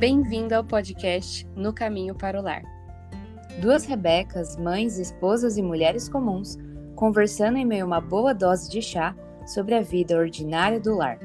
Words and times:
Bem-vindo 0.00 0.54
ao 0.54 0.64
podcast 0.64 1.46
No 1.54 1.74
Caminho 1.74 2.14
para 2.14 2.40
o 2.40 2.42
Lar. 2.42 2.62
Duas 3.60 3.84
Rebecas, 3.84 4.56
mães, 4.56 4.96
esposas 4.96 5.58
e 5.58 5.62
mulheres 5.62 6.08
comuns, 6.08 6.56
conversando 6.96 7.58
em 7.58 7.66
meio 7.66 7.84
a 7.84 7.86
uma 7.86 8.00
boa 8.00 8.32
dose 8.32 8.70
de 8.70 8.80
chá 8.80 9.14
sobre 9.46 9.74
a 9.74 9.82
vida 9.82 10.16
ordinária 10.16 10.80
do 10.80 10.94
lar. 10.94 11.18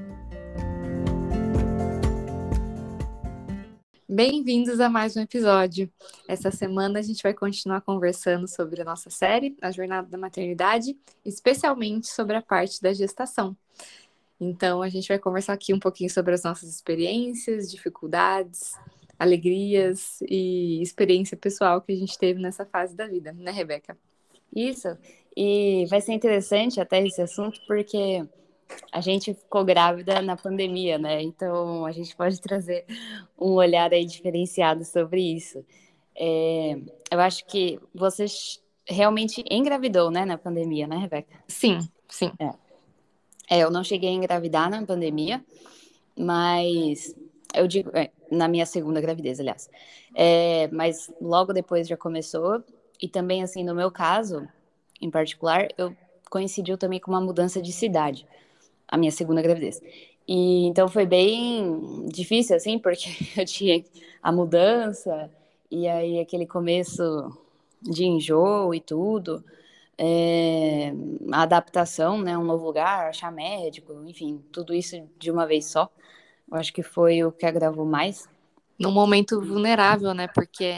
Bem-vindos 4.10 4.82
a 4.82 4.90
mais 4.90 5.16
um 5.16 5.22
episódio. 5.22 5.90
Essa 6.28 6.52
semana 6.52 7.00
a 7.00 7.02
gente 7.02 7.24
vai 7.24 7.34
continuar 7.34 7.80
conversando 7.80 8.46
sobre 8.46 8.82
a 8.82 8.86
nossa 8.86 9.10
série, 9.10 9.56
A 9.62 9.72
Jornada 9.72 10.10
da 10.10 10.18
Maternidade, 10.18 10.98
especialmente 11.24 12.08
sobre 12.08 12.36
a 12.36 12.42
parte 12.42 12.82
da 12.82 12.92
gestação. 12.92 13.56
Então, 14.40 14.82
a 14.82 14.90
gente 14.90 15.08
vai 15.08 15.18
conversar 15.18 15.54
aqui 15.54 15.74
um 15.74 15.80
pouquinho 15.80 16.10
sobre 16.10 16.34
as 16.34 16.44
nossas 16.44 16.70
experiências, 16.70 17.72
dificuldades, 17.72 18.74
alegrias 19.18 20.20
e 20.30 20.82
experiência 20.82 21.38
pessoal 21.38 21.82
que 21.82 21.92
a 21.92 21.96
gente 21.96 22.18
teve 22.18 22.42
nessa 22.42 22.66
fase 22.66 22.96
da 22.96 23.08
vida, 23.08 23.32
né, 23.34 23.52
Rebeca? 23.52 23.98
Isso. 24.54 24.90
E 25.36 25.86
vai 25.90 26.02
ser 26.02 26.14
interessante 26.14 26.80
até 26.80 27.06
esse 27.06 27.22
assunto, 27.22 27.60
porque 27.68 28.26
a 28.92 29.02
gente 29.02 29.34
ficou 29.34 29.64
grávida 29.64 30.22
na 30.22 30.36
pandemia, 30.36 30.98
né? 30.98 31.22
Então, 31.22 31.86
a 31.86 31.92
gente 31.92 32.16
pode 32.16 32.40
trazer 32.42 32.86
um 33.40 33.52
olhar 33.52 33.94
aí 33.94 34.06
diferenciado 34.06 34.84
sobre 34.84 35.22
isso. 35.22 35.64
É, 36.16 36.78
eu 37.12 37.20
acho 37.20 37.46
que 37.46 37.80
você 37.94 38.26
realmente 38.88 39.44
engravidou, 39.50 40.10
né, 40.12 40.26
na 40.26 40.38
pandemia, 40.38 40.88
né, 40.88 40.98
Rebeca? 40.98 41.38
Sim, 41.48 41.80
sim. 42.10 42.32
É. 42.40 42.65
É, 43.50 43.60
eu 43.60 43.70
não 43.70 43.84
cheguei 43.84 44.10
a 44.10 44.14
engravidar 44.14 44.70
na 44.70 44.84
pandemia, 44.86 45.44
mas 46.18 47.16
eu 47.54 47.68
digo, 47.68 47.92
é, 47.94 48.12
na 48.32 48.48
minha 48.48 48.66
segunda 48.66 49.00
gravidez, 49.00 49.40
aliás. 49.40 49.70
É, 50.14 50.68
mas 50.72 51.12
logo 51.22 51.54
depois 51.54 51.88
já 51.88 51.98
começou, 51.98 52.64
e 53.02 53.08
também, 53.08 53.44
assim, 53.44 53.64
no 53.64 53.76
meu 53.76 53.92
caso, 53.92 54.48
em 55.02 55.10
particular, 55.10 55.68
eu 55.78 55.96
coincidiu 56.30 56.78
também 56.78 57.00
com 57.00 57.12
uma 57.12 57.22
mudança 57.22 57.62
de 57.62 57.72
cidade, 57.72 58.26
a 58.88 58.98
minha 58.98 59.12
segunda 59.12 59.42
gravidez. 59.42 59.82
E 60.28 60.66
então 60.66 60.88
foi 60.88 61.06
bem 61.06 62.08
difícil, 62.08 62.56
assim, 62.56 62.80
porque 62.80 63.10
eu 63.38 63.46
tinha 63.46 63.84
a 64.22 64.32
mudança, 64.32 65.30
e 65.70 65.88
aí 65.88 66.20
aquele 66.20 66.46
começo 66.48 67.04
de 67.82 68.06
enjoo 68.06 68.74
e 68.74 68.80
tudo 68.80 69.44
é, 69.98 70.92
a 71.32 71.44
adaptação, 71.44 72.18
né, 72.18 72.38
um 72.38 72.44
novo 72.44 72.66
lugar, 72.66 73.10
achar 73.10 73.32
médico, 73.32 73.94
enfim, 74.06 74.44
tudo 74.52 74.74
isso 74.74 74.96
de 75.18 75.32
uma 75.32 75.46
vez 75.46 75.66
só. 75.66 75.90
Eu 76.52 76.58
acho 76.58 76.74
que 76.74 76.84
foi 76.84 77.24
o 77.24 77.32
que 77.32 77.46
agravou 77.46 77.86
mais. 77.86 78.28
Num 78.80 78.92
momento 78.92 79.42
vulnerável, 79.42 80.14
né? 80.14 80.28
Porque 80.28 80.74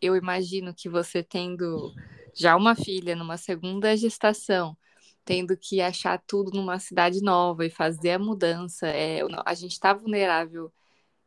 eu 0.00 0.16
imagino 0.16 0.74
que 0.74 0.88
você 0.88 1.22
tendo 1.22 1.92
já 2.34 2.56
uma 2.56 2.74
filha 2.74 3.14
numa 3.14 3.36
segunda 3.36 3.96
gestação, 3.96 4.76
tendo 5.24 5.56
que 5.56 5.80
achar 5.80 6.20
tudo 6.26 6.50
numa 6.50 6.78
cidade 6.78 7.22
nova 7.22 7.64
e 7.64 7.70
fazer 7.70 8.12
a 8.12 8.18
mudança, 8.18 8.88
é, 8.88 9.20
a 9.44 9.54
gente 9.54 9.72
está 9.72 9.92
vulnerável 9.92 10.72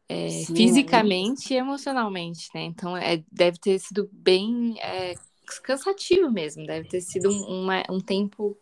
é, 0.09 0.29
Sim, 0.29 0.55
fisicamente 0.55 1.53
é. 1.53 1.57
e 1.57 1.59
emocionalmente, 1.59 2.49
né? 2.53 2.63
Então 2.63 2.95
é, 2.95 3.23
deve 3.31 3.57
ter 3.59 3.79
sido 3.79 4.09
bem 4.11 4.75
é, 4.79 5.13
cansativo 5.61 6.31
mesmo, 6.31 6.65
deve 6.65 6.87
ter 6.87 7.01
sido 7.01 7.29
um, 7.29 7.61
uma, 7.61 7.83
um 7.89 7.99
tempo 7.99 8.57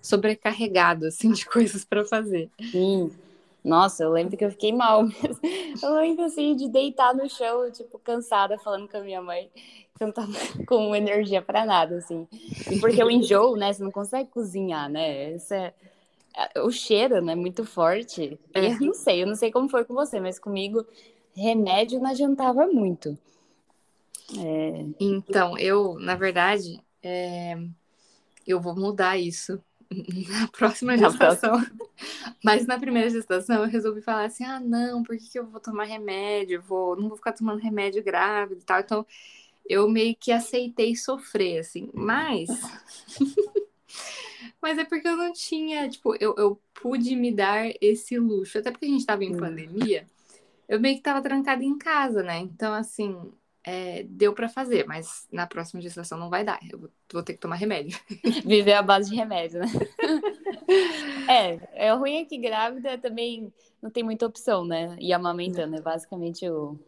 sobrecarregado, 0.00 1.06
assim, 1.06 1.32
de 1.32 1.46
coisas 1.48 1.84
para 1.84 2.04
fazer. 2.04 2.50
Sim. 2.70 3.10
Nossa, 3.62 4.04
eu 4.04 4.10
lembro 4.10 4.36
que 4.36 4.44
eu 4.44 4.50
fiquei 4.50 4.72
mal. 4.72 5.04
Eu 5.82 5.94
lembro, 5.94 6.24
assim, 6.24 6.56
de 6.56 6.68
deitar 6.68 7.14
no 7.14 7.28
chão, 7.28 7.70
tipo, 7.70 7.98
cansada, 7.98 8.58
falando 8.58 8.88
com 8.88 8.96
a 8.96 9.00
minha 9.00 9.22
mãe, 9.22 9.50
que 9.94 10.02
eu 10.02 10.06
não 10.08 10.12
tava 10.12 10.32
com 10.66 10.94
energia 10.94 11.40
para 11.40 11.64
nada, 11.64 11.96
assim. 11.96 12.26
E 12.70 12.78
porque 12.80 13.02
eu 13.02 13.10
enjoo, 13.10 13.56
né? 13.56 13.72
Você 13.72 13.82
não 13.82 13.90
consegue 13.90 14.28
cozinhar, 14.30 14.90
né? 14.90 15.32
Isso 15.32 15.54
é... 15.54 15.72
é 16.54 16.60
o 16.60 16.70
cheiro, 16.70 17.22
né? 17.22 17.34
Muito 17.34 17.64
forte. 17.64 18.38
É. 18.52 18.64
E 18.64 18.72
eu 18.72 18.80
não 18.80 18.94
sei, 18.94 19.22
eu 19.22 19.26
não 19.26 19.34
sei 19.34 19.50
como 19.50 19.68
foi 19.68 19.84
com 19.84 19.94
você, 19.94 20.18
mas 20.20 20.38
comigo, 20.38 20.84
remédio 21.34 22.00
não 22.00 22.10
adiantava 22.10 22.66
muito. 22.66 23.16
É... 24.38 24.86
Então, 25.00 25.58
eu, 25.58 25.98
na 25.98 26.14
verdade, 26.14 26.80
é... 27.02 27.56
eu 28.46 28.60
vou 28.60 28.74
mudar 28.74 29.18
isso 29.18 29.62
na 30.28 30.48
próxima 30.48 30.96
gestação. 30.96 31.58
Mas 32.44 32.66
na 32.66 32.78
primeira 32.78 33.10
gestação 33.10 33.62
eu 33.62 33.68
resolvi 33.68 34.00
falar 34.00 34.24
assim: 34.24 34.44
ah, 34.44 34.60
não, 34.60 35.02
por 35.02 35.16
que, 35.16 35.28
que 35.28 35.38
eu 35.38 35.46
vou 35.46 35.60
tomar 35.60 35.84
remédio? 35.84 36.62
Vou, 36.62 36.96
não 36.96 37.08
vou 37.08 37.16
ficar 37.16 37.32
tomando 37.32 37.60
remédio 37.60 38.02
grávida 38.02 38.60
e 38.60 38.64
tal. 38.64 38.80
Então 38.80 39.06
eu 39.68 39.88
meio 39.88 40.16
que 40.16 40.32
aceitei 40.32 40.96
sofrer, 40.96 41.58
assim. 41.58 41.90
Mas. 41.92 42.48
Mas 44.60 44.76
é 44.76 44.84
porque 44.84 45.08
eu 45.08 45.16
não 45.16 45.32
tinha, 45.32 45.88
tipo, 45.88 46.14
eu, 46.16 46.34
eu 46.36 46.60
pude 46.74 47.16
me 47.16 47.32
dar 47.32 47.70
esse 47.80 48.18
luxo. 48.18 48.58
Até 48.58 48.70
porque 48.70 48.84
a 48.84 48.88
gente 48.88 49.00
estava 49.00 49.24
em 49.24 49.34
hum. 49.34 49.38
pandemia, 49.38 50.06
eu 50.68 50.78
meio 50.78 50.96
que 50.96 51.00
estava 51.00 51.22
trancada 51.22 51.64
em 51.64 51.78
casa, 51.78 52.22
né? 52.22 52.38
Então, 52.38 52.74
assim, 52.74 53.16
é, 53.64 54.04
deu 54.04 54.32
para 54.32 54.48
fazer, 54.48 54.86
mas 54.86 55.26
na 55.30 55.46
próxima 55.46 55.80
gestação 55.80 56.18
não 56.18 56.30
vai 56.30 56.44
dar. 56.44 56.58
Eu 56.70 56.78
vou, 56.78 56.90
vou 57.12 57.22
ter 57.22 57.34
que 57.34 57.40
tomar 57.40 57.56
remédio. 57.56 57.98
Viver 58.44 58.72
à 58.72 58.82
base 58.82 59.10
de 59.10 59.16
remédio, 59.16 59.60
né? 59.60 59.66
é, 61.28 61.86
é 61.88 61.92
ruim 61.92 62.16
é 62.16 62.24
que 62.24 62.38
grávida 62.38 62.96
também 62.96 63.52
não 63.82 63.90
tem 63.90 64.02
muita 64.02 64.26
opção, 64.26 64.64
né? 64.64 64.96
E 64.98 65.12
amamentando 65.12 65.76
é 65.76 65.80
basicamente 65.80 66.48
o. 66.48 66.78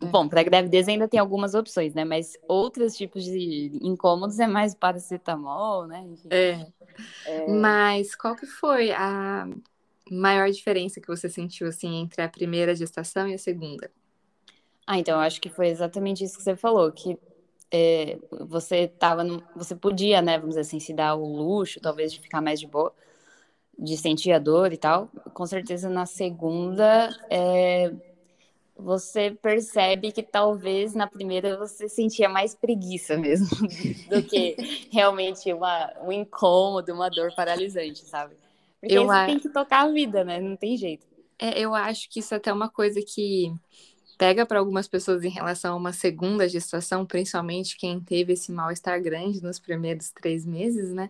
É. 0.00 0.06
Bom, 0.06 0.28
para 0.28 0.42
gravidez 0.42 0.88
ainda 0.88 1.08
tem 1.08 1.20
algumas 1.20 1.54
opções, 1.54 1.94
né? 1.94 2.04
Mas 2.04 2.38
outros 2.48 2.96
tipos 2.96 3.24
de 3.24 3.70
incômodos 3.82 4.38
é 4.38 4.46
mais 4.46 4.74
paracetamol, 4.74 5.86
né? 5.86 6.06
É. 6.30 6.66
é. 7.26 7.46
Mas 7.46 8.14
qual 8.14 8.36
que 8.36 8.46
foi 8.46 8.90
a 8.90 9.48
maior 10.10 10.50
diferença 10.50 11.00
que 11.00 11.06
você 11.06 11.28
sentiu 11.28 11.68
assim 11.68 11.96
entre 11.96 12.22
a 12.22 12.28
primeira 12.28 12.74
gestação 12.74 13.28
e 13.28 13.34
a 13.34 13.38
segunda? 13.38 13.90
Ah, 14.90 14.98
então 14.98 15.14
eu 15.14 15.20
acho 15.20 15.40
que 15.40 15.48
foi 15.48 15.68
exatamente 15.68 16.24
isso 16.24 16.36
que 16.36 16.42
você 16.42 16.56
falou, 16.56 16.90
que 16.90 17.16
é, 17.70 18.18
você 18.40 18.88
tava 18.88 19.22
no, 19.22 19.40
você 19.54 19.76
podia, 19.76 20.20
né, 20.20 20.36
vamos 20.36 20.56
dizer 20.56 20.62
assim, 20.62 20.80
se 20.80 20.92
dar 20.92 21.14
o 21.14 21.24
luxo, 21.24 21.78
talvez, 21.80 22.12
de 22.12 22.18
ficar 22.18 22.40
mais 22.40 22.58
de 22.58 22.66
boa, 22.66 22.92
de 23.78 23.96
sentir 23.96 24.32
a 24.32 24.40
dor 24.40 24.72
e 24.72 24.76
tal. 24.76 25.08
Com 25.32 25.46
certeza 25.46 25.88
na 25.88 26.06
segunda 26.06 27.08
é, 27.30 27.92
você 28.76 29.30
percebe 29.30 30.10
que 30.10 30.24
talvez 30.24 30.92
na 30.92 31.06
primeira 31.06 31.56
você 31.56 31.88
sentia 31.88 32.28
mais 32.28 32.56
preguiça 32.56 33.16
mesmo 33.16 33.46
do 34.10 34.24
que 34.24 34.56
realmente 34.90 35.52
uma, 35.52 35.88
um 36.02 36.10
incômodo, 36.10 36.92
uma 36.92 37.08
dor 37.08 37.32
paralisante, 37.36 38.04
sabe? 38.06 38.34
Porque 38.80 38.92
eu 38.92 39.06
você 39.06 39.24
tem 39.24 39.38
que 39.38 39.50
tocar 39.50 39.84
a 39.84 39.92
vida, 39.92 40.24
né? 40.24 40.40
Não 40.40 40.56
tem 40.56 40.76
jeito. 40.76 41.06
É, 41.38 41.60
eu 41.60 41.76
acho 41.76 42.10
que 42.10 42.18
isso 42.18 42.34
é 42.34 42.38
até 42.38 42.52
uma 42.52 42.68
coisa 42.68 43.00
que 43.00 43.54
pega 44.20 44.44
para 44.44 44.58
algumas 44.58 44.86
pessoas 44.86 45.24
em 45.24 45.30
relação 45.30 45.72
a 45.72 45.76
uma 45.76 45.94
segunda 45.94 46.46
gestação, 46.46 47.06
principalmente 47.06 47.74
quem 47.78 47.98
teve 47.98 48.34
esse 48.34 48.52
mal-estar 48.52 49.02
grande 49.02 49.42
nos 49.42 49.58
primeiros 49.58 50.10
três 50.10 50.44
meses, 50.44 50.92
né? 50.92 51.08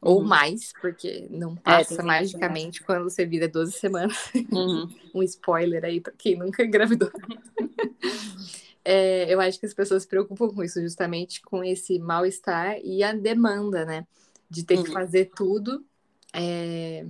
Ou 0.00 0.20
uhum. 0.20 0.26
mais, 0.26 0.72
porque 0.80 1.26
não 1.28 1.52
é, 1.52 1.56
passa 1.56 2.00
é, 2.00 2.02
magicamente 2.02 2.82
quando 2.82 3.04
você 3.04 3.26
vira 3.26 3.46
12 3.46 3.72
semanas. 3.72 4.16
Uhum. 4.50 4.88
um 5.14 5.22
spoiler 5.22 5.84
aí 5.84 6.00
para 6.00 6.14
quem 6.16 6.38
nunca 6.38 6.64
engravidou. 6.64 7.10
é, 8.82 9.30
eu 9.30 9.38
acho 9.38 9.60
que 9.60 9.66
as 9.66 9.74
pessoas 9.74 10.04
se 10.04 10.08
preocupam 10.08 10.48
com 10.48 10.64
isso, 10.64 10.80
justamente 10.80 11.42
com 11.42 11.62
esse 11.62 11.98
mal-estar 11.98 12.78
e 12.82 13.02
a 13.02 13.12
demanda, 13.12 13.84
né? 13.84 14.06
De 14.48 14.64
ter 14.64 14.78
uhum. 14.78 14.84
que 14.84 14.92
fazer 14.92 15.26
tudo. 15.36 15.84
É, 16.32 17.04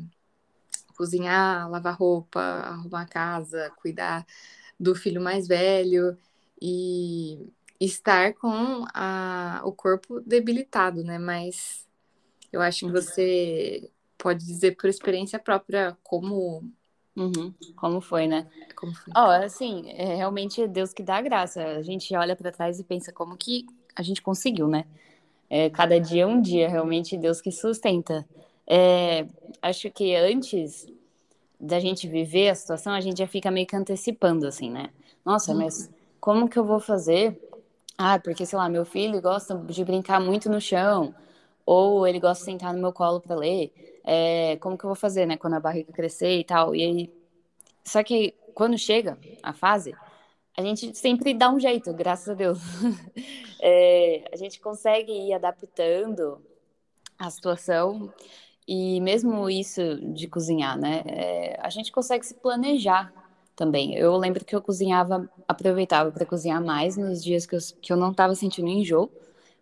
cozinhar, 0.96 1.70
lavar 1.70 1.94
roupa, 1.94 2.40
arrumar 2.40 3.02
a 3.02 3.06
casa, 3.06 3.70
cuidar 3.76 4.26
do 4.78 4.94
filho 4.94 5.20
mais 5.20 5.46
velho 5.46 6.16
e 6.60 7.48
estar 7.80 8.34
com 8.34 8.84
a, 8.94 9.60
o 9.64 9.72
corpo 9.72 10.20
debilitado, 10.20 11.02
né? 11.04 11.18
Mas 11.18 11.86
eu 12.52 12.60
acho 12.60 12.86
que 12.86 12.92
você 12.92 13.90
pode 14.18 14.44
dizer 14.44 14.76
por 14.76 14.88
experiência 14.88 15.38
própria 15.38 15.96
como 16.02 16.64
Uhum. 17.16 17.54
Como 17.74 18.00
foi, 18.00 18.26
né? 18.26 18.46
Como 18.76 18.94
foi? 18.94 19.12
Ó, 19.16 19.26
oh, 19.26 19.30
assim, 19.44 19.88
é 19.88 20.16
realmente 20.16 20.68
Deus 20.68 20.92
que 20.92 21.02
dá 21.02 21.16
a 21.16 21.22
graça. 21.22 21.64
A 21.64 21.82
gente 21.82 22.14
olha 22.14 22.36
para 22.36 22.52
trás 22.52 22.78
e 22.78 22.84
pensa 22.84 23.10
como 23.10 23.36
que 23.36 23.64
a 23.94 24.02
gente 24.02 24.20
conseguiu, 24.20 24.68
né? 24.68 24.84
É, 25.48 25.70
cada 25.70 25.98
dia 25.98 26.24
é 26.24 26.26
um 26.26 26.40
dia, 26.40 26.68
realmente 26.68 27.16
Deus 27.16 27.40
que 27.40 27.50
sustenta. 27.50 28.26
É, 28.66 29.26
acho 29.62 29.90
que 29.90 30.14
antes 30.14 30.86
da 31.58 31.80
gente 31.80 32.06
viver 32.06 32.50
a 32.50 32.54
situação, 32.54 32.92
a 32.92 33.00
gente 33.00 33.18
já 33.18 33.26
fica 33.26 33.50
meio 33.50 33.66
que 33.66 33.76
antecipando, 33.76 34.46
assim, 34.46 34.70
né? 34.70 34.90
Nossa, 35.24 35.52
uhum. 35.52 35.58
mas 35.58 35.90
como 36.20 36.48
que 36.48 36.58
eu 36.58 36.64
vou 36.64 36.80
fazer? 36.80 37.40
Ah, 37.96 38.18
porque, 38.18 38.44
sei 38.44 38.58
lá, 38.58 38.68
meu 38.68 38.84
filho 38.84 39.20
gosta 39.20 39.56
de 39.56 39.84
brincar 39.84 40.20
muito 40.20 40.50
no 40.50 40.60
chão, 40.60 41.14
ou 41.64 42.06
ele 42.06 42.20
gosta 42.20 42.44
de 42.44 42.50
sentar 42.52 42.74
no 42.74 42.80
meu 42.80 42.92
colo 42.92 43.20
para 43.20 43.36
ler. 43.36 43.72
É, 44.04 44.56
como 44.56 44.76
que 44.76 44.84
eu 44.84 44.88
vou 44.88 44.96
fazer, 44.96 45.26
né, 45.26 45.36
quando 45.36 45.54
a 45.54 45.60
barriga 45.60 45.92
crescer 45.92 46.38
e 46.38 46.44
tal? 46.44 46.74
E 46.74 46.82
aí... 46.82 47.12
Só 47.84 48.02
que 48.02 48.34
quando 48.54 48.76
chega 48.76 49.18
a 49.42 49.52
fase, 49.52 49.94
a 50.56 50.62
gente 50.62 50.94
sempre 50.96 51.34
dá 51.34 51.50
um 51.50 51.60
jeito, 51.60 51.92
graças 51.92 52.28
a 52.28 52.34
Deus. 52.34 52.58
É, 53.58 54.28
a 54.30 54.36
gente 54.36 54.60
consegue 54.60 55.10
ir 55.10 55.32
adaptando 55.32 56.40
a 57.18 57.30
situação 57.30 58.12
e 58.66 59.00
mesmo 59.00 59.48
isso 59.48 59.80
de 60.12 60.26
cozinhar, 60.26 60.76
né? 60.78 61.02
É, 61.06 61.60
a 61.62 61.70
gente 61.70 61.92
consegue 61.92 62.26
se 62.26 62.34
planejar 62.34 63.12
também. 63.54 63.94
Eu 63.94 64.16
lembro 64.16 64.44
que 64.44 64.54
eu 64.54 64.60
cozinhava, 64.60 65.28
aproveitava 65.46 66.10
para 66.10 66.26
cozinhar 66.26 66.62
mais 66.62 66.96
nos 66.96 67.22
dias 67.22 67.46
que 67.46 67.54
eu, 67.54 67.60
que 67.80 67.92
eu 67.92 67.96
não 67.96 68.10
estava 68.10 68.34
sentindo 68.34 68.68
enjoo, 68.68 69.10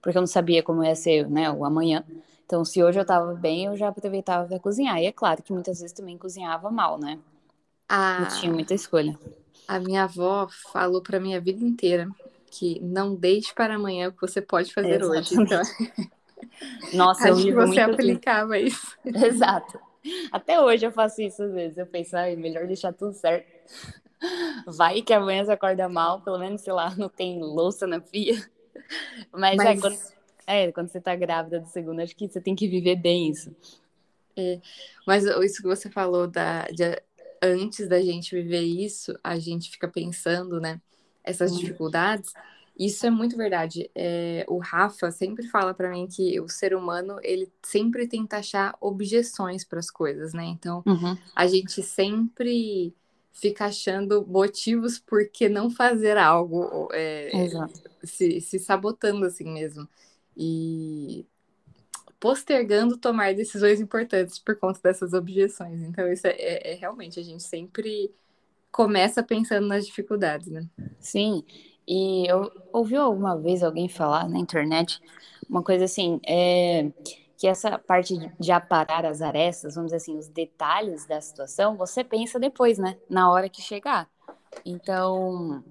porque 0.01 0.17
eu 0.17 0.23
não 0.23 0.27
sabia 0.27 0.63
como 0.63 0.83
ia 0.83 0.95
ser 0.95 1.29
né, 1.29 1.51
o 1.51 1.65
amanhã. 1.65 2.05
Então, 2.47 2.65
se 2.65 2.83
hoje 2.83 2.99
eu 2.99 3.03
estava 3.03 3.35
bem, 3.35 3.67
eu 3.67 3.77
já 3.77 3.89
aproveitava 3.89 4.47
para 4.49 4.59
cozinhar. 4.59 4.99
E 4.99 5.07
é 5.07 5.13
claro 5.13 5.43
que 5.43 5.53
muitas 5.53 5.81
vezes 5.81 5.95
também 5.95 6.19
cozinhava 6.19 6.71
mal, 6.71 6.99
né? 6.99 7.19
Ah, 7.89 8.21
não 8.21 8.39
tinha 8.41 8.53
muita 8.53 8.75
escolha. 8.75 9.19
A 9.69 9.79
minha 9.79 10.05
avó 10.05 10.49
falou 10.73 11.01
para 11.01 11.21
mim 11.21 11.35
a 11.35 11.41
vida 11.41 11.65
inteira 11.65 12.09
que 12.51 12.81
não 12.81 13.15
deixe 13.15 13.53
para 13.55 13.75
amanhã 13.75 14.09
o 14.09 14.13
que 14.13 14.21
você 14.21 14.41
pode 14.41 14.73
fazer 14.73 15.05
hoje. 15.05 15.35
Então... 15.35 15.61
Nossa, 16.93 17.31
Acho 17.31 17.41
eu 17.41 17.45
que 17.45 17.53
você 17.53 17.81
aplicava 17.81 18.57
assim. 18.57 18.67
isso. 18.67 18.97
Exato. 19.05 19.79
Até 20.31 20.61
hoje 20.61 20.87
eu 20.87 20.93
faço 20.93 21.23
isso 21.23 21.43
às 21.43 21.53
vezes. 21.53 21.79
Eu 21.79 21.87
penso, 21.87 22.17
ai, 22.17 22.37
melhor 22.37 22.67
deixar 22.67 22.93
tudo 22.93 23.13
certo. 23.13 23.47
Vai 24.67 25.03
que 25.03 25.13
amanhã 25.13 25.45
você 25.45 25.53
acorda 25.53 25.89
mal, 25.89 26.21
pelo 26.21 26.39
menos, 26.39 26.63
sei 26.63 26.73
lá, 26.73 26.95
não 26.97 27.09
tem 27.09 27.41
louça 27.41 27.87
na 27.87 28.01
pia. 28.01 28.35
Mas, 29.33 29.59
é, 29.59 29.65
Mas... 29.65 29.79
É, 29.79 29.81
quando, 29.81 29.99
é, 30.47 30.73
quando 30.73 30.89
você 30.89 31.01
tá 31.01 31.15
grávida 31.15 31.61
do 31.61 31.69
segundo, 31.69 32.01
acho 32.01 32.17
que 32.17 32.29
você 32.29 32.41
tem 32.41 32.55
que 32.55 32.69
viver 32.69 32.97
bem 32.97 33.31
isso. 33.31 33.55
É, 34.37 34.59
mas 35.07 35.25
isso 35.25 35.63
que 35.63 35.69
você 35.69 35.89
falou 35.89 36.27
da, 36.27 36.67
de, 36.67 37.01
antes 37.43 37.89
da 37.89 38.01
gente 38.01 38.35
viver 38.35 38.63
isso, 38.63 39.17
a 39.23 39.39
gente 39.39 39.71
fica 39.71 39.87
pensando, 39.87 40.61
né? 40.61 40.81
Essas 41.23 41.53
uhum. 41.53 41.59
dificuldades. 41.59 42.33
Isso 42.77 43.07
é 43.07 43.11
muito 43.11 43.37
verdade. 43.37 43.91
É, 43.95 44.45
o 44.49 44.59
Rafa 44.59 45.11
sempre 45.11 45.47
fala 45.47 45.73
para 45.73 45.91
mim 45.91 46.09
que 46.09 46.41
o 46.41 46.49
ser 46.49 46.75
humano 46.75 47.19
ele 47.23 47.51
sempre 47.63 48.07
tenta 48.09 48.39
achar 48.39 48.77
objeções 48.81 49.65
para 49.65 49.79
as 49.79 49.91
coisas, 49.91 50.33
né? 50.35 50.45
Então 50.45 50.83
uhum. 50.87 51.17
a 51.37 51.47
gente 51.47 51.83
sempre 51.83 52.95
fica 53.33 53.67
achando 53.67 54.27
motivos 54.27 54.99
por 54.99 55.29
que 55.29 55.49
não 55.49 55.71
fazer 55.71 56.17
algo, 56.17 56.89
é, 56.93 57.31
se, 58.03 58.41
se 58.41 58.59
sabotando 58.59 59.25
assim 59.25 59.45
mesmo. 59.45 59.89
E 60.37 61.27
postergando 62.25 62.97
tomar 62.97 63.35
decisões 63.35 63.81
importantes 63.81 64.39
por 64.39 64.57
conta 64.57 64.81
dessas 64.83 65.13
objeções. 65.13 65.83
Então, 65.83 66.11
isso 66.11 66.27
é, 66.27 66.31
é, 66.31 66.73
é, 66.73 66.75
realmente, 66.75 67.21
a 67.21 67.23
gente 67.23 67.43
sempre 67.43 68.11
começa 68.73 69.23
pensando 69.23 69.67
nas 69.67 69.85
dificuldades, 69.85 70.49
né? 70.49 70.67
Sim, 70.99 71.45
e 71.87 72.27
eu 72.27 72.51
ouvi 72.73 72.97
alguma 72.97 73.37
vez 73.37 73.63
alguém 73.63 73.89
falar 73.89 74.29
na 74.29 74.39
internet 74.39 75.01
uma 75.49 75.63
coisa 75.63 75.85
assim, 75.85 76.21
é, 76.27 76.91
que 77.37 77.47
essa 77.47 77.79
parte 77.79 78.17
de 78.39 78.53
aparar 78.53 79.05
as 79.05 79.21
arestas, 79.21 79.75
vamos 79.75 79.89
dizer 79.89 79.97
assim, 79.97 80.17
os 80.19 80.29
detalhes 80.29 81.07
da 81.07 81.21
situação, 81.21 81.77
você 81.77 82.03
pensa 82.03 82.39
depois, 82.39 82.79
né? 82.79 82.97
Na 83.09 83.31
hora 83.31 83.49
que 83.49 83.61
chegar. 83.61 84.09
Então, 84.65 85.63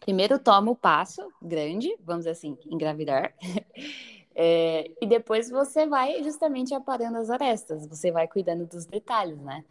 primeiro 0.00 0.38
toma 0.38 0.70
o 0.70 0.76
passo 0.76 1.30
grande, 1.42 1.94
vamos 2.04 2.20
dizer 2.20 2.30
assim, 2.30 2.56
engravidar. 2.66 3.34
É, 4.42 4.92
e 5.02 5.06
depois 5.06 5.50
você 5.50 5.86
vai 5.86 6.22
justamente 6.22 6.72
aparando 6.72 7.18
as 7.18 7.28
arestas, 7.28 7.86
você 7.86 8.10
vai 8.10 8.26
cuidando 8.28 8.64
dos 8.64 8.86
detalhes, 8.86 9.38
né? 9.42 9.62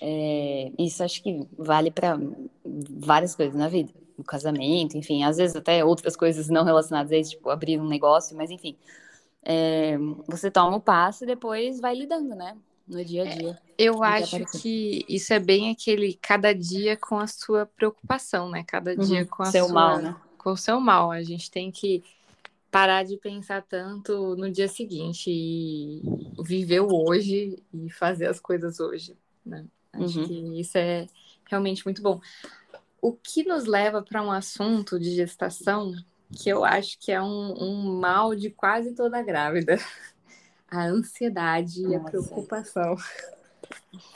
É, 0.00 0.72
isso 0.78 1.04
acho 1.04 1.22
que 1.22 1.46
vale 1.56 1.90
para 1.90 2.18
várias 2.64 3.36
coisas 3.36 3.54
na 3.54 3.68
vida, 3.68 3.92
o 4.16 4.24
casamento, 4.24 4.96
enfim, 4.96 5.24
às 5.24 5.36
vezes 5.36 5.56
até 5.56 5.84
outras 5.84 6.16
coisas 6.16 6.48
não 6.48 6.64
relacionadas 6.64 7.12
a 7.12 7.16
isso, 7.16 7.30
tipo 7.32 7.50
abrir 7.50 7.80
um 7.80 7.86
negócio, 7.86 8.36
mas 8.36 8.50
enfim. 8.50 8.76
É, 9.42 9.96
você 10.26 10.50
toma 10.50 10.76
o 10.76 10.80
passo 10.80 11.22
e 11.22 11.26
depois 11.26 11.80
vai 11.80 11.94
lidando, 11.94 12.34
né? 12.34 12.56
No 12.86 13.04
dia 13.04 13.22
a 13.22 13.26
dia. 13.26 13.50
É, 13.50 13.84
eu 13.84 14.02
acho 14.02 14.44
que 14.60 15.04
isso 15.08 15.32
é 15.32 15.38
bem 15.38 15.70
aquele 15.70 16.14
cada 16.14 16.52
dia 16.52 16.96
com 16.96 17.18
a 17.18 17.26
sua 17.26 17.66
preocupação, 17.66 18.48
né? 18.48 18.64
Cada 18.66 18.92
uhum. 18.92 18.98
dia 18.98 19.24
com 19.24 19.42
a 19.42 19.46
seu 19.46 19.66
sua, 19.66 19.74
mal, 19.74 19.98
né? 19.98 20.16
Com 20.38 20.50
o 20.50 20.56
seu 20.56 20.80
mal. 20.80 21.10
A 21.12 21.22
gente 21.22 21.50
tem 21.50 21.70
que 21.70 22.02
parar 22.70 23.04
de 23.04 23.16
pensar 23.16 23.62
tanto 23.62 24.36
no 24.36 24.50
dia 24.50 24.68
seguinte 24.68 25.30
e 25.30 26.02
viver 26.42 26.80
o 26.80 27.08
hoje 27.08 27.62
e 27.72 27.90
fazer 27.90 28.26
as 28.26 28.40
coisas 28.40 28.80
hoje, 28.80 29.16
né? 29.44 29.64
Acho 29.92 30.20
uhum. 30.20 30.26
que 30.26 30.60
isso 30.60 30.76
é 30.76 31.06
realmente 31.48 31.84
muito 31.84 32.02
bom. 32.02 32.20
O 33.06 33.12
que 33.12 33.44
nos 33.44 33.66
leva 33.66 34.02
para 34.02 34.20
um 34.20 34.32
assunto 34.32 34.98
de 34.98 35.14
gestação 35.14 35.94
que 36.36 36.48
eu 36.48 36.64
acho 36.64 36.98
que 36.98 37.12
é 37.12 37.22
um, 37.22 37.54
um 37.56 38.00
mal 38.00 38.34
de 38.34 38.50
quase 38.50 38.96
toda 38.96 39.22
grávida. 39.22 39.78
A 40.68 40.86
ansiedade 40.86 41.82
Nossa. 41.82 41.94
e 41.94 41.96
a 41.96 42.00
preocupação. 42.00 42.96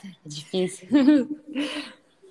É 0.03 0.09
difícil. 0.25 0.89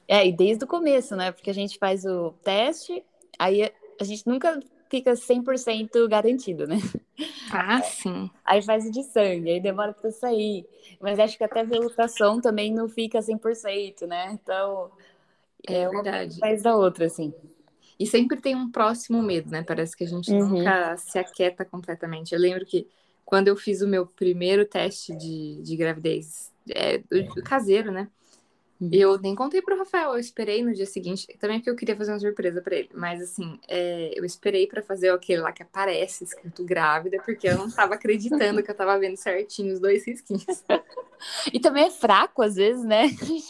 É, 0.06 0.26
e 0.26 0.32
desde 0.32 0.64
o 0.64 0.66
começo, 0.66 1.14
né? 1.14 1.30
Porque 1.30 1.50
a 1.50 1.54
gente 1.54 1.78
faz 1.78 2.04
o 2.04 2.32
teste, 2.42 3.04
aí 3.38 3.72
a 4.00 4.02
gente 4.02 4.26
nunca 4.26 4.60
fica 4.90 5.12
100% 5.12 6.08
garantido, 6.08 6.66
né? 6.66 6.78
Ah, 7.52 7.80
sim. 7.80 8.28
Aí 8.44 8.60
faz 8.60 8.86
o 8.86 8.90
de 8.90 9.04
sangue, 9.04 9.50
aí 9.50 9.60
demora 9.60 9.92
para 9.92 10.10
sair. 10.10 10.66
Mas 11.00 11.18
acho 11.20 11.38
que 11.38 11.44
até 11.44 11.60
a 11.60 11.80
ultrassom 11.80 12.40
também 12.40 12.74
não 12.74 12.88
fica 12.88 13.22
100%, 13.22 14.04
né? 14.08 14.32
Então, 14.32 14.90
é, 15.66 15.88
verdade. 15.88 16.38
faz 16.38 16.62
da 16.62 16.76
outra, 16.76 17.06
assim. 17.06 17.32
E 17.98 18.06
sempre 18.06 18.40
tem 18.40 18.56
um 18.56 18.70
próximo 18.70 19.22
medo, 19.22 19.50
né? 19.50 19.62
Parece 19.62 19.96
que 19.96 20.04
a 20.04 20.06
gente 20.06 20.32
uhum. 20.32 20.48
nunca 20.48 20.96
se 20.96 21.18
aquieta 21.18 21.64
completamente. 21.64 22.34
Eu 22.34 22.40
lembro 22.40 22.64
que 22.64 22.88
quando 23.24 23.48
eu 23.48 23.56
fiz 23.56 23.82
o 23.82 23.88
meu 23.88 24.06
primeiro 24.06 24.64
teste 24.64 25.14
de, 25.16 25.60
de 25.62 25.76
gravidez, 25.76 26.50
é, 26.70 26.98
do, 26.98 27.42
caseiro, 27.44 27.92
né? 27.92 28.08
Uhum. 28.80 28.88
Eu 28.92 29.18
nem 29.18 29.34
contei 29.34 29.60
pro 29.60 29.76
Rafael, 29.76 30.12
eu 30.12 30.18
esperei 30.18 30.64
no 30.64 30.72
dia 30.72 30.86
seguinte, 30.86 31.26
também 31.38 31.58
porque 31.58 31.68
eu 31.68 31.76
queria 31.76 31.94
fazer 31.94 32.12
uma 32.12 32.18
surpresa 32.18 32.62
para 32.62 32.76
ele, 32.76 32.88
mas 32.94 33.20
assim, 33.20 33.60
é, 33.68 34.12
eu 34.16 34.24
esperei 34.24 34.66
para 34.66 34.82
fazer 34.82 35.10
aquele 35.10 35.42
lá 35.42 35.52
que 35.52 35.62
aparece 35.62 36.24
escrito 36.24 36.64
grávida, 36.64 37.20
porque 37.22 37.46
eu 37.46 37.58
não 37.58 37.70
tava 37.70 37.94
acreditando 37.94 38.62
que 38.62 38.70
eu 38.70 38.74
tava 38.74 38.98
vendo 38.98 39.18
certinho 39.18 39.74
os 39.74 39.80
dois 39.80 40.06
risquinhos. 40.06 40.64
e 41.52 41.60
também 41.60 41.84
é 41.84 41.90
fraco 41.90 42.40
às 42.42 42.54
vezes, 42.54 42.82
né? 42.82 43.04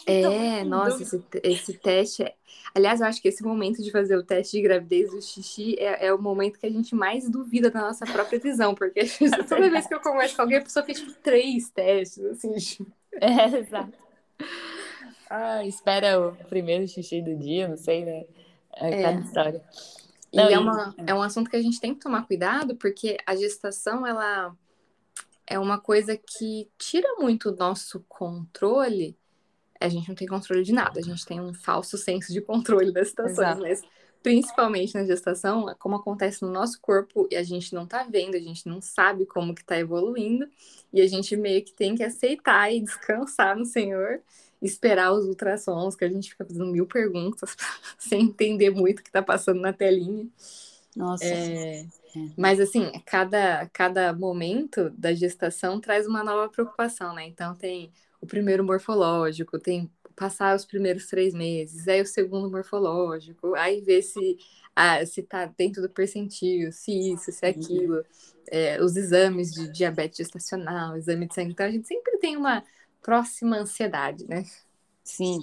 É, 0.05 0.65
nossa, 0.65 1.01
esse, 1.01 1.23
esse, 1.43 1.73
teste. 1.77 2.23
É... 2.23 2.35
Aliás, 2.75 2.99
eu 2.99 3.07
acho 3.07 3.21
que 3.21 3.29
esse 3.29 3.41
momento 3.41 3.81
de 3.81 3.89
fazer 3.89 4.17
o 4.17 4.23
teste 4.23 4.57
de 4.57 4.63
gravidez 4.63 5.11
do 5.11 5.21
xixi 5.21 5.77
é, 5.79 6.07
é 6.07 6.13
o 6.13 6.21
momento 6.21 6.59
que 6.59 6.65
a 6.65 6.71
gente 6.71 6.93
mais 6.93 7.29
duvida 7.29 7.69
da 7.69 7.79
nossa 7.79 8.05
própria 8.05 8.39
visão, 8.39 8.75
porque 8.75 8.99
é 8.99 9.43
toda 9.47 9.69
vez 9.69 9.87
que 9.87 9.95
eu 9.95 10.01
converso 10.01 10.35
com 10.35 10.41
alguém, 10.41 10.57
a 10.57 10.61
pessoa 10.61 10.85
fez 10.85 10.99
tipo 10.99 11.13
três 11.23 11.69
testes, 11.69 12.23
assim. 12.25 12.53
Tipo... 12.53 12.91
É, 13.13 13.57
exato. 13.59 13.91
Ah, 15.33 15.65
espera 15.65 16.19
o 16.19 16.35
primeiro 16.49 16.85
xixi 16.85 17.21
do 17.21 17.33
dia, 17.37 17.65
não 17.65 17.77
sei, 17.77 18.03
né? 18.03 18.25
É, 18.75 18.89
é. 18.89 19.01
cada 19.01 19.21
história. 19.21 19.63
Não, 20.33 20.49
e 20.49 20.53
é, 20.53 20.59
uma, 20.59 20.95
é 21.07 21.13
um 21.13 21.21
assunto 21.21 21.49
que 21.49 21.55
a 21.55 21.61
gente 21.61 21.79
tem 21.79 21.93
que 21.93 22.01
tomar 22.01 22.27
cuidado, 22.27 22.75
porque 22.75 23.15
a 23.25 23.33
gestação, 23.33 24.05
ela 24.05 24.53
é 25.47 25.57
uma 25.57 25.79
coisa 25.79 26.17
que 26.17 26.69
tira 26.77 27.15
muito 27.17 27.49
o 27.49 27.55
nosso 27.55 28.03
controle. 28.09 29.17
A 29.79 29.87
gente 29.87 30.09
não 30.09 30.15
tem 30.15 30.27
controle 30.27 30.63
de 30.63 30.73
nada, 30.73 30.99
a 30.99 31.03
gente 31.03 31.25
tem 31.25 31.39
um 31.39 31.53
falso 31.53 31.97
senso 31.97 32.33
de 32.33 32.41
controle 32.41 32.91
das 32.91 33.07
situações, 33.07 33.57
mas 33.57 33.81
principalmente 34.21 34.95
na 34.95 35.05
gestação, 35.05 35.73
como 35.79 35.95
acontece 35.95 36.41
no 36.41 36.51
nosso 36.51 36.77
corpo 36.81 37.25
e 37.31 37.37
a 37.37 37.43
gente 37.43 37.73
não 37.73 37.87
tá 37.87 38.03
vendo, 38.03 38.35
a 38.35 38.39
gente 38.39 38.67
não 38.67 38.81
sabe 38.81 39.25
como 39.25 39.55
que 39.55 39.63
tá 39.63 39.79
evoluindo, 39.79 40.45
e 40.91 40.99
a 40.99 41.07
gente 41.07 41.37
meio 41.37 41.63
que 41.63 41.73
tem 41.73 41.95
que 41.95 42.03
aceitar 42.03 42.69
e 42.69 42.81
descansar 42.81 43.57
no 43.57 43.65
Senhor 43.65 44.21
esperar 44.61 45.11
os 45.11 45.25
ultrassons, 45.25 45.95
que 45.95 46.05
a 46.05 46.09
gente 46.09 46.29
fica 46.29 46.45
fazendo 46.45 46.67
mil 46.67 46.85
perguntas 46.85 47.55
sem 47.97 48.23
entender 48.23 48.69
muito 48.69 48.99
o 48.99 49.03
que 49.03 49.09
está 49.09 49.21
passando 49.21 49.59
na 49.59 49.73
telinha. 49.73 50.27
Nossa. 50.95 51.25
É, 51.25 51.85
mas 52.37 52.59
assim, 52.59 52.91
cada, 53.05 53.67
cada 53.73 54.13
momento 54.13 54.89
da 54.91 55.13
gestação 55.13 55.79
traz 55.79 56.05
uma 56.05 56.23
nova 56.23 56.49
preocupação, 56.49 57.13
né? 57.15 57.25
Então 57.25 57.55
tem 57.55 57.91
o 58.19 58.27
primeiro 58.27 58.63
morfológico, 58.63 59.57
tem 59.57 59.89
passar 60.15 60.55
os 60.55 60.65
primeiros 60.65 61.07
três 61.07 61.33
meses, 61.33 61.87
aí 61.87 62.01
o 62.01 62.05
segundo 62.05 62.51
morfológico, 62.51 63.55
aí 63.55 63.81
ver 63.81 64.03
se 64.03 64.37
ah, 64.75 65.03
se 65.05 65.23
tá 65.23 65.45
dentro 65.45 65.81
do 65.81 65.89
percentil, 65.89 66.71
se 66.71 67.13
isso, 67.13 67.31
se 67.31 67.45
aquilo, 67.45 68.03
é, 68.47 68.81
os 68.81 68.95
exames 68.95 69.51
de 69.51 69.71
diabetes 69.71 70.17
gestacional, 70.17 70.95
exame 70.95 71.27
de 71.27 71.33
sangue. 71.33 71.51
Então 71.51 71.65
a 71.65 71.71
gente 71.71 71.87
sempre 71.87 72.17
tem 72.19 72.37
uma 72.37 72.63
próxima 73.01 73.57
ansiedade, 73.57 74.25
né? 74.27 74.45
Sim. 75.03 75.39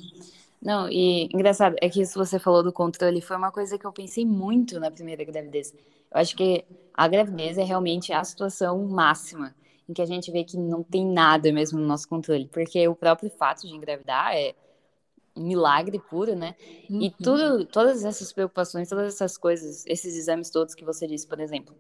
Não, 0.61 0.89
e 0.89 1.25
engraçado, 1.33 1.77
é 1.81 1.89
que 1.89 2.01
isso 2.01 2.19
você 2.19 2.39
falou 2.39 2.63
do 2.63 2.73
controle 2.73 3.21
foi 3.21 3.37
uma 3.37 3.53
coisa 3.53 3.79
que 3.79 3.87
eu 3.87 3.93
pensei 3.93 4.27
muito 4.27 4.81
na 4.81 4.91
primeira 4.91 5.23
gravidez. 5.25 5.73
Eu 5.73 6.21
acho 6.21 6.35
que 6.37 6.65
a 6.95 7.07
gravidez 7.07 7.59
é 7.59 7.65
realmente 7.65 8.13
a 8.13 8.25
situação 8.25 8.85
máxima 8.87 9.55
em 9.89 9.93
que 9.93 10.03
a 10.03 10.07
gente 10.07 10.31
vê 10.31 10.45
que 10.45 10.57
não 10.57 10.83
tem 10.83 11.07
nada 11.07 11.53
mesmo 11.53 11.79
no 11.79 11.87
nosso 11.87 12.09
controle, 12.09 12.49
porque 12.49 12.87
o 12.89 12.95
próprio 12.95 13.31
fato 13.31 13.67
de 13.67 13.75
engravidar 13.75 14.35
é 14.35 14.55
milagre 15.37 15.99
puro, 15.99 16.35
né? 16.35 16.57
Uhum. 16.91 17.03
E 17.03 17.11
tudo, 17.11 17.65
todas 17.65 18.05
essas 18.05 18.33
preocupações, 18.33 18.89
todas 18.89 19.15
essas 19.15 19.39
coisas, 19.39 19.87
esses 19.87 20.17
exames 20.17 20.51
todos 20.51 20.75
que 20.75 20.85
você 20.85 21.07
disse, 21.07 21.27
por 21.27 21.39
exemplo, 21.39 21.75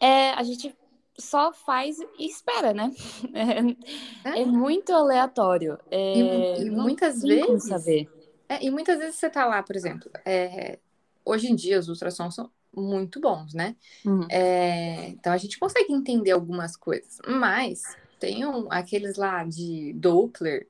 é, 0.00 0.30
a 0.30 0.42
gente 0.42 0.74
só 1.18 1.52
faz 1.52 1.98
e 2.18 2.26
espera, 2.26 2.72
né? 2.72 2.92
É, 4.24 4.40
é 4.42 4.44
muito 4.44 4.92
aleatório. 4.92 5.78
É, 5.90 6.60
e, 6.60 6.66
e 6.66 6.70
muitas 6.70 7.22
vezes. 7.22 7.68
Saber. 7.68 8.08
É, 8.48 8.64
e 8.64 8.70
muitas 8.70 8.98
vezes 8.98 9.16
você 9.16 9.28
tá 9.28 9.44
lá, 9.44 9.62
por 9.62 9.74
exemplo, 9.76 10.10
é, 10.24 10.78
hoje 11.24 11.50
em 11.50 11.54
dia 11.54 11.78
os 11.78 11.88
ultrassons 11.88 12.34
são 12.34 12.50
muito 12.74 13.20
bons, 13.20 13.54
né? 13.54 13.74
Uhum. 14.04 14.26
É, 14.30 15.08
então 15.08 15.32
a 15.32 15.36
gente 15.36 15.58
consegue 15.58 15.92
entender 15.92 16.30
algumas 16.30 16.76
coisas, 16.76 17.18
mas 17.26 17.82
tem 18.20 18.46
um, 18.46 18.68
aqueles 18.70 19.16
lá 19.16 19.44
de 19.44 19.92
Doppler 19.94 20.66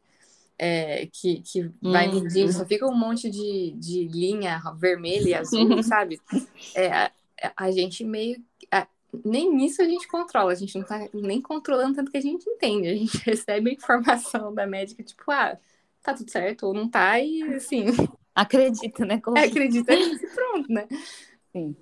é, 0.59 1.07
que, 1.13 1.43
que 1.43 1.71
vai 1.83 2.09
uhum. 2.09 2.23
medindo, 2.23 2.53
só 2.53 2.65
fica 2.65 2.87
um 2.87 2.97
monte 2.97 3.29
de, 3.31 3.75
de 3.77 4.09
linha 4.09 4.61
vermelha 4.79 5.29
e 5.29 5.35
azul, 5.35 5.83
sabe? 5.85 6.21
É, 6.75 6.89
a, 6.93 7.11
a, 7.57 7.71
gente 7.71 8.05
meio. 8.05 8.43
Nem 9.25 9.53
nisso 9.55 9.83
a 9.83 9.85
gente 9.85 10.07
controla, 10.09 10.53
a 10.53 10.55
gente 10.55 10.79
não 10.79 10.85
tá 10.85 11.09
nem 11.13 11.41
controlando 11.41 11.97
tanto 11.97 12.11
que 12.11 12.17
a 12.17 12.23
gente 12.23 12.49
entende. 12.49 12.89
A 12.89 12.95
gente 12.95 13.17
recebe 13.25 13.71
a 13.71 13.75
informação 13.75 14.55
da 14.55 14.67
médica, 14.67 15.03
tipo, 15.03 15.31
ah, 15.31 15.59
tá 16.03 16.15
tudo 16.15 16.31
certo 16.31 16.67
ou 16.67 16.75
não 16.75 16.89
tá, 16.89 17.21
e 17.21 17.43
assim. 17.55 17.85
Acredita, 18.35 19.05
né? 19.07 19.19
Como... 19.19 19.39
É, 19.39 19.45
acredita 19.45 19.95
e 19.95 20.19
pronto, 20.35 20.71
né? 20.71 20.87
Sim. 21.53 21.75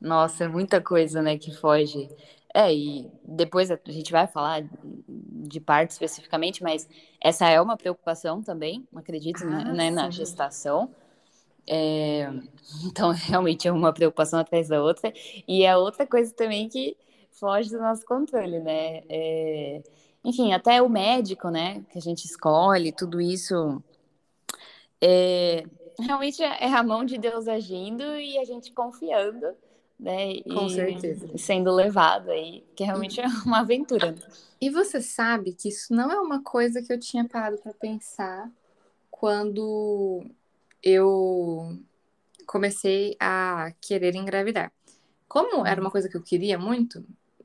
Nossa, 0.00 0.44
é 0.44 0.48
muita 0.48 0.80
coisa, 0.80 1.20
né, 1.20 1.36
que 1.36 1.52
foge. 1.52 2.08
É, 2.54 2.72
e 2.72 3.10
depois 3.24 3.70
a 3.70 3.78
gente 3.86 4.10
vai 4.10 4.26
falar 4.26 4.64
de 5.08 5.60
parte 5.60 5.90
especificamente, 5.90 6.62
mas 6.62 6.88
essa 7.20 7.48
é 7.48 7.60
uma 7.60 7.76
preocupação 7.76 8.42
também, 8.42 8.86
acredito, 8.94 9.44
né, 9.44 9.64
ah, 9.66 9.72
né, 9.72 9.90
na 9.90 10.10
gestação. 10.10 10.94
É, 11.72 12.28
então, 12.84 13.10
realmente 13.14 13.68
é 13.68 13.72
uma 13.72 13.92
preocupação 13.92 14.40
atrás 14.40 14.68
da 14.68 14.82
outra. 14.82 15.12
E 15.46 15.64
é 15.64 15.76
outra 15.76 16.06
coisa 16.06 16.34
também 16.34 16.68
que 16.68 16.96
foge 17.30 17.70
do 17.70 17.78
nosso 17.78 18.04
controle, 18.04 18.58
né? 18.58 19.02
É, 19.08 19.82
enfim, 20.24 20.52
até 20.52 20.82
o 20.82 20.88
médico, 20.88 21.48
né, 21.48 21.82
que 21.90 21.96
a 21.96 22.00
gente 22.02 22.24
escolhe, 22.24 22.92
tudo 22.92 23.20
isso. 23.20 23.82
É, 25.00 25.64
realmente 25.98 26.42
é 26.42 26.66
a 26.66 26.82
mão 26.82 27.04
de 27.04 27.16
Deus 27.16 27.48
agindo 27.48 28.02
e 28.16 28.36
a 28.36 28.44
gente 28.44 28.72
confiando 28.72 29.46
né? 30.00 30.40
Com 30.42 30.66
e 30.66 30.70
certeza. 30.70 31.28
Sendo 31.36 31.70
levado 31.70 32.30
aí, 32.30 32.64
que 32.74 32.82
realmente 32.82 33.20
é 33.20 33.26
uma 33.44 33.60
aventura. 33.60 34.14
E 34.60 34.70
você 34.70 35.00
sabe 35.00 35.52
que 35.52 35.68
isso 35.68 35.92
não 35.94 36.10
é 36.10 36.18
uma 36.18 36.42
coisa 36.42 36.82
que 36.82 36.92
eu 36.92 36.98
tinha 36.98 37.28
parado 37.28 37.58
para 37.58 37.74
pensar 37.74 38.50
quando 39.10 40.24
eu 40.82 41.78
comecei 42.46 43.16
a 43.20 43.72
querer 43.80 44.14
engravidar. 44.14 44.72
Como 45.28 45.66
era 45.66 45.80
uma 45.80 45.90
coisa 45.90 46.08
que 46.08 46.16
eu 46.16 46.22
queria 46.22 46.58
muito, 46.58 47.04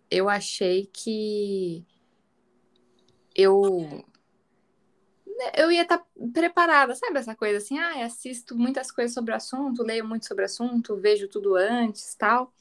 eu 0.09 0.29
achei 0.29 0.89
que 0.91 1.85
eu 3.35 4.03
né, 5.37 5.51
eu 5.55 5.71
ia 5.71 5.81
estar 5.81 5.97
tá 5.97 6.05
preparada, 6.33 6.95
sabe 6.95 7.19
essa 7.19 7.35
coisa 7.35 7.57
assim, 7.57 7.77
ah, 7.77 8.05
assisto 8.05 8.57
muitas 8.57 8.89
coisas 8.89 9.13
sobre 9.13 9.33
o 9.33 9.35
assunto, 9.35 9.83
leio 9.83 10.07
muito 10.07 10.25
sobre 10.25 10.43
o 10.43 10.45
assunto, 10.45 10.95
vejo 10.95 11.27
tudo 11.27 11.55
antes, 11.55 12.15
tal. 12.15 12.53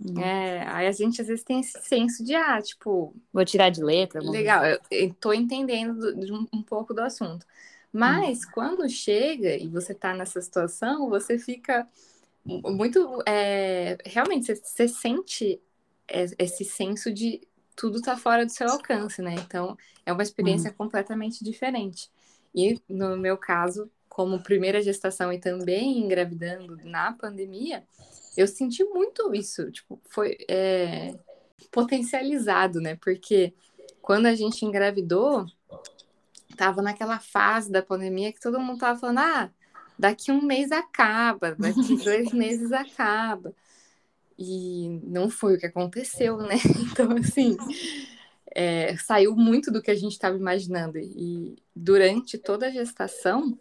Uhum. 0.00 0.20
É, 0.20 0.66
aí 0.68 0.86
a 0.86 0.92
gente 0.92 1.20
às 1.20 1.28
vezes 1.28 1.44
tem 1.44 1.60
esse 1.60 1.80
senso 1.82 2.24
de, 2.24 2.34
ah, 2.34 2.60
tipo... 2.60 3.14
Vou 3.32 3.44
tirar 3.44 3.70
de 3.70 3.82
letra. 3.82 4.20
Legal, 4.20 4.64
eu, 4.64 4.80
estou 4.90 5.34
entendendo 5.34 6.14
de 6.16 6.32
um, 6.32 6.46
um, 6.52 6.62
pouco 6.62 6.92
do 6.92 7.00
assunto. 7.00 7.46
Mas 7.94 8.42
uhum. 8.42 8.50
quando 8.52 8.88
chega 8.88 9.56
e 9.56 9.68
você 9.68 9.92
está 9.92 10.12
nessa 10.12 10.42
situação, 10.42 11.08
você 11.08 11.38
fica 11.38 11.86
muito... 12.44 13.22
É, 13.24 13.96
realmente, 14.04 14.46
você, 14.46 14.56
você 14.56 14.88
sente 14.88 15.60
esse 16.36 16.64
senso 16.64 17.12
de 17.12 17.40
tudo 17.76 17.98
está 17.98 18.16
fora 18.16 18.44
do 18.44 18.50
seu 18.50 18.68
alcance, 18.68 19.22
né? 19.22 19.34
Então, 19.34 19.76
é 20.04 20.12
uma 20.12 20.24
experiência 20.24 20.70
uhum. 20.70 20.76
completamente 20.76 21.44
diferente. 21.44 22.10
E 22.52 22.80
no 22.88 23.16
meu 23.16 23.38
caso, 23.38 23.88
como 24.08 24.42
primeira 24.42 24.82
gestação 24.82 25.32
e 25.32 25.38
também 25.38 25.98
engravidando 25.98 26.76
na 26.84 27.12
pandemia, 27.12 27.84
eu 28.36 28.48
senti 28.48 28.82
muito 28.82 29.32
isso, 29.34 29.70
tipo, 29.70 30.00
foi 30.08 30.36
é, 30.48 31.14
potencializado, 31.70 32.80
né? 32.80 32.96
Porque 32.96 33.54
quando 34.02 34.26
a 34.26 34.34
gente 34.34 34.64
engravidou, 34.64 35.46
tava 36.54 36.82
naquela 36.82 37.18
fase 37.18 37.70
da 37.70 37.82
pandemia 37.82 38.32
que 38.32 38.40
todo 38.40 38.60
mundo 38.60 38.78
tava 38.78 38.98
falando, 38.98 39.18
ah, 39.18 39.50
daqui 39.98 40.32
um 40.32 40.42
mês 40.42 40.72
acaba, 40.72 41.54
daqui 41.58 41.96
dois 42.02 42.32
meses 42.32 42.72
acaba. 42.72 43.54
E 44.38 45.00
não 45.04 45.30
foi 45.30 45.54
o 45.54 45.58
que 45.58 45.66
aconteceu, 45.66 46.38
né? 46.38 46.56
Então, 46.90 47.12
assim, 47.12 47.56
é, 48.54 48.96
saiu 48.96 49.34
muito 49.34 49.70
do 49.70 49.82
que 49.82 49.90
a 49.90 49.94
gente 49.94 50.12
estava 50.12 50.36
imaginando. 50.36 50.98
E 50.98 51.56
durante 51.74 52.38
toda 52.38 52.66
a 52.66 52.70
gestação, 52.70 53.58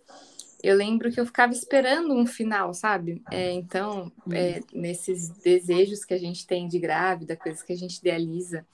eu 0.64 0.76
lembro 0.76 1.12
que 1.12 1.20
eu 1.20 1.26
ficava 1.26 1.52
esperando 1.52 2.14
um 2.14 2.26
final, 2.26 2.74
sabe? 2.74 3.22
É, 3.30 3.52
então, 3.52 4.12
é, 4.32 4.62
nesses 4.74 5.30
desejos 5.30 6.06
que 6.06 6.14
a 6.14 6.18
gente 6.18 6.48
tem 6.48 6.68
de 6.68 6.80
grávida, 6.80 7.36
coisas 7.36 7.62
que 7.62 7.74
a 7.74 7.78
gente 7.78 7.98
idealiza, 7.98 8.66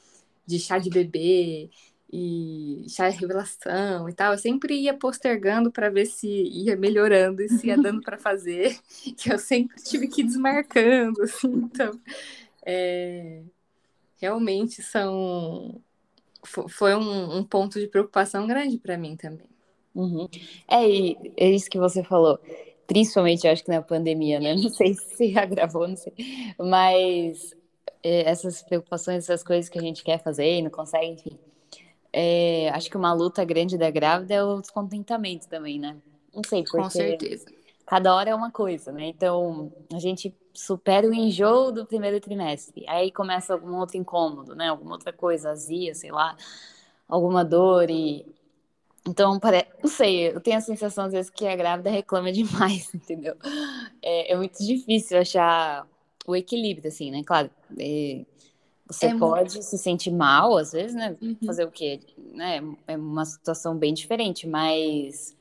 de 0.45 0.59
chá 0.59 0.77
de 0.77 0.89
bebê, 0.89 1.69
e 2.11 2.85
chá 2.89 3.09
de 3.09 3.17
revelação 3.17 4.09
e 4.09 4.13
tal, 4.13 4.33
eu 4.33 4.39
sempre 4.39 4.73
ia 4.73 4.95
postergando 4.95 5.71
para 5.71 5.89
ver 5.89 6.07
se 6.07 6.27
ia 6.27 6.75
melhorando 6.75 7.41
e 7.41 7.49
se 7.49 7.67
ia 7.67 7.77
dando 7.77 8.01
para 8.01 8.17
fazer, 8.17 8.79
que 9.15 9.31
eu 9.31 9.37
sempre 9.37 9.81
tive 9.81 10.07
que 10.07 10.21
ir 10.21 10.25
desmarcando, 10.25 11.21
assim, 11.21 11.47
então 11.47 11.91
é, 12.65 13.43
realmente 14.19 14.81
são 14.81 15.79
foi 16.69 16.95
um, 16.95 17.37
um, 17.37 17.43
ponto 17.43 17.79
de 17.79 17.87
preocupação 17.87 18.47
grande 18.47 18.77
para 18.77 18.97
mim 18.97 19.17
também. 19.17 19.49
Uhum. 19.93 20.27
É, 20.67 21.45
é 21.45 21.51
isso 21.51 21.69
que 21.69 21.77
você 21.77 22.01
falou, 22.01 22.39
principalmente 22.87 23.45
eu 23.45 23.51
acho 23.51 23.63
que 23.63 23.69
na 23.69 23.81
pandemia, 23.81 24.39
né? 24.39 24.55
Não 24.55 24.69
sei 24.69 24.93
se 24.95 25.37
agravou, 25.37 25.87
não 25.87 25.97
sei, 25.97 26.13
mas 26.57 27.53
é, 28.01 28.21
essas 28.29 28.63
preocupações, 28.63 29.25
essas 29.25 29.43
coisas 29.43 29.69
que 29.69 29.77
a 29.77 29.81
gente 29.81 30.03
quer 30.03 30.23
fazer 30.23 30.57
e 30.57 30.61
não 30.61 30.71
consegue, 30.71 31.11
enfim 31.11 31.48
é, 32.11 32.69
acho 32.69 32.89
que 32.89 32.97
uma 32.97 33.13
luta 33.13 33.43
grande 33.43 33.77
da 33.77 33.89
grávida 33.89 34.33
é 34.33 34.43
o 34.43 34.59
descontentamento 34.59 35.47
também, 35.47 35.79
né? 35.79 35.97
Não 36.33 36.41
sei, 36.47 36.63
porque 36.63 36.77
Com 36.77 36.89
certeza. 36.89 37.45
cada 37.85 38.15
hora 38.15 38.29
é 38.31 38.35
uma 38.35 38.51
coisa, 38.51 38.91
né? 38.91 39.07
Então, 39.07 39.71
a 39.93 39.99
gente 39.99 40.35
supera 40.53 41.07
o 41.07 41.13
enjoo 41.13 41.71
do 41.71 41.85
primeiro 41.85 42.19
trimestre, 42.19 42.83
aí 42.87 43.11
começa 43.11 43.53
algum 43.53 43.77
outro 43.77 43.97
incômodo, 43.97 44.55
né? 44.55 44.69
Alguma 44.69 44.93
outra 44.93 45.13
coisa, 45.13 45.51
azia, 45.51 45.93
sei 45.93 46.11
lá, 46.11 46.35
alguma 47.07 47.45
dor 47.45 47.89
e... 47.89 48.25
Então, 49.07 49.39
pare... 49.39 49.65
não 49.81 49.89
sei, 49.89 50.29
eu 50.29 50.41
tenho 50.41 50.57
a 50.57 50.61
sensação 50.61 51.05
às 51.05 51.13
vezes 51.13 51.31
que 51.31 51.47
a 51.47 51.55
grávida 51.55 51.89
reclama 51.89 52.31
demais, 52.33 52.93
entendeu? 52.93 53.35
É, 54.01 54.33
é 54.33 54.35
muito 54.35 54.57
difícil 54.65 55.19
achar 55.19 55.87
o 56.27 56.35
equilíbrio, 56.35 56.87
assim, 56.87 57.11
né? 57.11 57.23
Claro, 57.23 57.49
é 57.77 58.25
você 58.89 59.07
é 59.07 59.17
pode 59.17 59.53
muito... 59.53 59.65
se 59.65 59.77
sentir 59.77 60.11
mal, 60.11 60.57
às 60.57 60.71
vezes, 60.71 60.95
né? 60.95 61.15
Uhum. 61.21 61.37
Fazer 61.45 61.63
o 61.63 61.71
quê? 61.71 61.99
Né? 62.33 62.59
É 62.87 62.97
uma 62.97 63.23
situação 63.23 63.77
bem 63.77 63.93
diferente, 63.93 64.47
mas 64.47 65.37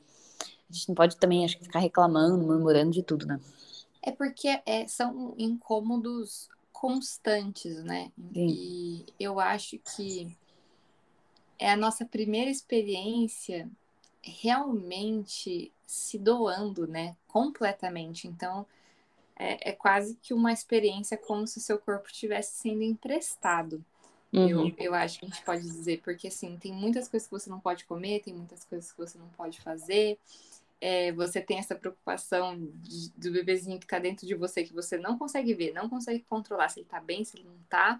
a 0.69 0.73
gente 0.73 0.89
não 0.89 0.95
pode 0.95 1.17
também, 1.17 1.43
acho 1.43 1.57
que, 1.57 1.63
ficar 1.63 1.79
reclamando, 1.79 2.37
murmurando 2.37 2.91
de 2.91 3.01
tudo, 3.01 3.25
né? 3.25 3.39
É 4.03 4.11
porque 4.11 4.61
é, 4.65 4.87
são 4.87 5.33
incômodos 5.37 6.47
constantes, 6.71 7.83
né? 7.83 8.11
Sim. 8.33 8.47
E 8.47 9.05
eu 9.19 9.39
acho 9.39 9.79
que 9.79 10.37
é 11.57 11.71
a 11.71 11.77
nossa 11.77 12.05
primeira 12.05 12.51
experiência 12.51 13.67
realmente 14.21 15.71
se 15.87 16.19
doando, 16.19 16.87
né? 16.87 17.15
Completamente. 17.27 18.27
Então, 18.27 18.65
é, 19.39 19.69
é 19.69 19.71
quase 19.71 20.15
que 20.21 20.33
uma 20.33 20.51
experiência 20.51 21.17
como 21.17 21.47
se 21.47 21.57
o 21.57 21.61
seu 21.61 21.79
corpo 21.79 22.09
estivesse 22.09 22.57
sendo 22.57 22.83
emprestado. 22.83 23.83
Uhum. 24.33 24.67
Eu, 24.67 24.73
eu 24.77 24.93
acho 24.93 25.19
que 25.19 25.25
a 25.25 25.29
gente 25.29 25.43
pode 25.43 25.63
dizer, 25.63 26.01
porque 26.03 26.27
assim, 26.27 26.57
tem 26.57 26.73
muitas 26.73 27.07
coisas 27.07 27.25
que 27.27 27.33
você 27.33 27.49
não 27.49 27.59
pode 27.59 27.85
comer, 27.85 28.21
tem 28.21 28.33
muitas 28.33 28.65
coisas 28.65 28.91
que 28.91 28.97
você 28.97 29.17
não 29.17 29.29
pode 29.29 29.61
fazer. 29.61 30.19
É, 30.81 31.11
você 31.13 31.41
tem 31.41 31.57
essa 31.57 31.73
preocupação 31.73 32.57
de, 32.57 33.09
do 33.11 33.31
bebezinho 33.31 33.79
que 33.79 33.85
está 33.85 33.97
dentro 33.97 34.27
de 34.27 34.35
você, 34.35 34.63
que 34.63 34.73
você 34.73 34.97
não 34.97 35.17
consegue 35.17 35.53
ver, 35.53 35.73
não 35.73 35.89
consegue 35.89 36.23
controlar 36.29 36.69
se 36.69 36.79
ele 36.79 36.85
está 36.85 36.99
bem, 36.99 37.23
se 37.23 37.37
ele 37.37 37.47
não 37.47 37.55
está. 37.63 37.99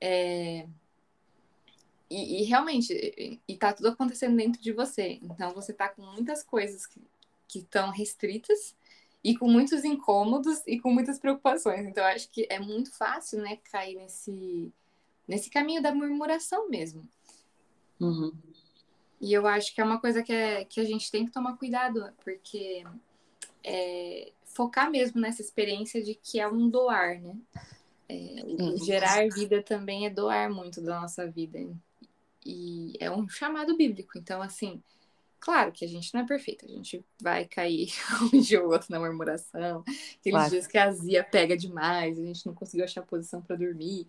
É... 0.00 0.66
E, 2.08 2.42
e, 2.42 2.44
realmente, 2.44 2.92
e, 2.92 3.40
está 3.48 3.72
tudo 3.72 3.88
acontecendo 3.88 4.36
dentro 4.36 4.60
de 4.60 4.72
você. 4.72 5.18
Então, 5.22 5.52
você 5.52 5.72
está 5.72 5.88
com 5.88 6.02
muitas 6.02 6.42
coisas 6.42 6.86
que 6.86 7.58
estão 7.58 7.90
restritas 7.90 8.74
e 9.24 9.36
com 9.36 9.48
muitos 9.48 9.84
incômodos 9.84 10.62
e 10.66 10.80
com 10.80 10.92
muitas 10.92 11.18
preocupações. 11.18 11.86
Então, 11.86 12.04
acho 12.04 12.28
que 12.30 12.46
é 12.50 12.58
muito 12.58 12.92
fácil, 12.96 13.40
né, 13.40 13.58
cair 13.70 13.96
nesse, 13.96 14.72
nesse 15.26 15.48
caminho 15.48 15.82
da 15.82 15.94
murmuração 15.94 16.68
mesmo. 16.68 17.06
Uhum. 18.00 18.32
E 19.20 19.32
eu 19.32 19.46
acho 19.46 19.72
que 19.72 19.80
é 19.80 19.84
uma 19.84 20.00
coisa 20.00 20.22
que, 20.22 20.32
é, 20.32 20.64
que 20.64 20.80
a 20.80 20.84
gente 20.84 21.10
tem 21.10 21.24
que 21.24 21.30
tomar 21.30 21.56
cuidado, 21.56 22.12
porque 22.24 22.84
é, 23.62 24.32
focar 24.44 24.90
mesmo 24.90 25.20
nessa 25.20 25.40
experiência 25.40 26.02
de 26.02 26.14
que 26.16 26.40
é 26.40 26.48
um 26.48 26.68
doar, 26.68 27.20
né? 27.20 27.36
É, 28.08 28.42
o 28.44 28.84
gerar 28.84 29.28
vida 29.28 29.62
também 29.62 30.06
é 30.06 30.10
doar 30.10 30.52
muito 30.52 30.82
da 30.82 31.00
nossa 31.00 31.30
vida. 31.30 31.58
E 32.44 32.94
é 32.98 33.08
um 33.10 33.28
chamado 33.28 33.76
bíblico. 33.76 34.18
Então, 34.18 34.42
assim, 34.42 34.82
claro 35.42 35.72
que 35.72 35.84
a 35.84 35.88
gente 35.88 36.14
não 36.14 36.20
é 36.20 36.26
perfeito. 36.26 36.64
A 36.64 36.68
gente 36.68 37.04
vai 37.20 37.44
cair 37.44 37.92
um 38.32 38.40
dia 38.40 38.62
ou 38.62 38.70
outro 38.70 38.86
na 38.90 39.00
murmuração. 39.00 39.80
Aqueles 39.80 40.30
claro. 40.30 40.50
dias 40.50 40.66
que 40.68 40.78
a 40.78 40.84
azia 40.84 41.24
pega 41.24 41.56
demais, 41.56 42.18
a 42.18 42.22
gente 42.22 42.46
não 42.46 42.54
conseguiu 42.54 42.84
achar 42.84 43.02
posição 43.02 43.42
para 43.42 43.56
dormir. 43.56 44.06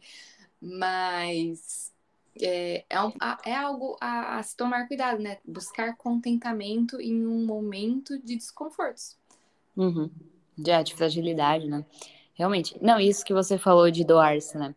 Mas 0.62 1.92
é, 2.40 2.86
é, 2.88 3.04
um, 3.04 3.12
é 3.44 3.56
algo 3.56 3.98
a, 4.00 4.38
a, 4.38 4.44
se 4.44 4.56
tomar 4.56 4.88
cuidado, 4.88 5.22
né? 5.22 5.40
Buscar 5.44 5.98
contentamento 5.98 7.02
em 7.02 7.26
um 7.26 7.44
momento 7.46 8.18
de 8.20 8.36
desconfortos. 8.36 9.18
Uhum. 9.76 10.12
De, 10.56 10.84
de 10.84 10.96
fragilidade, 10.96 11.68
né? 11.68 11.84
Realmente. 12.36 12.78
Não, 12.80 13.00
isso 13.00 13.26
que 13.26 13.34
você 13.34 13.58
falou 13.58 13.90
de 13.90 14.06
doar-se, 14.06 14.56
né? 14.56 14.76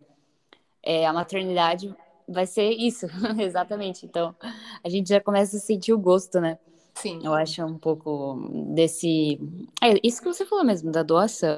É, 0.82 1.06
a 1.06 1.12
maternidade 1.12 1.94
vai 2.28 2.46
ser 2.46 2.70
isso, 2.70 3.06
exatamente. 3.40 4.06
Então, 4.06 4.34
a 4.82 4.88
gente 4.88 5.08
já 5.08 5.20
começa 5.20 5.56
a 5.56 5.60
sentir 5.60 5.92
o 5.92 5.98
gosto, 5.98 6.40
né? 6.40 6.58
Sim. 6.94 7.20
Eu 7.24 7.34
acho 7.34 7.64
um 7.64 7.78
pouco 7.78 8.48
desse. 8.74 9.38
É, 9.82 10.00
isso 10.02 10.20
que 10.20 10.28
você 10.28 10.46
falou 10.46 10.64
mesmo, 10.64 10.90
da 10.90 11.02
doação. 11.02 11.56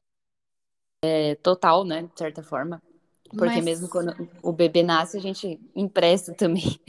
É, 1.04 1.37
total, 1.37 1.84
né? 1.84 2.02
De 2.02 2.18
certa 2.18 2.42
forma. 2.42 2.82
Porque 3.30 3.56
Mas... 3.56 3.64
mesmo 3.64 3.88
quando 3.88 4.28
o 4.42 4.52
bebê 4.52 4.82
nasce, 4.82 5.16
a 5.16 5.20
gente 5.20 5.60
empresta 5.76 6.32
também, 6.34 6.80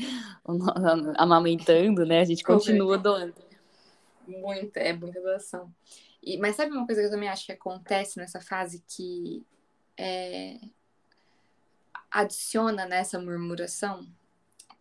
amamentando, 1.18 2.06
né? 2.06 2.22
A 2.22 2.26
gente 2.26 2.44
continua 2.44 2.98
doando. 2.98 3.36
Muita, 4.26 4.80
é 4.80 4.94
muita 4.94 5.20
doação. 5.22 5.72
E, 6.24 6.38
mas 6.38 6.56
sabe 6.56 6.72
uma 6.72 6.86
coisa 6.86 7.02
que 7.02 7.08
eu 7.08 7.12
também 7.12 7.30
acho 7.30 7.46
que 7.46 7.52
acontece 7.52 8.18
nessa 8.18 8.40
fase 8.40 8.84
que 8.88 9.44
é, 9.98 10.58
adiciona 12.12 12.86
nessa 12.86 13.20
murmuração? 13.20 14.08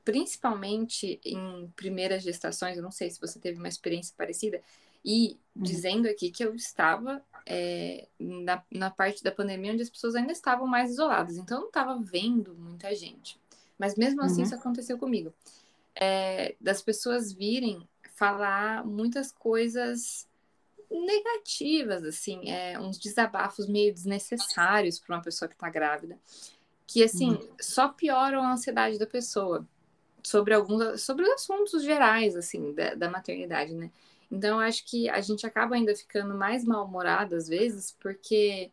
Principalmente 0.05 1.21
em 1.25 1.71
primeiras 1.77 2.23
gestações, 2.23 2.77
eu 2.77 2.83
não 2.83 2.91
sei 2.91 3.11
se 3.11 3.21
você 3.21 3.39
teve 3.39 3.59
uma 3.59 3.69
experiência 3.69 4.15
parecida, 4.17 4.63
e 5.05 5.39
uhum. 5.55 5.63
dizendo 5.63 6.09
aqui 6.09 6.31
que 6.31 6.45
eu 6.45 6.55
estava 6.55 7.23
é, 7.47 8.07
na, 8.19 8.63
na 8.71 8.91
parte 8.91 9.23
da 9.23 9.33
pandemia 9.33 9.73
onde 9.73 9.83
as 9.83 9.91
pessoas 9.91 10.15
ainda 10.15 10.33
estavam 10.33 10.67
mais 10.67 10.91
isoladas, 10.91 11.37
então 11.37 11.59
eu 11.59 11.61
não 11.63 11.69
estava 11.69 11.99
vendo 12.03 12.55
muita 12.55 12.95
gente. 12.95 13.39
Mas 13.79 13.95
mesmo 13.95 14.23
assim, 14.23 14.39
uhum. 14.39 14.43
isso 14.43 14.55
aconteceu 14.55 14.99
comigo. 14.99 15.33
É, 15.95 16.55
das 16.61 16.83
pessoas 16.83 17.33
virem 17.33 17.89
falar 18.17 18.85
muitas 18.85 19.31
coisas 19.31 20.27
negativas, 20.91 22.03
assim, 22.05 22.51
é, 22.51 22.79
uns 22.79 22.99
desabafos 22.99 23.69
meio 23.69 23.93
desnecessários 23.93 24.99
para 24.99 25.17
uma 25.17 25.23
pessoa 25.23 25.49
que 25.49 25.55
está 25.55 25.69
grávida, 25.69 26.19
que 26.89 27.05
assim 27.05 27.33
uhum. 27.33 27.49
só 27.61 27.89
pioram 27.89 28.43
a 28.43 28.53
ansiedade 28.53 28.99
da 28.99 29.07
pessoa 29.07 29.65
sobre 30.23 30.55
alguns 30.55 31.03
sobre 31.03 31.23
os 31.23 31.31
assuntos 31.31 31.85
gerais 31.85 32.35
assim 32.35 32.73
da, 32.73 32.95
da 32.95 33.11
maternidade, 33.11 33.75
né? 33.75 33.93
Então 34.33 34.61
eu 34.61 34.67
acho 34.67 34.85
que 34.87 35.09
a 35.09 35.21
gente 35.21 35.47
acaba 35.47 35.75
ainda 35.75 35.95
ficando 35.95 36.35
mais 36.35 36.65
mal-humorado 36.65 37.37
às 37.37 37.47
vezes 37.47 37.95
porque 38.01 38.73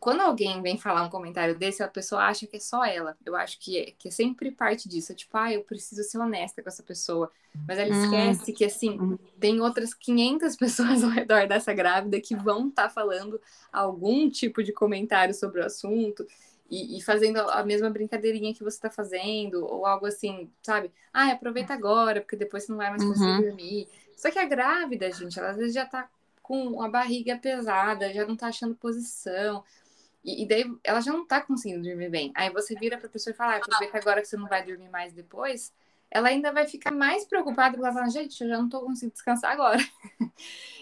quando 0.00 0.20
alguém 0.20 0.62
vem 0.62 0.78
falar 0.78 1.02
um 1.02 1.10
comentário 1.10 1.58
desse, 1.58 1.82
a 1.82 1.88
pessoa 1.88 2.22
acha 2.22 2.46
que 2.46 2.56
é 2.56 2.60
só 2.60 2.84
ela. 2.84 3.16
Eu 3.26 3.34
acho 3.34 3.58
que 3.58 3.78
é, 3.78 3.92
que 3.98 4.08
é 4.08 4.10
sempre 4.10 4.50
parte 4.52 4.88
disso. 4.88 5.10
É 5.10 5.14
tipo, 5.14 5.36
ah, 5.36 5.52
eu 5.52 5.62
preciso 5.62 6.02
ser 6.04 6.18
honesta 6.18 6.62
com 6.62 6.68
essa 6.68 6.82
pessoa. 6.82 7.30
Mas 7.66 7.78
ela 7.78 7.92
uhum. 7.92 8.04
esquece 8.04 8.52
que, 8.52 8.64
assim, 8.64 8.90
uhum. 8.90 9.18
tem 9.40 9.60
outras 9.60 9.92
500 9.94 10.54
pessoas 10.56 11.02
ao 11.02 11.10
redor 11.10 11.48
dessa 11.48 11.72
grávida 11.74 12.20
que 12.20 12.36
vão 12.36 12.68
estar 12.68 12.84
tá 12.84 12.88
falando 12.88 13.40
algum 13.72 14.30
tipo 14.30 14.62
de 14.62 14.72
comentário 14.72 15.34
sobre 15.34 15.60
o 15.60 15.66
assunto. 15.66 16.24
E, 16.70 16.98
e, 16.98 17.02
fazendo 17.02 17.38
a 17.38 17.64
mesma 17.64 17.88
brincadeirinha 17.88 18.52
que 18.52 18.62
você 18.62 18.76
está 18.76 18.90
fazendo, 18.90 19.64
ou 19.64 19.86
algo 19.86 20.04
assim, 20.04 20.50
sabe? 20.62 20.92
Ah, 21.12 21.32
aproveita 21.32 21.72
agora, 21.72 22.20
porque 22.20 22.36
depois 22.36 22.64
você 22.64 22.72
não 22.72 22.78
vai 22.78 22.90
mais 22.90 23.02
conseguir 23.02 23.30
uhum. 23.30 23.40
dormir. 23.40 23.88
Só 24.14 24.30
que 24.30 24.38
a 24.38 24.44
grávida, 24.44 25.10
gente, 25.10 25.38
ela 25.38 25.50
às 25.50 25.56
vezes 25.56 25.72
já 25.72 25.86
tá 25.86 26.10
com 26.42 26.82
a 26.82 26.88
barriga 26.88 27.38
pesada, 27.38 28.12
já 28.12 28.26
não 28.26 28.36
tá 28.36 28.48
achando 28.48 28.74
posição. 28.74 29.64
E, 30.24 30.42
e, 30.42 30.46
daí 30.46 30.64
ela 30.84 31.00
já 31.00 31.12
não 31.12 31.26
tá 31.26 31.40
conseguindo 31.40 31.82
dormir 31.82 32.10
bem. 32.10 32.32
Aí 32.34 32.50
você 32.50 32.74
vira 32.74 32.98
pra 32.98 33.08
pessoa 33.08 33.32
e 33.32 33.36
fala, 33.36 33.54
ah, 33.54 33.56
aproveita 33.56 33.96
agora 33.98 34.20
que 34.20 34.28
você 34.28 34.36
não 34.36 34.48
vai 34.48 34.62
dormir 34.64 34.90
mais 34.90 35.12
depois. 35.12 35.72
Ela 36.10 36.28
ainda 36.28 36.52
vai 36.52 36.66
ficar 36.66 36.90
mais 36.90 37.24
preocupada 37.26 37.72
porque 37.72 37.84
ela 37.84 37.92
fala, 37.94 38.08
gente, 38.08 38.42
eu 38.42 38.48
já 38.48 38.58
não 38.58 38.68
tô 38.68 38.80
conseguindo 38.80 39.12
descansar 39.12 39.52
agora. 39.52 39.78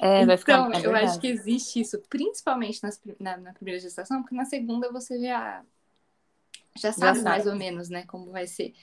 É, 0.00 0.16
então, 0.16 0.26
vai 0.26 0.36
ficar, 0.36 0.70
é 0.72 0.86
eu 0.86 0.94
acho 0.94 1.18
que 1.18 1.26
existe 1.26 1.80
isso, 1.80 1.98
principalmente 2.08 2.82
nas, 2.82 3.00
na, 3.18 3.36
na, 3.38 3.52
primeira 3.52 3.80
gestação, 3.80 4.20
porque 4.22 4.36
na 4.36 4.44
segunda 4.44 4.92
você 4.92 5.18
já, 5.18 5.64
já 6.76 6.92
sabe, 6.92 7.18
já 7.18 7.24
sabe. 7.24 7.24
mais 7.24 7.46
ou 7.46 7.56
menos, 7.56 7.88
né, 7.88 8.04
como 8.06 8.30
vai 8.30 8.46
ser. 8.46 8.74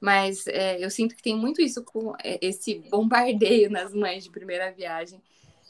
Mas 0.00 0.46
é, 0.46 0.84
eu 0.84 0.90
sinto 0.90 1.14
que 1.16 1.22
tem 1.22 1.36
muito 1.36 1.62
isso 1.62 1.82
com 1.82 2.14
é, 2.22 2.38
esse 2.42 2.80
bombardeio 2.90 3.70
nas 3.70 3.94
mães 3.94 4.24
de 4.24 4.30
primeira 4.30 4.70
viagem 4.72 5.22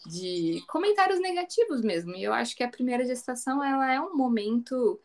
de 0.06 0.62
comentários 0.68 1.20
negativos 1.20 1.82
mesmo. 1.82 2.14
E 2.14 2.24
eu 2.24 2.32
acho 2.32 2.56
que 2.56 2.62
a 2.62 2.68
primeira 2.68 3.04
gestação 3.04 3.62
ela 3.62 3.92
é 3.92 4.00
um 4.00 4.16
momento 4.16 5.00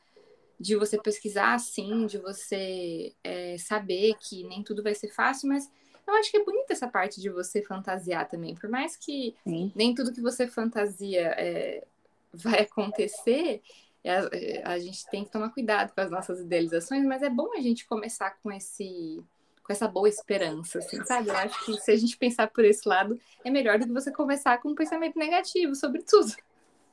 de 0.60 0.76
você 0.76 1.00
pesquisar, 1.02 1.58
sim, 1.60 2.06
de 2.06 2.18
você 2.18 3.14
é, 3.24 3.58
saber 3.58 4.16
que 4.20 4.44
nem 4.44 4.62
tudo 4.62 4.84
vai 4.84 4.94
ser 4.94 5.08
fácil, 5.10 5.48
mas 5.48 5.70
eu 6.06 6.14
acho 6.16 6.30
que 6.32 6.38
é 6.38 6.44
bonita 6.44 6.74
essa 6.74 6.88
parte 6.88 7.22
de 7.22 7.30
você 7.30 7.62
fantasiar 7.62 8.28
também. 8.28 8.56
Por 8.56 8.70
mais 8.70 8.98
que 8.98 9.36
sim. 9.44 9.72
nem 9.74 9.96
tudo 9.96 10.12
que 10.12 10.22
você 10.22 10.48
fantasia 10.48 11.34
é, 11.38 11.86
vai 12.34 12.62
acontecer, 12.62 13.62
é, 14.10 14.30
é, 14.32 14.64
a 14.66 14.80
gente 14.80 15.06
tem 15.08 15.24
que 15.24 15.30
tomar 15.30 15.50
cuidado 15.50 15.94
com 15.94 16.02
as 16.02 16.10
nossas 16.10 16.40
idealizações, 16.40 17.06
mas 17.06 17.22
é 17.22 17.30
bom 17.30 17.54
a 17.54 17.62
gente 17.62 17.86
começar 17.86 18.32
com 18.42 18.52
esse 18.52 19.24
com 19.64 19.72
essa 19.72 19.88
boa 19.88 20.10
esperança, 20.10 20.80
assim, 20.80 21.06
sabe? 21.06 21.30
Eu 21.30 21.38
acho 21.38 21.64
que 21.64 21.78
se 21.78 21.92
a 21.92 21.96
gente 21.96 22.18
pensar 22.18 22.48
por 22.48 22.66
esse 22.66 22.90
lado, 22.90 23.20
é 23.46 23.52
melhor 23.52 23.78
do 23.78 23.86
que 23.86 23.94
você 23.94 24.12
começar 24.12 24.58
com 24.58 24.70
um 24.70 24.76
pensamento 24.76 25.20
negativo 25.20 25.76
sobre 25.76 26.02
tudo. 26.02 26.34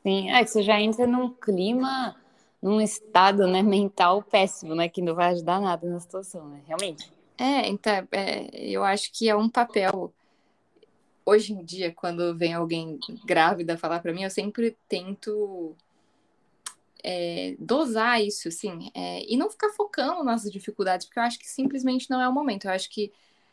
Sim, 0.02 0.30
é 0.30 0.44
que 0.44 0.50
você 0.50 0.62
já 0.62 0.78
entra 0.78 1.06
num 1.06 1.30
clima, 1.30 2.14
num 2.60 2.78
estado 2.78 3.46
né, 3.46 3.62
mental 3.62 4.22
péssimo, 4.22 4.74
né? 4.74 4.90
Que 4.90 5.00
não 5.00 5.14
vai 5.14 5.32
ajudar 5.32 5.58
nada 5.58 5.88
na 5.88 5.98
situação, 5.98 6.46
né? 6.48 6.60
Realmente. 6.66 7.10
É, 7.38 7.66
então, 7.66 8.06
é, 8.12 8.50
eu 8.54 8.84
acho 8.84 9.10
que 9.10 9.26
é 9.26 9.34
um 9.34 9.48
papel. 9.48 10.12
Hoje 11.24 11.54
em 11.54 11.64
dia, 11.64 11.90
quando 11.92 12.36
vem 12.36 12.52
alguém 12.52 13.00
grávida 13.24 13.78
falar 13.78 14.00
para 14.00 14.12
mim, 14.12 14.22
eu 14.22 14.30
sempre 14.30 14.76
tento 14.86 15.74
é, 17.08 17.54
dosar 17.60 18.20
isso, 18.20 18.48
assim, 18.48 18.90
é, 18.92 19.24
e 19.32 19.36
não 19.36 19.48
ficar 19.48 19.70
focando 19.70 20.24
nas 20.24 20.42
dificuldades, 20.42 21.06
porque 21.06 21.20
eu 21.20 21.22
acho 21.22 21.38
que 21.38 21.46
simplesmente 21.46 22.10
não 22.10 22.20
é 22.20 22.28
o 22.28 22.32
momento. 22.32 22.64
Eu 22.64 22.72
acho 22.72 22.90
que 22.90 23.12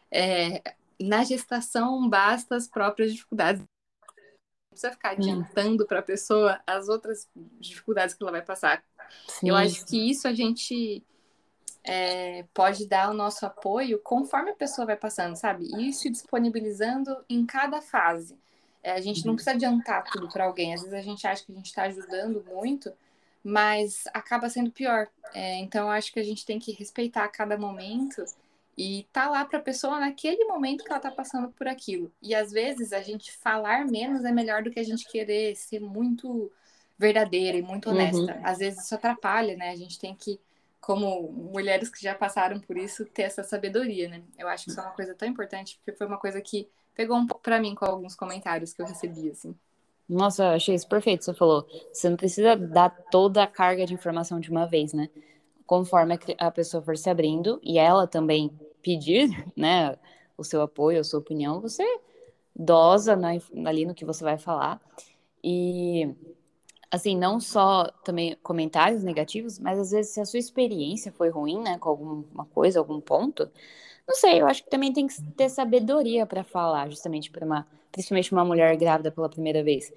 é, 0.09 0.73
na 0.99 1.23
gestação 1.23 2.09
basta 2.09 2.55
as 2.55 2.67
próprias 2.67 3.13
dificuldades. 3.13 3.61
Não 3.61 3.67
precisa 4.71 4.91
ficar 4.91 5.11
adiantando 5.11 5.85
para 5.85 5.99
a 5.99 6.03
pessoa 6.03 6.59
as 6.65 6.89
outras 6.89 7.29
dificuldades 7.59 8.15
que 8.15 8.23
ela 8.23 8.31
vai 8.31 8.41
passar. 8.41 8.83
Sim. 9.27 9.49
Eu 9.49 9.55
acho 9.55 9.85
que 9.85 10.09
isso 10.09 10.27
a 10.27 10.33
gente 10.33 11.05
é, 11.83 12.45
pode 12.55 12.87
dar 12.87 13.11
o 13.11 13.13
nosso 13.13 13.45
apoio 13.45 13.99
conforme 13.99 14.49
a 14.49 14.55
pessoa 14.55 14.87
vai 14.87 14.95
passando, 14.95 15.35
sabe? 15.35 15.67
Isso 15.87 16.09
disponibilizando 16.09 17.23
em 17.29 17.45
cada 17.45 17.83
fase. 17.83 18.35
É, 18.81 18.93
a 18.93 18.99
gente 18.99 19.23
não 19.25 19.33
uhum. 19.33 19.35
precisa 19.35 19.55
adiantar 19.55 20.03
tudo 20.05 20.27
para 20.27 20.45
alguém. 20.45 20.73
Às 20.73 20.81
vezes 20.81 20.95
a 20.95 21.01
gente 21.03 21.27
acha 21.27 21.45
que 21.45 21.51
a 21.51 21.55
gente 21.55 21.67
está 21.67 21.83
ajudando 21.83 22.43
muito, 22.51 22.91
mas 23.43 24.03
acaba 24.13 24.49
sendo 24.49 24.71
pior. 24.71 25.07
É, 25.33 25.57
então, 25.59 25.87
eu 25.87 25.91
acho 25.91 26.13
que 26.13 26.19
a 26.19 26.23
gente 26.23 26.45
tem 26.45 26.59
que 26.59 26.71
respeitar 26.71 27.27
cada 27.27 27.57
momento 27.57 28.23
e 28.77 29.05
tá 29.11 29.29
lá 29.29 29.45
para 29.45 29.59
a 29.59 29.61
pessoa 29.61 29.99
naquele 29.99 30.45
momento 30.45 30.83
que 30.83 30.91
ela 30.91 30.99
tá 30.99 31.11
passando 31.11 31.49
por 31.49 31.67
aquilo. 31.67 32.11
E 32.21 32.33
às 32.33 32.51
vezes 32.51 32.93
a 32.93 33.01
gente 33.01 33.31
falar 33.37 33.85
menos 33.85 34.23
é 34.23 34.31
melhor 34.31 34.63
do 34.63 34.71
que 34.71 34.79
a 34.79 34.83
gente 34.83 35.07
querer 35.07 35.55
ser 35.55 35.79
muito 35.79 36.51
verdadeira 36.97 37.57
e 37.57 37.61
muito 37.61 37.89
honesta. 37.89 38.35
Uhum. 38.35 38.41
Às 38.43 38.59
vezes 38.59 38.83
isso 38.83 38.95
atrapalha, 38.95 39.55
né? 39.57 39.71
A 39.71 39.75
gente 39.75 39.99
tem 39.99 40.15
que, 40.15 40.39
como 40.79 41.31
mulheres 41.31 41.89
que 41.89 42.01
já 42.01 42.15
passaram 42.15 42.59
por 42.59 42.77
isso, 42.77 43.05
ter 43.05 43.23
essa 43.23 43.43
sabedoria, 43.43 44.07
né? 44.07 44.23
Eu 44.37 44.47
acho 44.47 44.65
que 44.65 44.71
isso 44.71 44.79
é 44.79 44.83
uma 44.83 44.93
coisa 44.93 45.13
tão 45.13 45.27
importante, 45.27 45.77
porque 45.77 45.97
foi 45.97 46.07
uma 46.07 46.17
coisa 46.17 46.41
que 46.41 46.67
pegou 46.95 47.17
um 47.17 47.27
pouco 47.27 47.43
para 47.43 47.59
mim 47.59 47.75
com 47.75 47.85
alguns 47.85 48.15
comentários 48.15 48.73
que 48.73 48.81
eu 48.81 48.85
recebi, 48.85 49.29
assim. 49.29 49.55
Nossa, 50.07 50.43
eu 50.43 50.49
achei 50.49 50.75
isso 50.75 50.87
perfeito. 50.87 51.23
Você 51.23 51.33
falou, 51.33 51.65
você 51.91 52.09
não 52.09 52.17
precisa 52.17 52.55
dar 52.55 52.89
toda 53.11 53.43
a 53.43 53.47
carga 53.47 53.85
de 53.85 53.93
informação 53.93 54.39
de 54.39 54.49
uma 54.49 54.65
vez, 54.65 54.93
né? 54.93 55.09
Conforme 55.65 56.19
a 56.37 56.51
pessoa 56.51 56.83
for 56.83 56.97
se 56.97 57.09
abrindo 57.09 57.59
e 57.63 57.77
ela 57.79 58.07
também 58.07 58.51
pedir, 58.81 59.29
né, 59.55 59.97
o 60.37 60.43
seu 60.43 60.61
apoio, 60.61 60.99
a 60.99 61.03
sua 61.03 61.19
opinião, 61.19 61.61
você 61.61 61.83
dosa 62.55 63.15
na, 63.15 63.31
ali 63.67 63.85
no 63.85 63.95
que 63.95 64.05
você 64.05 64.23
vai 64.23 64.37
falar. 64.37 64.81
E, 65.43 66.13
assim, 66.91 67.17
não 67.17 67.39
só 67.39 67.85
também 68.03 68.35
comentários 68.43 69.03
negativos, 69.03 69.59
mas 69.59 69.79
às 69.79 69.91
vezes 69.91 70.13
se 70.13 70.21
a 70.21 70.25
sua 70.25 70.39
experiência 70.39 71.11
foi 71.11 71.29
ruim, 71.29 71.61
né, 71.61 71.77
com 71.79 71.89
alguma 71.89 72.45
coisa, 72.47 72.79
algum 72.79 73.01
ponto, 73.01 73.49
Não 74.07 74.15
sei, 74.15 74.41
eu 74.41 74.47
acho 74.47 74.63
que 74.63 74.69
também 74.69 74.91
tem 74.91 75.07
que 75.07 75.21
ter 75.31 75.49
sabedoria 75.49 76.25
para 76.25 76.43
falar, 76.43 76.89
justamente 76.89 77.31
para 77.31 77.45
uma, 77.45 77.67
principalmente 77.91 78.31
uma 78.31 78.43
mulher 78.43 78.75
grávida 78.75 79.11
pela 79.11 79.29
primeira 79.29 79.63
vez. 79.63 79.93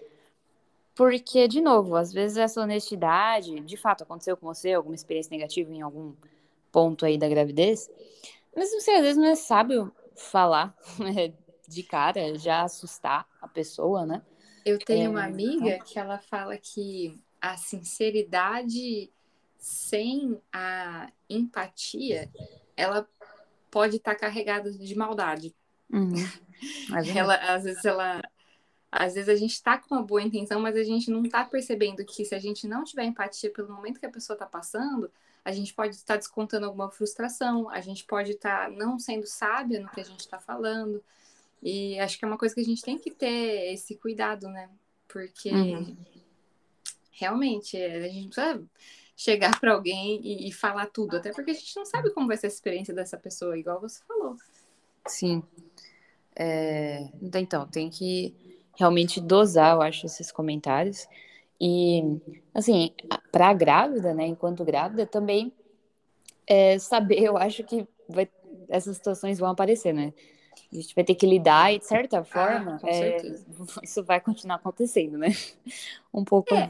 Porque, 0.95 1.47
de 1.47 1.61
novo, 1.61 1.97
às 1.97 2.13
vezes 2.13 2.39
essa 2.39 2.61
honestidade, 2.61 3.61
de 3.61 3.77
fato, 3.77 4.03
aconteceu 4.03 4.37
com 4.37 4.47
você, 4.47 4.73
alguma 4.73 4.95
experiência 4.95 5.31
negativa 5.31 5.73
em 5.73 5.83
algum 5.83 6.15
ponto 6.73 7.05
aí 7.05 7.19
da 7.19 7.29
gravidez, 7.29 7.91
mas 8.55 8.73
não 8.73 8.81
sei, 8.81 8.97
às 8.97 9.03
vezes 9.03 9.17
não 9.17 9.27
é 9.27 9.35
sábio 9.35 9.93
falar 10.15 10.75
né, 10.99 11.35
de 11.69 11.83
cara, 11.83 12.39
já 12.39 12.63
assustar 12.63 13.27
a 13.41 13.49
pessoa, 13.49 14.07
né? 14.07 14.23
Eu 14.65 14.79
tenho 14.79 15.07
é, 15.07 15.09
uma 15.09 15.25
amiga 15.25 15.69
então... 15.69 15.87
que 15.87 15.99
ela 15.99 16.19
fala 16.19 16.57
que 16.57 17.21
a 17.41 17.57
sinceridade 17.57 19.11
sem 19.59 20.41
a 20.53 21.11
empatia, 21.29 22.31
ela 22.77 23.09
pode 23.71 23.97
estar 23.97 24.15
carregada 24.15 24.71
de 24.71 24.95
maldade. 24.95 25.55
Uhum. 25.91 26.15
ela, 27.15 27.35
às 27.37 27.65
vezes 27.65 27.85
ela 27.85 28.23
às 28.91 29.15
vezes 29.15 29.29
a 29.29 29.37
gente 29.37 29.53
está 29.53 29.77
com 29.77 29.95
uma 29.95 30.03
boa 30.03 30.23
intenção, 30.23 30.61
mas 30.61 30.77
a 30.77 30.83
gente 30.83 31.11
não 31.11 31.23
está 31.23 31.45
percebendo 31.45 32.05
que 32.05 32.25
se 32.25 32.35
a 32.35 32.39
gente 32.39 32.67
não 32.67 32.83
tiver 32.83 33.05
empatia 33.05 33.51
pelo 33.51 33.71
momento 33.71 34.01
que 34.01 34.07
a 34.07 34.11
pessoa 34.11 34.35
está 34.35 34.47
passando, 34.47 35.11
a 35.45 35.53
gente 35.53 35.75
pode 35.75 35.95
estar 35.95 36.15
tá 36.15 36.19
descontando 36.19 36.67
alguma 36.67 36.91
frustração, 36.91 37.69
a 37.69 37.81
gente 37.81 38.05
pode 38.05 38.33
estar 38.33 38.65
tá 38.65 38.71
não 38.71 38.99
sendo 38.99 39.27
sábia 39.27 39.81
no 39.81 39.89
que 39.91 40.01
a 40.01 40.05
gente 40.05 40.21
está 40.21 40.41
falando. 40.41 41.03
E 41.63 41.99
acho 42.01 42.19
que 42.19 42.25
é 42.25 42.29
uma 42.29 42.39
coisa 42.39 42.55
que 42.55 42.61
a 42.61 42.65
gente 42.65 42.83
tem 42.83 42.99
que 42.99 43.11
ter 43.11 43.73
esse 43.73 43.97
cuidado, 43.97 44.49
né? 44.49 44.71
Porque 45.09 45.51
uhum. 45.51 45.97
realmente 47.11 47.77
a 47.77 48.09
gente 48.09 48.35
precisa 48.35 48.63
chegar 49.17 49.59
para 49.59 49.73
alguém 49.73 50.21
e, 50.23 50.49
e, 50.49 50.53
falar 50.53 50.87
tudo, 50.87 51.17
até 51.17 51.33
porque 51.33 51.53
a 51.53 51.55
gente 51.55 51.75
não 51.75 51.87
sabe 51.87 52.11
como 52.11 52.27
vai 52.27 52.37
ser 52.37 52.47
a 52.47 52.51
experiência 52.51 52.93
dessa 52.93 53.17
pessoa, 53.17 53.59
igual 53.59 53.81
você 53.81 54.03
falou. 54.07 54.37
Sim. 55.07 55.43
É... 56.35 57.09
Então, 57.23 57.67
tem 57.67 57.89
que 57.89 58.35
realmente 58.79 59.21
dosar, 59.21 59.75
eu 59.75 59.83
acho, 59.83 60.05
esses 60.05 60.31
comentários. 60.31 61.09
E, 61.59 62.03
assim, 62.55 62.93
para 63.33 63.49
a 63.49 63.55
grávida, 63.55 64.13
né, 64.13 64.27
enquanto 64.27 64.65
grávida, 64.65 65.07
também 65.07 65.51
é, 66.47 66.79
saber, 66.79 67.23
eu 67.23 67.39
acho 67.39 67.65
que 67.65 67.89
vai, 68.07 68.29
essas 68.69 68.97
situações 68.97 69.39
vão 69.39 69.49
aparecer, 69.49 69.95
né? 69.95 70.13
A 70.73 70.75
gente 70.75 70.95
vai 70.95 71.05
ter 71.05 71.15
que 71.15 71.27
lidar 71.27 71.73
e, 71.73 71.79
de 71.79 71.87
certa 71.87 72.21
ah, 72.21 72.25
forma, 72.25 72.81
ah, 72.83 72.89
é, 72.89 73.17
isso 73.83 74.03
vai 74.05 74.21
continuar 74.21 74.57
acontecendo, 74.57 75.17
né? 75.17 75.29
Um 76.13 76.25
pouco. 76.25 76.55
É. 76.55 76.69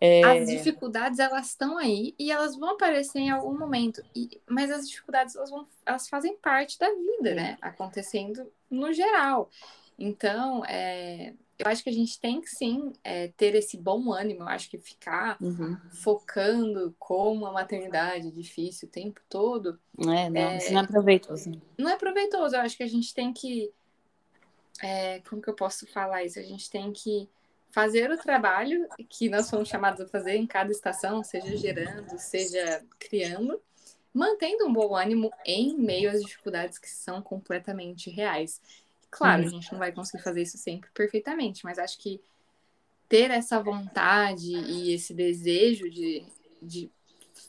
É... 0.00 0.24
As 0.24 0.48
dificuldades, 0.48 1.18
elas 1.18 1.48
estão 1.48 1.78
aí 1.78 2.14
e 2.18 2.30
elas 2.30 2.56
vão 2.56 2.70
aparecer 2.70 3.20
em 3.20 3.30
algum 3.30 3.58
momento. 3.58 4.02
E, 4.14 4.40
mas 4.48 4.70
as 4.70 4.88
dificuldades, 4.88 5.36
elas, 5.36 5.50
vão, 5.50 5.66
elas 5.84 6.08
fazem 6.08 6.36
parte 6.36 6.78
da 6.78 6.88
vida, 6.88 7.34
né? 7.34 7.58
Acontecendo 7.60 8.50
no 8.70 8.92
geral. 8.92 9.50
Então, 9.98 10.64
é, 10.64 11.34
eu 11.64 11.70
acho 11.70 11.84
que 11.84 11.90
a 11.90 11.92
gente 11.92 12.18
tem 12.18 12.40
que 12.40 12.48
sim 12.48 12.92
é, 13.04 13.28
ter 13.28 13.54
esse 13.54 13.76
bom 13.76 14.12
ânimo. 14.12 14.42
Eu 14.42 14.48
acho 14.48 14.68
que 14.68 14.78
ficar 14.78 15.36
uhum. 15.40 15.76
focando 15.90 16.94
como 16.98 17.46
a 17.46 17.52
maternidade 17.52 18.28
é 18.28 18.30
difícil 18.30 18.88
o 18.88 18.90
tempo 18.90 19.20
todo. 19.28 19.78
É, 20.00 20.28
não, 20.28 20.40
é, 20.40 20.56
isso 20.58 20.72
não 20.72 20.80
é 20.80 20.86
proveitoso. 20.86 21.52
Não 21.78 21.88
é 21.88 21.96
proveitoso. 21.96 22.56
Eu 22.56 22.62
acho 22.62 22.76
que 22.76 22.82
a 22.82 22.88
gente 22.88 23.14
tem 23.14 23.32
que. 23.32 23.72
É, 24.82 25.20
como 25.20 25.40
que 25.40 25.48
eu 25.48 25.54
posso 25.54 25.86
falar 25.86 26.24
isso? 26.24 26.40
A 26.40 26.42
gente 26.42 26.68
tem 26.68 26.92
que 26.92 27.28
fazer 27.70 28.10
o 28.10 28.18
trabalho 28.18 28.88
que 29.08 29.28
nós 29.28 29.48
fomos 29.48 29.68
chamados 29.68 30.00
a 30.00 30.08
fazer 30.08 30.34
em 30.34 30.46
cada 30.46 30.72
estação, 30.72 31.22
seja 31.22 31.56
gerando, 31.56 32.18
seja 32.18 32.84
criando, 32.98 33.60
mantendo 34.12 34.66
um 34.66 34.72
bom 34.72 34.96
ânimo 34.96 35.32
em 35.46 35.76
meio 35.78 36.10
às 36.10 36.22
dificuldades 36.22 36.78
que 36.78 36.90
são 36.90 37.22
completamente 37.22 38.10
reais. 38.10 38.60
Claro, 39.12 39.42
uhum. 39.42 39.48
a 39.48 39.50
gente 39.50 39.70
não 39.70 39.78
vai 39.78 39.92
conseguir 39.92 40.22
fazer 40.22 40.42
isso 40.42 40.56
sempre 40.56 40.90
perfeitamente, 40.94 41.64
mas 41.64 41.78
acho 41.78 41.98
que 41.98 42.18
ter 43.08 43.30
essa 43.30 43.62
vontade 43.62 44.50
e 44.50 44.94
esse 44.94 45.12
desejo 45.12 45.90
de, 45.90 46.24
de 46.62 46.90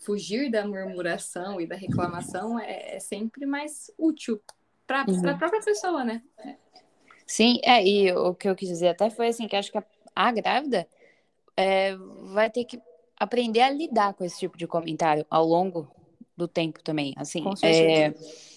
fugir 0.02 0.52
da 0.52 0.68
murmuração 0.68 1.62
e 1.62 1.66
da 1.66 1.76
reclamação 1.76 2.60
é, 2.60 2.98
é 2.98 3.00
sempre 3.00 3.46
mais 3.46 3.90
útil 3.98 4.42
para 4.86 5.06
uhum. 5.08 5.30
a 5.30 5.38
própria 5.38 5.62
pessoa, 5.62 6.04
né? 6.04 6.22
Sim, 7.26 7.62
é, 7.64 7.82
e 7.82 8.12
o 8.12 8.36
que 8.36 8.50
eu 8.50 8.56
quis 8.58 8.68
dizer 8.68 8.90
até 8.90 9.10
foi 9.10 9.30
assim, 9.30 9.48
que 9.48 9.56
acho 9.56 9.72
que 9.72 9.78
a, 9.78 9.86
a 10.14 10.32
grávida 10.34 10.86
é, 11.56 11.96
vai 12.34 12.50
ter 12.50 12.66
que 12.66 12.82
aprender 13.18 13.62
a 13.62 13.70
lidar 13.70 14.14
com 14.16 14.26
esse 14.26 14.38
tipo 14.38 14.58
de 14.58 14.68
comentário 14.68 15.26
ao 15.30 15.46
longo 15.46 15.88
do 16.36 16.46
tempo 16.46 16.84
também, 16.84 17.14
assim. 17.16 17.42
Com 17.42 17.56
certeza. 17.56 17.90
É, 17.90 18.53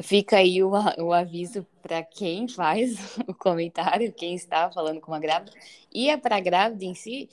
Fica 0.00 0.38
aí 0.38 0.62
o, 0.62 0.70
o 0.70 1.12
aviso 1.12 1.66
para 1.82 2.02
quem 2.02 2.48
faz 2.48 3.16
o 3.26 3.34
comentário, 3.34 4.12
quem 4.12 4.34
está 4.34 4.70
falando 4.70 5.00
com 5.00 5.12
uma 5.12 5.20
grávida. 5.20 5.52
E 5.92 6.08
é 6.08 6.16
para 6.16 6.36
a 6.36 6.40
grávida 6.40 6.84
em 6.84 6.94
si, 6.94 7.28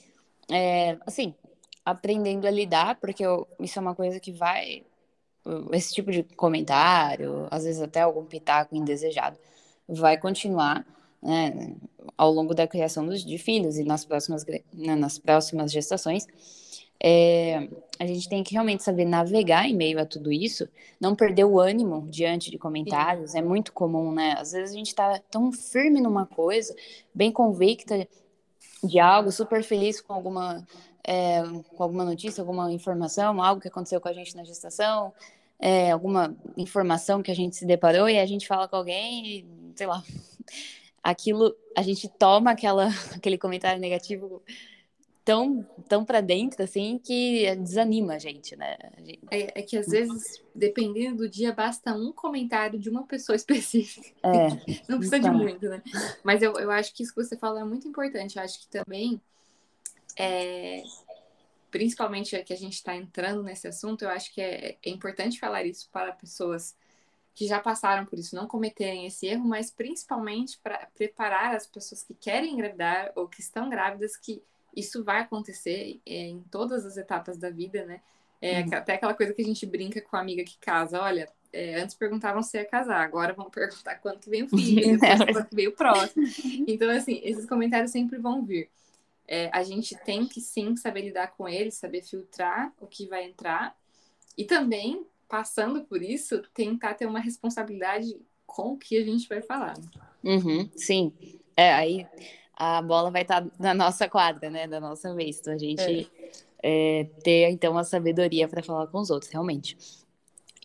é, 0.50 0.98
assim, 1.06 1.34
aprendendo 1.84 2.46
a 2.46 2.50
lidar, 2.50 2.96
porque 3.00 3.24
eu, 3.24 3.46
isso 3.58 3.78
é 3.78 3.82
uma 3.82 3.94
coisa 3.94 4.20
que 4.20 4.32
vai. 4.32 4.84
Esse 5.72 5.94
tipo 5.94 6.12
de 6.12 6.22
comentário, 6.22 7.48
às 7.50 7.64
vezes 7.64 7.80
até 7.80 8.02
algum 8.02 8.24
pitaco 8.26 8.76
indesejado, 8.76 9.38
vai 9.88 10.18
continuar 10.18 10.86
né, 11.22 11.74
ao 12.16 12.30
longo 12.30 12.54
da 12.54 12.68
criação 12.68 13.06
dos, 13.06 13.24
de 13.24 13.38
filhos 13.38 13.78
e 13.78 13.84
nas 13.84 14.04
próximas, 14.04 14.44
né, 14.72 14.94
nas 14.94 15.18
próximas 15.18 15.72
gestações. 15.72 16.26
É, 17.02 17.68
a 17.98 18.06
gente 18.06 18.28
tem 18.28 18.42
que 18.42 18.52
realmente 18.52 18.82
saber 18.82 19.04
navegar 19.04 19.68
em 19.68 19.74
meio 19.74 20.00
a 20.00 20.06
tudo 20.06 20.30
isso, 20.32 20.68
não 21.00 21.14
perder 21.14 21.44
o 21.44 21.58
ânimo 21.58 22.06
diante 22.08 22.50
de 22.50 22.58
comentários. 22.58 23.32
Sim. 23.32 23.38
É 23.38 23.42
muito 23.42 23.72
comum, 23.72 24.12
né? 24.12 24.34
Às 24.38 24.52
vezes 24.52 24.74
a 24.74 24.78
gente 24.78 24.94
tá 24.94 25.20
tão 25.30 25.50
firme 25.52 26.00
numa 26.00 26.26
coisa, 26.26 26.74
bem 27.14 27.32
convicta 27.32 28.06
de 28.82 28.98
algo, 28.98 29.30
super 29.30 29.62
feliz 29.62 30.00
com 30.00 30.12
alguma, 30.12 30.66
é, 31.04 31.42
com 31.76 31.82
alguma 31.82 32.04
notícia, 32.04 32.40
alguma 32.42 32.72
informação, 32.72 33.42
algo 33.42 33.60
que 33.60 33.68
aconteceu 33.68 34.00
com 34.00 34.08
a 34.08 34.12
gente 34.12 34.36
na 34.36 34.44
gestação, 34.44 35.12
é, 35.58 35.90
alguma 35.90 36.34
informação 36.56 37.22
que 37.22 37.30
a 37.30 37.36
gente 37.36 37.56
se 37.56 37.66
deparou 37.66 38.08
e 38.08 38.18
a 38.18 38.26
gente 38.26 38.46
fala 38.46 38.66
com 38.66 38.76
alguém 38.76 39.26
e, 39.26 39.46
sei 39.76 39.86
lá, 39.86 40.02
aquilo, 41.02 41.54
a 41.76 41.82
gente 41.82 42.08
toma 42.08 42.52
aquela, 42.52 42.88
aquele 43.14 43.36
comentário 43.36 43.80
negativo 43.80 44.42
tão, 45.24 45.62
tão 45.88 46.04
para 46.04 46.20
dentro, 46.20 46.62
assim, 46.62 46.98
que 46.98 47.54
desanima 47.56 48.14
a 48.14 48.18
gente, 48.18 48.56
né? 48.56 48.76
A 48.96 49.00
gente... 49.00 49.20
É, 49.30 49.60
é, 49.60 49.62
que 49.62 49.76
às 49.76 49.86
vezes, 49.86 50.42
dependendo 50.54 51.18
do 51.18 51.28
dia, 51.28 51.52
basta 51.52 51.94
um 51.94 52.12
comentário 52.12 52.78
de 52.78 52.88
uma 52.88 53.06
pessoa 53.06 53.36
específica. 53.36 54.08
É, 54.22 54.48
Não 54.88 54.98
precisa 54.98 55.18
então... 55.18 55.36
de 55.36 55.42
muito, 55.42 55.68
né? 55.68 55.82
Mas 56.24 56.42
eu, 56.42 56.58
eu 56.58 56.70
acho 56.70 56.94
que 56.94 57.02
isso 57.02 57.14
que 57.14 57.22
você 57.22 57.36
fala 57.36 57.60
é 57.60 57.64
muito 57.64 57.86
importante. 57.86 58.36
Eu 58.36 58.42
acho 58.42 58.60
que 58.60 58.68
também, 58.68 59.20
é, 60.16 60.82
principalmente 61.70 62.42
que 62.42 62.52
a 62.52 62.56
gente 62.56 62.74
está 62.74 62.96
entrando 62.96 63.42
nesse 63.42 63.68
assunto, 63.68 64.02
eu 64.02 64.10
acho 64.10 64.32
que 64.32 64.40
é, 64.40 64.78
é 64.82 64.90
importante 64.90 65.38
falar 65.38 65.64
isso 65.64 65.88
para 65.92 66.12
pessoas 66.12 66.74
que 67.34 67.46
já 67.46 67.60
passaram 67.60 68.04
por 68.04 68.18
isso, 68.18 68.34
não 68.34 68.46
cometerem 68.46 69.06
esse 69.06 69.26
erro, 69.26 69.46
mas 69.46 69.70
principalmente 69.70 70.58
para 70.62 70.88
preparar 70.94 71.54
as 71.54 71.66
pessoas 71.66 72.02
que 72.02 72.12
querem 72.12 72.52
engravidar 72.52 73.12
ou 73.14 73.28
que 73.28 73.40
estão 73.40 73.70
grávidas 73.70 74.16
que 74.16 74.42
isso 74.76 75.04
vai 75.04 75.20
acontecer 75.20 76.00
é, 76.06 76.28
em 76.28 76.42
todas 76.50 76.86
as 76.86 76.96
etapas 76.96 77.36
da 77.36 77.50
vida, 77.50 77.84
né? 77.84 78.00
É, 78.40 78.62
uhum. 78.62 78.74
Até 78.74 78.94
aquela 78.94 79.14
coisa 79.14 79.34
que 79.34 79.42
a 79.42 79.44
gente 79.44 79.66
brinca 79.66 80.00
com 80.00 80.16
a 80.16 80.20
amiga 80.20 80.42
que 80.42 80.56
casa, 80.58 81.00
olha, 81.00 81.28
é, 81.52 81.80
antes 81.80 81.94
perguntavam 81.94 82.42
se 82.42 82.56
ia 82.56 82.64
casar, 82.64 83.02
agora 83.02 83.34
vão 83.34 83.48
perguntar 83.50 83.96
quando 83.96 84.20
que 84.20 84.30
vem 84.30 84.44
o 84.44 84.48
filho, 84.48 84.98
depois 84.98 85.32
quando 85.32 85.48
que 85.48 85.56
vem 85.56 85.68
o 85.68 85.72
próximo. 85.72 86.26
Então, 86.66 86.88
assim, 86.90 87.20
esses 87.22 87.46
comentários 87.46 87.90
sempre 87.90 88.18
vão 88.18 88.42
vir. 88.42 88.70
É, 89.26 89.50
a 89.52 89.62
gente 89.62 89.96
tem 90.04 90.26
que 90.26 90.40
sim 90.40 90.76
saber 90.76 91.02
lidar 91.02 91.28
com 91.36 91.48
eles, 91.48 91.74
saber 91.74 92.02
filtrar 92.02 92.72
o 92.80 92.86
que 92.86 93.06
vai 93.06 93.24
entrar 93.24 93.76
e 94.36 94.44
também, 94.44 95.04
passando 95.28 95.84
por 95.84 96.02
isso, 96.02 96.42
tentar 96.54 96.94
ter 96.94 97.06
uma 97.06 97.20
responsabilidade 97.20 98.16
com 98.46 98.72
o 98.72 98.78
que 98.78 98.96
a 98.96 99.04
gente 99.04 99.28
vai 99.28 99.40
falar. 99.40 99.74
Uhum, 100.24 100.68
sim. 100.74 101.12
É, 101.56 101.72
aí 101.72 102.06
a 102.60 102.82
bola 102.82 103.10
vai 103.10 103.22
estar 103.22 103.42
na 103.58 103.72
nossa 103.72 104.06
quadra, 104.06 104.50
né? 104.50 104.68
Da 104.68 104.78
nossa 104.78 105.14
vez. 105.14 105.40
Então 105.40 105.54
a 105.54 105.58
gente 105.58 106.10
é. 106.62 107.00
É, 107.00 107.04
ter 107.24 107.48
então 107.48 107.78
a 107.78 107.84
sabedoria 107.84 108.46
para 108.46 108.62
falar 108.62 108.86
com 108.88 108.98
os 108.98 109.08
outros, 109.08 109.32
realmente. 109.32 109.78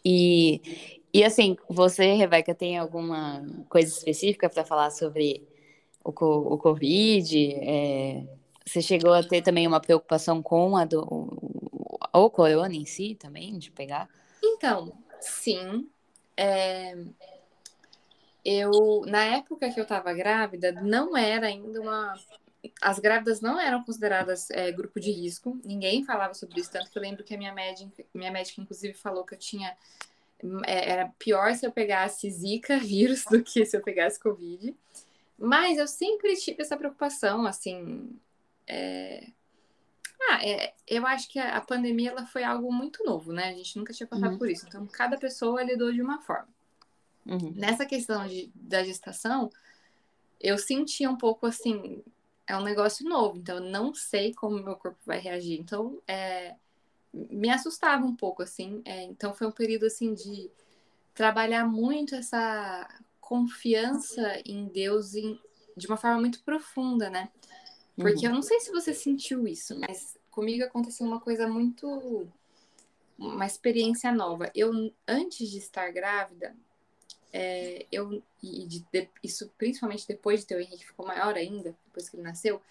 E, 0.03 0.99
e 1.13 1.23
assim, 1.23 1.55
você, 1.69 2.13
Rebeca, 2.13 2.53
tem 2.53 2.77
alguma 2.77 3.45
coisa 3.69 3.87
específica 3.87 4.49
para 4.49 4.65
falar 4.65 4.91
sobre 4.91 5.47
o, 6.03 6.09
o 6.09 6.57
Covid? 6.57 7.53
É, 7.61 8.23
você 8.65 8.81
chegou 8.81 9.13
a 9.13 9.23
ter 9.23 9.41
também 9.41 9.65
uma 9.65 9.79
preocupação 9.79 10.43
com 10.43 10.75
a 10.75 10.83
do, 10.83 11.01
o, 11.01 11.97
o 12.13 12.29
corona 12.29 12.75
em 12.75 12.85
si 12.85 13.15
também, 13.15 13.57
de 13.57 13.71
pegar? 13.71 14.09
Então, 14.43 14.91
sim. 15.21 15.87
É, 16.35 16.93
eu, 18.45 19.01
na 19.07 19.23
época 19.23 19.71
que 19.71 19.79
eu 19.79 19.83
estava 19.83 20.13
grávida, 20.13 20.71
não 20.71 21.17
era 21.17 21.47
ainda 21.47 21.81
uma. 21.81 22.13
As 22.81 22.99
grávidas 22.99 23.41
não 23.41 23.59
eram 23.59 23.83
consideradas 23.83 24.49
é, 24.51 24.71
grupo 24.71 24.99
de 24.99 25.11
risco, 25.11 25.59
ninguém 25.63 26.03
falava 26.03 26.33
sobre 26.33 26.59
isso, 26.59 26.71
tanto 26.71 26.89
que 26.91 26.97
eu 26.97 27.01
lembro 27.01 27.23
que 27.23 27.33
a 27.33 27.37
minha 27.37 27.53
médica, 27.53 28.03
minha 28.13 28.31
médica, 28.31 28.61
inclusive, 28.61 28.93
falou 28.93 29.23
que 29.23 29.33
eu 29.33 29.39
tinha 29.39 29.75
é, 30.65 30.91
era 30.91 31.07
pior 31.17 31.53
se 31.55 31.65
eu 31.65 31.71
pegasse 31.71 32.29
Zika 32.29 32.77
vírus 32.79 33.23
do 33.25 33.43
que 33.43 33.65
se 33.65 33.75
eu 33.75 33.81
pegasse 33.81 34.19
Covid. 34.19 34.75
Mas 35.37 35.77
eu 35.77 35.87
sempre 35.87 36.35
tive 36.35 36.61
essa 36.61 36.77
preocupação, 36.77 37.45
assim. 37.45 38.17
É... 38.67 39.27
Ah, 40.29 40.43
é, 40.43 40.73
eu 40.87 41.05
acho 41.05 41.27
que 41.29 41.37
a, 41.37 41.59
pandemia 41.61 42.11
ela 42.11 42.25
foi 42.25 42.43
algo 42.43 42.71
muito 42.71 43.03
novo, 43.03 43.33
né? 43.33 43.49
A 43.49 43.53
gente 43.53 43.77
nunca 43.77 43.93
tinha 43.93 44.07
passado 44.07 44.31
uhum. 44.31 44.37
por 44.37 44.49
isso. 44.49 44.65
Então, 44.67 44.87
cada 44.87 45.17
pessoa 45.17 45.61
lidou 45.61 45.91
de 45.91 46.01
uma 46.01 46.21
forma. 46.21 46.47
Uhum. 47.25 47.53
Nessa 47.55 47.85
questão 47.85 48.27
de, 48.27 48.51
da 48.53 48.83
gestação, 48.83 49.49
eu 50.39 50.57
sentia 50.57 51.09
um 51.09 51.17
pouco 51.17 51.45
assim, 51.45 52.03
é 52.47 52.55
um 52.55 52.63
negócio 52.63 53.07
novo, 53.07 53.37
então 53.37 53.57
eu 53.57 53.71
não 53.71 53.93
sei 53.93 54.33
como 54.33 54.63
meu 54.63 54.75
corpo 54.75 54.99
vai 55.05 55.19
reagir. 55.19 55.59
Então, 55.59 56.01
é, 56.07 56.55
me 57.13 57.49
assustava 57.49 58.05
um 58.05 58.15
pouco, 58.15 58.43
assim. 58.43 58.81
É, 58.85 59.03
então, 59.03 59.33
foi 59.33 59.47
um 59.47 59.51
período, 59.51 59.85
assim, 59.85 60.13
de 60.13 60.51
trabalhar 61.13 61.65
muito 61.65 62.13
essa 62.13 62.87
confiança 63.19 64.41
em 64.45 64.67
Deus 64.67 65.15
em, 65.15 65.39
de 65.75 65.87
uma 65.87 65.97
forma 65.97 66.19
muito 66.19 66.43
profunda, 66.43 67.09
né? 67.09 67.29
Porque 67.95 68.27
uhum. 68.27 68.31
eu 68.31 68.35
não 68.35 68.41
sei 68.41 68.59
se 68.59 68.71
você 68.71 68.93
sentiu 68.93 69.47
isso, 69.47 69.79
mas 69.79 70.17
comigo 70.29 70.63
aconteceu 70.63 71.07
uma 71.07 71.19
coisa 71.19 71.47
muito. 71.47 72.27
uma 73.17 73.45
experiência 73.45 74.11
nova. 74.11 74.51
Eu, 74.53 74.93
antes 75.07 75.49
de 75.49 75.57
estar 75.57 75.91
grávida, 75.91 76.55
é, 77.37 77.85
eu 77.91 78.23
e 78.41 78.65
de, 78.65 78.85
de, 78.93 79.09
isso 79.21 79.51
principalmente 79.57 80.07
depois 80.07 80.39
de 80.39 80.45
ter 80.45 80.55
o 80.55 80.61
Henrique 80.61 80.85
ficou 80.85 81.05
maior 81.05 81.35
ainda, 81.35 81.75
depois 81.85 82.07
que 82.07 82.15
ele 82.15 82.23
nasceu, 82.23 82.61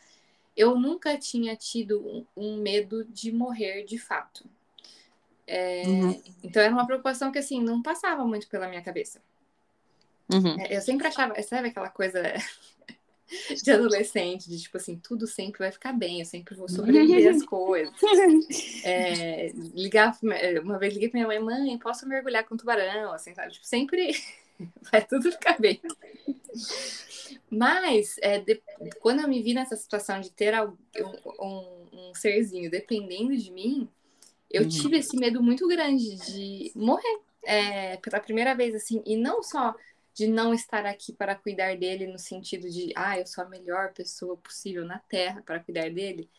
eu 0.56 0.78
nunca 0.78 1.18
tinha 1.18 1.54
tido 1.54 2.00
um, 2.00 2.24
um 2.34 2.56
medo 2.56 3.04
de 3.04 3.30
morrer 3.30 3.84
de 3.84 3.98
fato. 3.98 4.42
É, 5.46 5.82
uhum. 5.84 6.22
Então 6.42 6.62
era 6.62 6.72
uma 6.72 6.86
preocupação 6.86 7.30
que 7.30 7.38
assim 7.38 7.62
não 7.62 7.82
passava 7.82 8.24
muito 8.24 8.48
pela 8.48 8.66
minha 8.66 8.80
cabeça. 8.80 9.20
Uhum. 10.32 10.58
É, 10.58 10.74
eu 10.74 10.80
sempre 10.80 11.08
achava, 11.08 11.40
sabe 11.42 11.68
aquela 11.68 11.90
coisa 11.90 12.22
de 13.62 13.70
adolescente, 13.70 14.48
de 14.48 14.62
tipo 14.62 14.78
assim, 14.78 14.96
tudo 14.96 15.26
sempre 15.26 15.58
vai 15.58 15.72
ficar 15.72 15.92
bem, 15.92 16.20
eu 16.20 16.26
sempre 16.26 16.54
vou 16.54 16.70
sobreviver 16.70 17.34
às 17.34 17.42
coisas. 17.44 17.94
É, 18.86 19.50
ligar, 19.74 20.18
uma 20.62 20.78
vez 20.78 20.94
liguei 20.94 21.10
pra 21.10 21.18
minha 21.18 21.26
mãe, 21.26 21.38
mãe, 21.38 21.78
posso 21.78 22.08
mergulhar 22.08 22.44
com 22.44 22.56
tubarão? 22.56 23.12
Assim, 23.12 23.34
sabe? 23.34 23.52
Tipo, 23.52 23.66
sempre 23.66 24.14
vai 24.90 25.04
tudo 25.06 25.30
ficar 25.32 25.58
bem. 25.58 25.80
Mas, 27.50 28.16
é, 28.18 28.38
de, 28.38 28.62
quando 29.00 29.20
eu 29.20 29.28
me 29.28 29.42
vi 29.42 29.54
nessa 29.54 29.76
situação 29.76 30.20
de 30.20 30.30
ter 30.30 30.54
um, 30.60 30.76
um, 31.40 31.86
um 31.92 32.14
serzinho 32.14 32.70
dependendo 32.70 33.36
de 33.36 33.50
mim, 33.50 33.88
eu 34.50 34.62
uhum. 34.62 34.68
tive 34.68 34.98
esse 34.98 35.16
medo 35.16 35.42
muito 35.42 35.66
grande 35.66 36.16
de 36.16 36.72
morrer 36.74 37.20
é, 37.44 37.96
pela 37.98 38.20
primeira 38.20 38.54
vez, 38.54 38.74
assim, 38.74 39.02
e 39.04 39.16
não 39.16 39.42
só 39.42 39.74
de 40.14 40.28
não 40.28 40.54
estar 40.54 40.86
aqui 40.86 41.12
para 41.12 41.34
cuidar 41.34 41.76
dele 41.76 42.06
no 42.06 42.18
sentido 42.18 42.70
de, 42.70 42.92
ah, 42.94 43.18
eu 43.18 43.26
sou 43.26 43.42
a 43.42 43.48
melhor 43.48 43.92
pessoa 43.92 44.36
possível 44.36 44.84
na 44.84 44.98
Terra 45.00 45.42
para 45.44 45.58
cuidar 45.58 45.90
dele. 45.90 46.30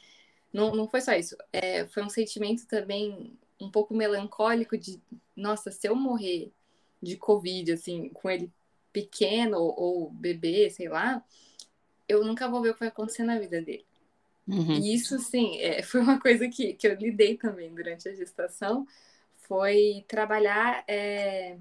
Não, 0.53 0.73
não 0.73 0.87
foi 0.87 1.01
só 1.01 1.11
isso. 1.13 1.35
É, 1.51 1.85
foi 1.87 2.01
um 2.01 2.09
sentimento 2.09 2.65
também 2.67 3.37
um 3.59 3.69
pouco 3.69 3.93
melancólico 3.93 4.77
de, 4.77 5.01
nossa, 5.35 5.71
se 5.71 5.87
eu 5.87 5.95
morrer 5.95 6.53
de 7.05 7.17
Covid, 7.17 7.71
assim, 7.71 8.09
com 8.09 8.29
ele 8.29 8.51
pequeno 8.91 9.57
ou 9.59 10.09
bebê, 10.09 10.69
sei 10.69 10.89
lá, 10.89 11.23
eu 12.07 12.23
nunca 12.23 12.47
vou 12.47 12.61
ver 12.61 12.69
o 12.69 12.73
que 12.73 12.79
vai 12.81 12.89
acontecer 12.89 13.23
na 13.23 13.37
vida 13.37 13.61
dele. 13.61 13.85
Uhum. 14.47 14.73
E 14.73 14.93
isso, 14.93 15.17
sim, 15.19 15.57
é, 15.59 15.81
foi 15.83 16.01
uma 16.01 16.19
coisa 16.19 16.47
que, 16.47 16.73
que 16.73 16.87
eu 16.87 16.95
lidei 16.95 17.37
também 17.37 17.73
durante 17.73 18.07
a 18.07 18.13
gestação, 18.13 18.87
foi 19.37 20.03
trabalhar 20.07 20.83
é, 20.87 21.57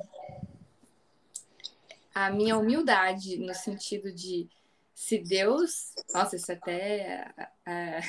a 2.15 2.31
minha 2.31 2.57
humildade 2.57 3.39
no 3.39 3.55
sentido 3.55 4.13
de 4.13 4.49
se 4.95 5.19
Deus, 5.19 5.93
nossa, 6.15 6.37
isso 6.37 6.53
até 6.53 7.33
é, 7.67 8.01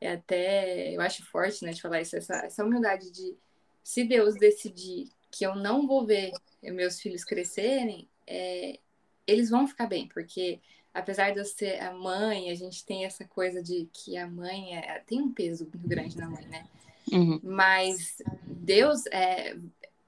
é 0.00 0.12
até 0.12 0.94
eu 0.94 1.00
acho 1.00 1.24
forte, 1.24 1.64
né, 1.64 1.72
de 1.72 1.80
falar 1.80 2.00
isso, 2.00 2.16
essa, 2.16 2.34
essa 2.44 2.64
humildade 2.64 3.10
de 3.10 3.36
se 3.82 4.04
Deus 4.04 4.34
decidir 4.36 5.10
que 5.30 5.44
eu 5.44 5.54
não 5.54 5.86
vou 5.86 6.06
ver 6.06 6.32
meus 6.62 7.00
filhos 7.00 7.24
crescerem, 7.24 8.08
é, 8.26 8.78
eles 9.26 9.50
vão 9.50 9.66
ficar 9.66 9.86
bem, 9.86 10.08
porque 10.08 10.60
apesar 10.92 11.30
de 11.30 11.38
eu 11.38 11.44
ser 11.44 11.80
a 11.80 11.92
mãe, 11.92 12.50
a 12.50 12.54
gente 12.54 12.84
tem 12.84 13.04
essa 13.04 13.24
coisa 13.24 13.62
de 13.62 13.88
que 13.92 14.16
a 14.16 14.26
mãe 14.26 14.76
é, 14.76 15.02
tem 15.06 15.20
um 15.20 15.32
peso 15.32 15.68
muito 15.72 15.88
grande 15.88 16.16
na 16.16 16.28
mãe, 16.28 16.46
né? 16.46 16.66
Uhum. 17.12 17.40
Mas 17.42 18.18
Deus 18.44 19.06
é, 19.06 19.56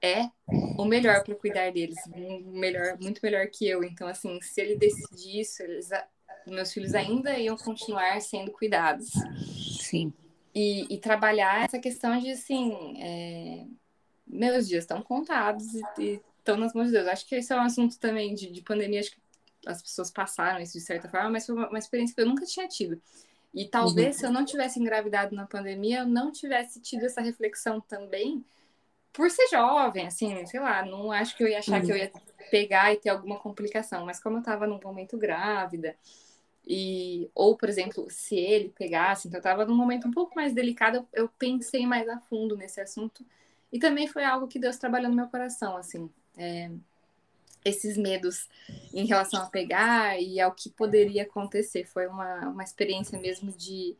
é 0.01 0.29
o 0.77 0.85
melhor 0.85 1.23
para 1.23 1.35
cuidar 1.35 1.71
deles, 1.71 1.97
melhor, 2.45 2.97
muito 3.01 3.19
melhor 3.23 3.47
que 3.47 3.67
eu. 3.67 3.83
Então, 3.83 4.07
assim, 4.07 4.39
se 4.41 4.61
ele 4.61 4.75
decidir 4.75 5.41
isso, 5.41 5.63
eles, 5.63 5.89
meus 6.45 6.71
filhos 6.73 6.93
ainda 6.93 7.37
iam 7.37 7.57
continuar 7.57 8.21
sendo 8.21 8.51
cuidados. 8.51 9.09
Sim. 9.79 10.13
E, 10.53 10.93
e 10.93 10.97
trabalhar 10.97 11.65
essa 11.65 11.79
questão 11.79 12.17
de, 12.19 12.31
assim, 12.31 13.01
é, 13.01 13.65
meus 14.25 14.67
dias 14.67 14.83
estão 14.83 15.01
contados 15.01 15.65
e 15.97 16.21
estão 16.39 16.57
nas 16.57 16.73
mãos 16.73 16.87
de 16.87 16.93
Deus. 16.93 17.07
Acho 17.07 17.27
que 17.27 17.35
esse 17.35 17.51
é 17.51 17.55
um 17.55 17.61
assunto 17.61 17.97
também 17.99 18.33
de, 18.33 18.51
de 18.51 18.61
pandemia, 18.61 18.99
acho 18.99 19.11
que 19.11 19.21
as 19.65 19.81
pessoas 19.81 20.11
passaram 20.11 20.61
isso 20.61 20.73
de 20.73 20.81
certa 20.81 21.07
forma, 21.09 21.29
mas 21.29 21.45
foi 21.45 21.55
uma, 21.55 21.69
uma 21.69 21.79
experiência 21.79 22.15
que 22.15 22.21
eu 22.21 22.27
nunca 22.27 22.45
tinha 22.45 22.67
tido. 22.67 23.01
E 23.53 23.65
talvez 23.65 24.15
uhum. 24.15 24.19
se 24.19 24.25
eu 24.25 24.31
não 24.31 24.43
tivesse 24.43 24.79
engravidado 24.79 25.35
na 25.35 25.45
pandemia, 25.45 25.99
eu 25.99 26.07
não 26.07 26.31
tivesse 26.31 26.81
tido 26.81 27.05
essa 27.05 27.21
reflexão 27.21 27.79
também, 27.79 28.43
por 29.13 29.29
ser 29.29 29.47
jovem, 29.47 30.07
assim, 30.07 30.43
sei 30.47 30.59
lá, 30.59 30.83
não 30.83 31.11
acho 31.11 31.37
que 31.37 31.43
eu 31.43 31.47
ia 31.47 31.59
achar 31.59 31.79
uhum. 31.79 31.85
que 31.85 31.91
eu 31.91 31.97
ia 31.97 32.11
pegar 32.49 32.91
e 32.91 32.97
ter 32.97 33.09
alguma 33.09 33.37
complicação, 33.37 34.05
mas 34.05 34.19
como 34.19 34.37
eu 34.37 34.39
estava 34.39 34.65
num 34.65 34.79
momento 34.83 35.17
grávida, 35.17 35.95
e 36.65 37.29
ou, 37.35 37.55
por 37.55 37.69
exemplo, 37.69 38.07
se 38.09 38.35
ele 38.35 38.69
pegasse, 38.69 39.27
então 39.27 39.37
eu 39.37 39.41
estava 39.41 39.65
num 39.65 39.75
momento 39.75 40.07
um 40.07 40.11
pouco 40.11 40.35
mais 40.35 40.53
delicado, 40.53 41.07
eu 41.13 41.29
pensei 41.37 41.85
mais 41.85 42.09
a 42.09 42.19
fundo 42.21 42.57
nesse 42.57 42.81
assunto 42.81 43.23
e 43.73 43.79
também 43.79 44.07
foi 44.07 44.23
algo 44.23 44.47
que 44.47 44.59
Deus 44.59 44.77
trabalhou 44.77 45.09
no 45.09 45.15
meu 45.15 45.25
coração, 45.25 45.75
assim. 45.75 46.07
É, 46.37 46.69
esses 47.65 47.97
medos 47.97 48.47
em 48.93 49.05
relação 49.05 49.41
a 49.41 49.47
pegar 49.47 50.21
e 50.21 50.39
ao 50.39 50.51
que 50.51 50.69
poderia 50.69 51.23
acontecer. 51.23 51.83
Foi 51.85 52.05
uma, 52.05 52.49
uma 52.49 52.63
experiência 52.63 53.17
mesmo 53.17 53.51
de 53.51 53.95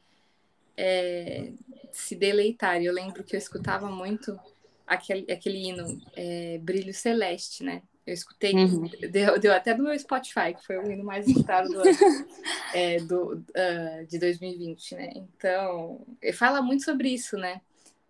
é, 0.78 1.52
se 1.92 2.16
deleitar. 2.16 2.84
Eu 2.84 2.94
lembro 2.94 3.24
que 3.24 3.36
eu 3.36 3.40
escutava 3.40 3.90
muito 3.90 4.40
aquele, 4.86 5.32
aquele 5.32 5.58
hino 5.58 6.00
é, 6.16 6.60
Brilho 6.60 6.94
Celeste, 6.94 7.64
né? 7.64 7.82
Eu 8.06 8.14
escutei, 8.14 8.54
uhum. 8.54 8.88
deu, 9.10 9.40
deu, 9.40 9.54
até 9.54 9.74
do 9.74 9.82
meu 9.82 9.98
Spotify, 9.98 10.54
que 10.56 10.64
foi 10.68 10.78
o 10.78 10.92
hino 10.92 11.06
mais 11.06 11.26
escutado 11.26 11.70
do, 11.70 11.82
é, 12.76 12.98
do, 13.00 13.36
uh, 13.38 14.06
de 14.08 14.20
2020, 14.20 14.96
né? 14.96 15.14
Então, 15.16 16.06
fala 16.34 16.62
muito 16.62 16.84
sobre 16.84 17.10
isso, 17.10 17.38
né? 17.38 17.62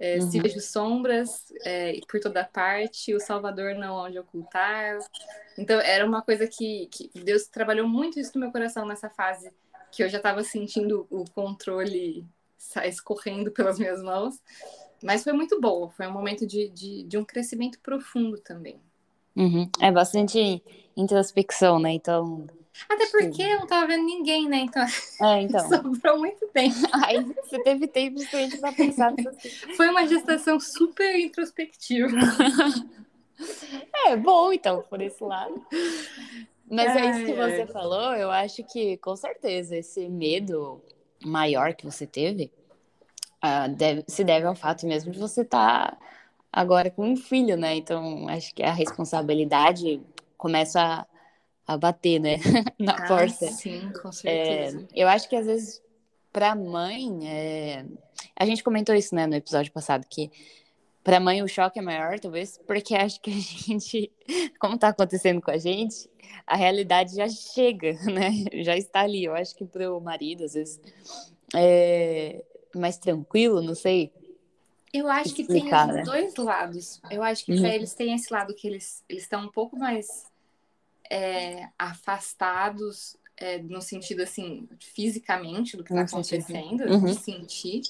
É, 0.03 0.17
uhum. 0.17 0.29
Se 0.29 0.41
vejo 0.41 0.59
sombras 0.59 1.45
é, 1.63 1.97
por 2.09 2.19
toda 2.19 2.43
parte, 2.43 3.15
o 3.15 3.21
Salvador 3.21 3.73
não 3.75 3.95
onde 3.95 4.19
ocultar. 4.19 4.99
Então, 5.57 5.79
era 5.79 6.05
uma 6.05 6.21
coisa 6.21 6.45
que, 6.45 6.87
que 6.87 7.09
Deus 7.23 7.47
trabalhou 7.47 7.87
muito 7.87 8.19
isso 8.19 8.31
no 8.35 8.41
meu 8.41 8.51
coração 8.51 8.85
nessa 8.85 9.09
fase, 9.09 9.49
que 9.93 10.03
eu 10.03 10.09
já 10.09 10.17
estava 10.17 10.43
sentindo 10.43 11.07
o 11.09 11.23
controle 11.31 12.27
escorrendo 12.83 13.49
pelas 13.49 13.79
minhas 13.79 14.03
mãos. 14.03 14.41
Mas 15.01 15.23
foi 15.23 15.31
muito 15.31 15.61
boa, 15.61 15.89
foi 15.91 16.05
um 16.05 16.11
momento 16.11 16.45
de, 16.45 16.67
de, 16.67 17.03
de 17.03 17.17
um 17.17 17.23
crescimento 17.23 17.79
profundo 17.79 18.37
também. 18.39 18.81
Uhum. 19.33 19.69
É 19.79 19.89
bastante 19.89 20.61
introspecção, 20.97 21.79
né? 21.79 21.93
Então, 21.93 22.45
até 22.89 23.05
porque 23.07 23.41
eu 23.41 23.59
não 23.59 23.67
tava 23.67 23.87
vendo 23.87 24.05
ninguém, 24.05 24.47
né? 24.47 24.57
Então, 24.57 24.83
é, 25.21 25.41
então. 25.41 25.59
sobrou 25.69 26.19
muito 26.19 26.47
tempo. 26.47 26.75
Aí 27.05 27.23
você 27.23 27.61
teve 27.63 27.87
tempo 27.87 28.19
suficiente 28.19 28.57
pra 28.57 28.71
pensar. 28.71 29.13
Foi 29.75 29.89
uma 29.89 30.07
gestação 30.07 30.59
super 30.59 31.19
introspectiva. 31.19 32.17
É, 34.05 34.15
bom, 34.15 34.53
então, 34.53 34.83
por 34.83 35.01
esse 35.01 35.21
lado. 35.23 35.65
Mas 36.69 36.95
é 36.95 37.09
isso 37.09 37.25
que 37.25 37.33
você 37.33 37.65
falou, 37.67 38.13
eu 38.15 38.31
acho 38.31 38.63
que, 38.63 38.95
com 38.97 39.15
certeza, 39.15 39.75
esse 39.75 40.07
medo 40.07 40.81
maior 41.25 41.73
que 41.73 41.83
você 41.83 42.05
teve 42.05 42.51
uh, 43.43 43.73
deve, 43.75 44.03
se 44.07 44.23
deve 44.23 44.45
ao 44.45 44.55
fato 44.55 44.85
mesmo 44.87 45.11
de 45.11 45.19
você 45.19 45.41
estar 45.41 45.91
tá 45.91 45.97
agora 46.51 46.89
com 46.89 47.09
um 47.09 47.17
filho, 47.17 47.57
né? 47.57 47.75
Então, 47.75 48.27
acho 48.29 48.53
que 48.55 48.63
a 48.63 48.71
responsabilidade 48.71 50.01
começa 50.37 50.81
a 50.81 51.05
a 51.65 51.77
bater, 51.77 52.19
né, 52.19 52.37
na 52.79 52.93
ah, 52.93 53.07
porta. 53.07 53.47
Sim, 53.47 53.91
com 54.01 54.11
certeza. 54.11 54.87
É, 54.93 55.03
eu 55.03 55.07
acho 55.07 55.29
que 55.29 55.35
às 55.35 55.45
vezes 55.45 55.81
para 56.31 56.55
mãe, 56.55 57.29
é... 57.29 57.85
a 58.35 58.45
gente 58.45 58.63
comentou 58.63 58.95
isso, 58.95 59.13
né, 59.13 59.27
no 59.27 59.35
episódio 59.35 59.71
passado 59.71 60.05
que 60.09 60.31
para 61.03 61.19
mãe 61.19 61.43
o 61.43 61.47
choque 61.47 61.79
é 61.79 61.81
maior, 61.81 62.19
talvez, 62.19 62.59
porque 62.65 62.95
acho 62.95 63.21
que 63.21 63.29
a 63.29 63.33
gente, 63.67 64.11
como 64.59 64.75
está 64.75 64.87
acontecendo 64.87 65.41
com 65.41 65.51
a 65.51 65.57
gente, 65.57 66.09
a 66.47 66.55
realidade 66.55 67.15
já 67.15 67.27
chega, 67.27 67.93
né? 68.09 68.31
Já 68.63 68.75
está 68.77 69.01
ali. 69.01 69.23
Eu 69.23 69.35
acho 69.35 69.55
que 69.55 69.65
para 69.65 69.93
o 69.93 69.99
marido, 69.99 70.43
às 70.43 70.53
vezes, 70.53 70.79
é 71.55 72.43
mais 72.73 72.97
tranquilo, 72.97 73.61
não 73.61 73.75
sei. 73.75 74.11
Eu 74.93 75.07
acho 75.07 75.33
que 75.33 75.45
tem 75.45 75.65
os 75.65 75.71
né? 75.71 76.03
dois 76.03 76.35
lados. 76.35 77.01
Eu 77.09 77.23
acho 77.23 77.45
que 77.45 77.51
uhum. 77.51 77.61
para 77.61 77.75
eles 77.75 77.93
tem 77.93 78.13
esse 78.13 78.31
lado 78.31 78.53
que 78.53 78.67
eles 78.67 79.03
estão 79.09 79.45
um 79.45 79.51
pouco 79.51 79.77
mais 79.77 80.25
é, 81.09 81.69
afastados 81.77 83.17
é, 83.37 83.57
no 83.59 83.81
sentido 83.81 84.21
assim, 84.21 84.67
fisicamente 84.79 85.75
do 85.75 85.83
que 85.83 85.93
está 85.93 86.03
acontecendo, 86.03 86.83
uhum. 86.85 87.05
de 87.05 87.15
sentir. 87.15 87.81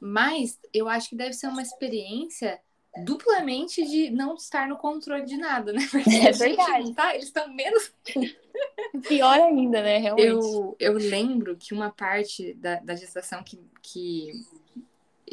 Mas 0.00 0.58
eu 0.72 0.88
acho 0.88 1.10
que 1.10 1.16
deve 1.16 1.34
ser 1.34 1.48
uma 1.48 1.62
experiência 1.62 2.60
duplamente 3.04 3.86
de 3.86 4.10
não 4.10 4.34
estar 4.34 4.66
no 4.66 4.76
controle 4.76 5.24
de 5.24 5.36
nada, 5.36 5.72
né? 5.72 5.80
Porque 5.90 6.10
é 6.10 6.32
verdade. 6.32 6.92
Tá, 6.94 7.14
eles 7.14 7.26
estão 7.26 7.52
menos. 7.52 7.92
Pior 9.06 9.38
ainda, 9.40 9.82
né? 9.82 9.98
Realmente. 9.98 10.26
Eu, 10.26 10.76
eu 10.78 10.94
lembro 10.94 11.56
que 11.56 11.72
uma 11.72 11.90
parte 11.90 12.54
da, 12.54 12.76
da 12.80 12.94
gestação 12.94 13.42
que, 13.42 13.60
que 13.80 14.32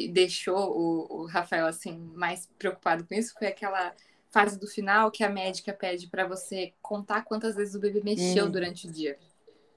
deixou 0.10 0.56
o, 0.56 1.22
o 1.22 1.26
Rafael 1.26 1.66
assim 1.66 1.98
mais 2.13 2.48
preocupado 2.60 3.06
com 3.06 3.16
isso 3.16 3.34
foi 3.38 3.48
aquela 3.48 3.94
fase 4.38 4.60
do 4.60 4.67
final 4.67 5.10
que 5.10 5.23
a 5.23 5.30
médica 5.30 5.73
pede 5.73 6.08
para 6.08 6.28
você 6.28 6.73
contar 6.80 7.23
quantas 7.23 7.56
vezes 7.56 7.73
o 7.73 7.80
bebê 7.80 8.02
mexeu 8.04 8.45
hum. 8.45 8.52
durante 8.52 8.88
o 8.88 8.91
dia. 8.91 9.17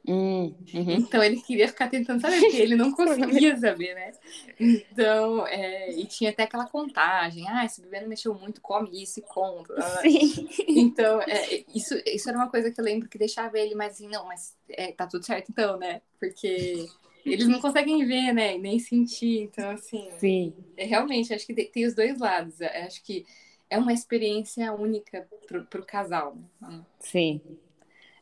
Hum, 0.07 0.55
uhum. 0.75 0.93
Então 0.93 1.23
ele 1.23 1.41
queria 1.43 1.69
ficar 1.69 1.89
tentando 1.89 2.21
saber, 2.21 2.41
porque 2.41 2.57
ele 2.57 2.75
não 2.75 2.91
conseguia 2.93 3.57
saber, 3.57 3.95
né? 3.95 4.13
Então, 4.59 5.47
é, 5.47 5.93
e 5.93 6.07
tinha 6.07 6.31
até 6.31 6.45
aquela 6.45 6.67
contagem, 6.67 7.47
ah, 7.49 7.65
esse 7.65 7.83
bebê 7.83 8.01
não 8.01 8.09
mexeu 8.09 8.35
muito, 8.35 8.61
come 8.61 9.03
isso 9.03 9.21
e 9.21 9.23
conta. 9.23 9.75
Sim. 10.01 10.49
Então, 10.69 11.21
é, 11.23 11.65
isso, 11.75 11.95
isso 12.07 12.29
era 12.29 12.39
uma 12.39 12.51
coisa 12.51 12.71
que 12.71 12.81
eu 12.81 12.85
lembro 12.85 13.09
que 13.09 13.19
deixava 13.19 13.59
ele 13.59 13.75
mais 13.75 13.95
assim, 13.95 14.09
não, 14.09 14.27
mas 14.27 14.57
é, 14.69 14.93
tá 14.93 15.07
tudo 15.07 15.25
certo 15.25 15.51
então, 15.51 15.79
né? 15.79 16.01
Porque 16.19 16.87
eles 17.25 17.47
não 17.47 17.61
conseguem 17.61 18.05
ver, 18.07 18.33
né? 18.33 18.57
Nem 18.57 18.79
sentir. 18.79 19.43
Então, 19.43 19.71
assim. 19.71 20.09
Sim. 20.19 20.55
É, 20.77 20.85
realmente, 20.87 21.33
acho 21.35 21.47
que 21.47 21.55
tem 21.55 21.87
os 21.87 21.95
dois 21.95 22.19
lados. 22.19 22.61
Acho 22.63 23.03
que 23.03 23.27
é 23.71 23.79
uma 23.79 23.93
experiência 23.93 24.73
única 24.75 25.27
pro, 25.47 25.65
pro 25.65 25.87
casal. 25.87 26.37
Né? 26.61 26.81
Sim. 26.99 27.41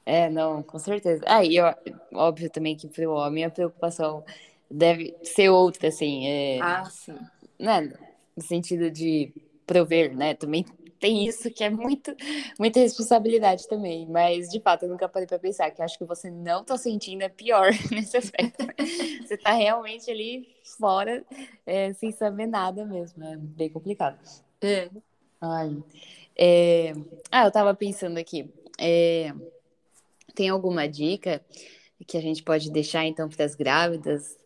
É, 0.05 0.31
não, 0.31 0.63
com 0.63 0.79
certeza. 0.79 1.23
Ah, 1.27 1.45
e 1.45 1.57
óbvio 2.15 2.49
também 2.51 2.77
que 2.77 2.87
para 2.87 3.09
o 3.09 3.15
homem 3.15 3.45
a 3.45 3.51
preocupação 3.51 4.25
deve 4.71 5.17
ser 5.23 5.49
outra, 5.49 5.89
assim. 5.89 6.27
É, 6.27 6.61
ah, 6.63 6.85
sim. 6.85 7.19
Né, 7.59 7.93
no 8.37 8.43
sentido 8.43 8.91
de 8.91 9.33
prover, 9.67 10.17
né? 10.17 10.35
Também 10.35 10.65
tem 10.99 11.27
isso 11.27 11.51
que 11.51 11.63
é 11.63 11.71
muito, 11.71 12.15
muita 12.59 12.81
responsabilidade 12.81 13.69
também. 13.69 14.07
Mas, 14.07 14.49
de 14.49 14.61
fato, 14.61 14.85
eu 14.85 14.89
nunca 14.89 15.09
parei 15.09 15.27
para 15.27 15.39
pensar 15.39 15.71
que 15.71 15.83
acho 15.83 15.99
que 15.99 16.05
você 16.05 16.31
não 16.31 16.65
tá 16.65 16.77
sentindo 16.77 17.23
é 17.23 17.29
pior 17.29 17.71
nesse 17.93 18.17
aspecto. 18.17 18.67
você 19.23 19.37
tá 19.37 19.53
realmente 19.53 20.11
ali 20.11 20.49
fora, 20.79 21.25
é, 21.67 21.93
sem 21.93 22.13
saber 22.13 22.47
nada 22.47 22.85
mesmo. 22.85 23.23
É 23.25 23.37
bem 23.37 23.71
complicado. 23.71 24.19
É. 24.61 24.89
Ai. 25.41 25.77
É... 26.37 26.93
Ah, 27.31 27.45
eu 27.45 27.51
tava 27.51 27.75
pensando 27.75 28.19
aqui. 28.19 28.49
É 28.79 29.33
tem 30.39 30.51
alguma 30.51 30.89
dica 30.89 31.45
que 32.07 32.17
a 32.17 32.21
gente 32.21 32.45
pode 32.45 32.71
deixar 32.71 33.05
então 33.05 33.29
para 33.29 33.45
as 33.45 33.57
grávidas? 33.57 34.39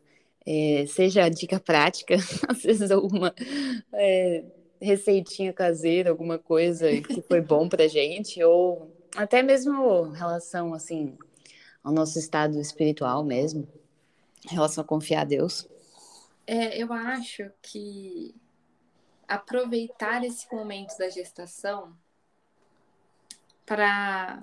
É, 0.46 0.86
seja 0.88 1.28
dica 1.28 1.60
prática, 1.60 2.16
às 2.48 2.62
vezes 2.62 2.90
alguma 2.90 3.34
é, 3.92 4.42
receitinha 4.80 5.52
caseira, 5.52 6.08
alguma 6.08 6.38
coisa 6.38 6.90
que 7.02 7.20
foi 7.20 7.42
bom 7.42 7.68
para 7.68 7.86
gente, 7.88 8.42
ou 8.42 8.90
até 9.14 9.42
mesmo 9.42 10.08
relação 10.12 10.72
assim 10.72 11.14
ao 11.84 11.92
nosso 11.92 12.18
estado 12.18 12.58
espiritual 12.58 13.22
mesmo, 13.22 13.68
em 14.50 14.54
relação 14.54 14.82
a 14.82 14.86
confiar 14.86 15.20
a 15.20 15.24
Deus. 15.24 15.68
É, 16.46 16.82
eu 16.82 16.90
acho 16.90 17.50
que 17.60 18.34
aproveitar 19.28 20.24
esse 20.24 20.52
momento 20.52 20.96
da 20.98 21.08
gestação 21.08 21.96
para 23.64 24.42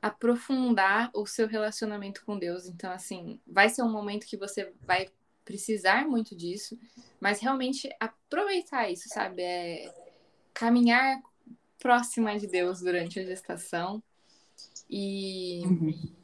aprofundar 0.00 1.10
o 1.14 1.26
seu 1.26 1.46
relacionamento 1.46 2.24
com 2.24 2.38
Deus. 2.38 2.66
Então, 2.66 2.90
assim, 2.90 3.40
vai 3.46 3.68
ser 3.68 3.82
um 3.82 3.90
momento 3.90 4.26
que 4.26 4.36
você 4.36 4.72
vai 4.82 5.08
precisar 5.44 6.06
muito 6.06 6.34
disso, 6.34 6.78
mas 7.20 7.40
realmente 7.40 7.88
aproveitar 8.00 8.90
isso, 8.90 9.08
sabe? 9.08 9.42
É 9.42 9.94
caminhar 10.54 11.20
próxima 11.78 12.38
de 12.38 12.46
Deus 12.46 12.80
durante 12.80 13.18
a 13.18 13.24
gestação 13.24 14.02
e 14.88 15.62
uhum. 15.64 16.14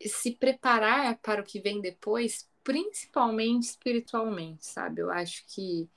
se 0.00 0.32
preparar 0.32 1.16
para 1.18 1.40
o 1.40 1.44
que 1.44 1.60
vem 1.60 1.80
depois, 1.80 2.48
principalmente 2.64 3.64
espiritualmente, 3.64 4.66
sabe? 4.66 5.00
Eu 5.02 5.10
acho 5.10 5.44
que 5.46 5.88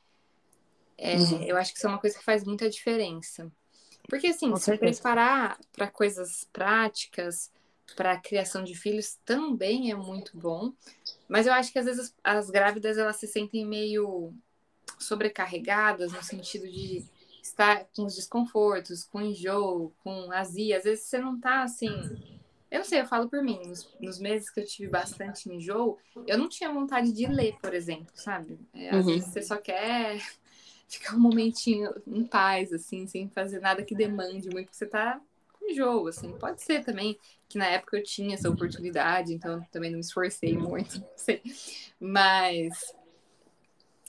é, 1.02 1.18
uhum. 1.18 1.42
eu 1.42 1.58
acho 1.58 1.72
que 1.74 1.80
isso 1.80 1.88
é 1.88 1.90
uma 1.90 1.98
coisa 1.98 2.18
que 2.18 2.24
faz 2.24 2.44
muita 2.44 2.70
diferença. 2.70 3.52
Porque, 4.08 4.28
assim, 4.28 4.56
se 4.56 4.78
preparar 4.78 5.60
para 5.74 5.88
coisas 5.88 6.48
práticas, 6.54 7.52
para 7.96 8.12
a 8.14 8.20
criação 8.20 8.64
de 8.64 8.76
filhos, 8.76 9.18
também 9.26 9.92
é 9.92 9.96
muito 9.96 10.38
bom. 10.38 10.72
Mas 11.28 11.48
eu 11.48 11.54
acho 11.54 11.72
que 11.72 11.80
às 11.80 11.86
vezes 11.86 12.14
as 12.24 12.50
grávidas 12.52 13.00
elas 13.00 13.16
se 13.16 13.28
sentem 13.28 13.66
meio 13.66 14.32
sobrecarregadas 15.00 16.14
no 16.14 16.22
sentido 16.22 16.70
de 16.70 17.04
estar 17.42 17.86
com 17.96 18.06
os 18.06 18.16
desconfortos, 18.16 19.04
com 19.04 19.22
enjoo, 19.22 19.92
com 20.04 20.32
azia. 20.32 20.78
Às 20.78 20.84
vezes 20.84 21.06
você 21.06 21.18
não 21.18 21.40
tá 21.40 21.64
assim. 21.64 21.90
Eu 22.70 22.80
não 22.80 22.86
sei, 22.86 23.02
eu 23.02 23.08
falo 23.08 23.28
por 23.28 23.42
mim. 23.42 23.60
Nos, 23.66 23.90
nos 24.00 24.20
meses 24.20 24.52
que 24.52 24.60
eu 24.60 24.66
tive 24.66 24.88
bastante 24.88 25.50
enjoo, 25.50 25.98
eu 26.28 26.38
não 26.38 26.48
tinha 26.48 26.72
vontade 26.72 27.12
de 27.12 27.26
ler, 27.26 27.56
por 27.60 27.74
exemplo, 27.74 28.12
sabe? 28.14 28.60
É, 28.74 28.90
às 28.92 29.06
uhum. 29.06 29.14
vezes 29.14 29.30
você 29.30 29.42
só 29.42 29.58
quer 29.58 30.22
ficar 30.98 31.16
um 31.16 31.20
momentinho 31.20 31.94
em 32.06 32.26
paz, 32.26 32.74
assim, 32.74 33.08
sem 33.08 33.30
fazer 33.30 33.60
nada 33.60 33.84
que 33.84 33.96
demande 33.96 34.50
muito, 34.50 34.68
porque 34.68 34.78
você 34.78 34.86
tá 34.86 35.22
com 35.54 35.70
enjoo, 35.72 36.08
assim. 36.08 36.32
Pode 36.38 36.62
ser 36.62 36.84
também 36.84 37.18
que 37.48 37.58
na 37.58 37.66
época 37.66 37.98
eu 37.98 38.04
tinha 38.04 38.36
essa 38.36 38.50
oportunidade, 38.50 39.34
então 39.34 39.62
também 39.72 39.90
não 39.90 39.98
me 39.98 40.04
esforcei 40.04 40.58
muito, 40.58 41.00
não 41.02 41.08
sei. 41.16 41.42
Mas 42.00 42.94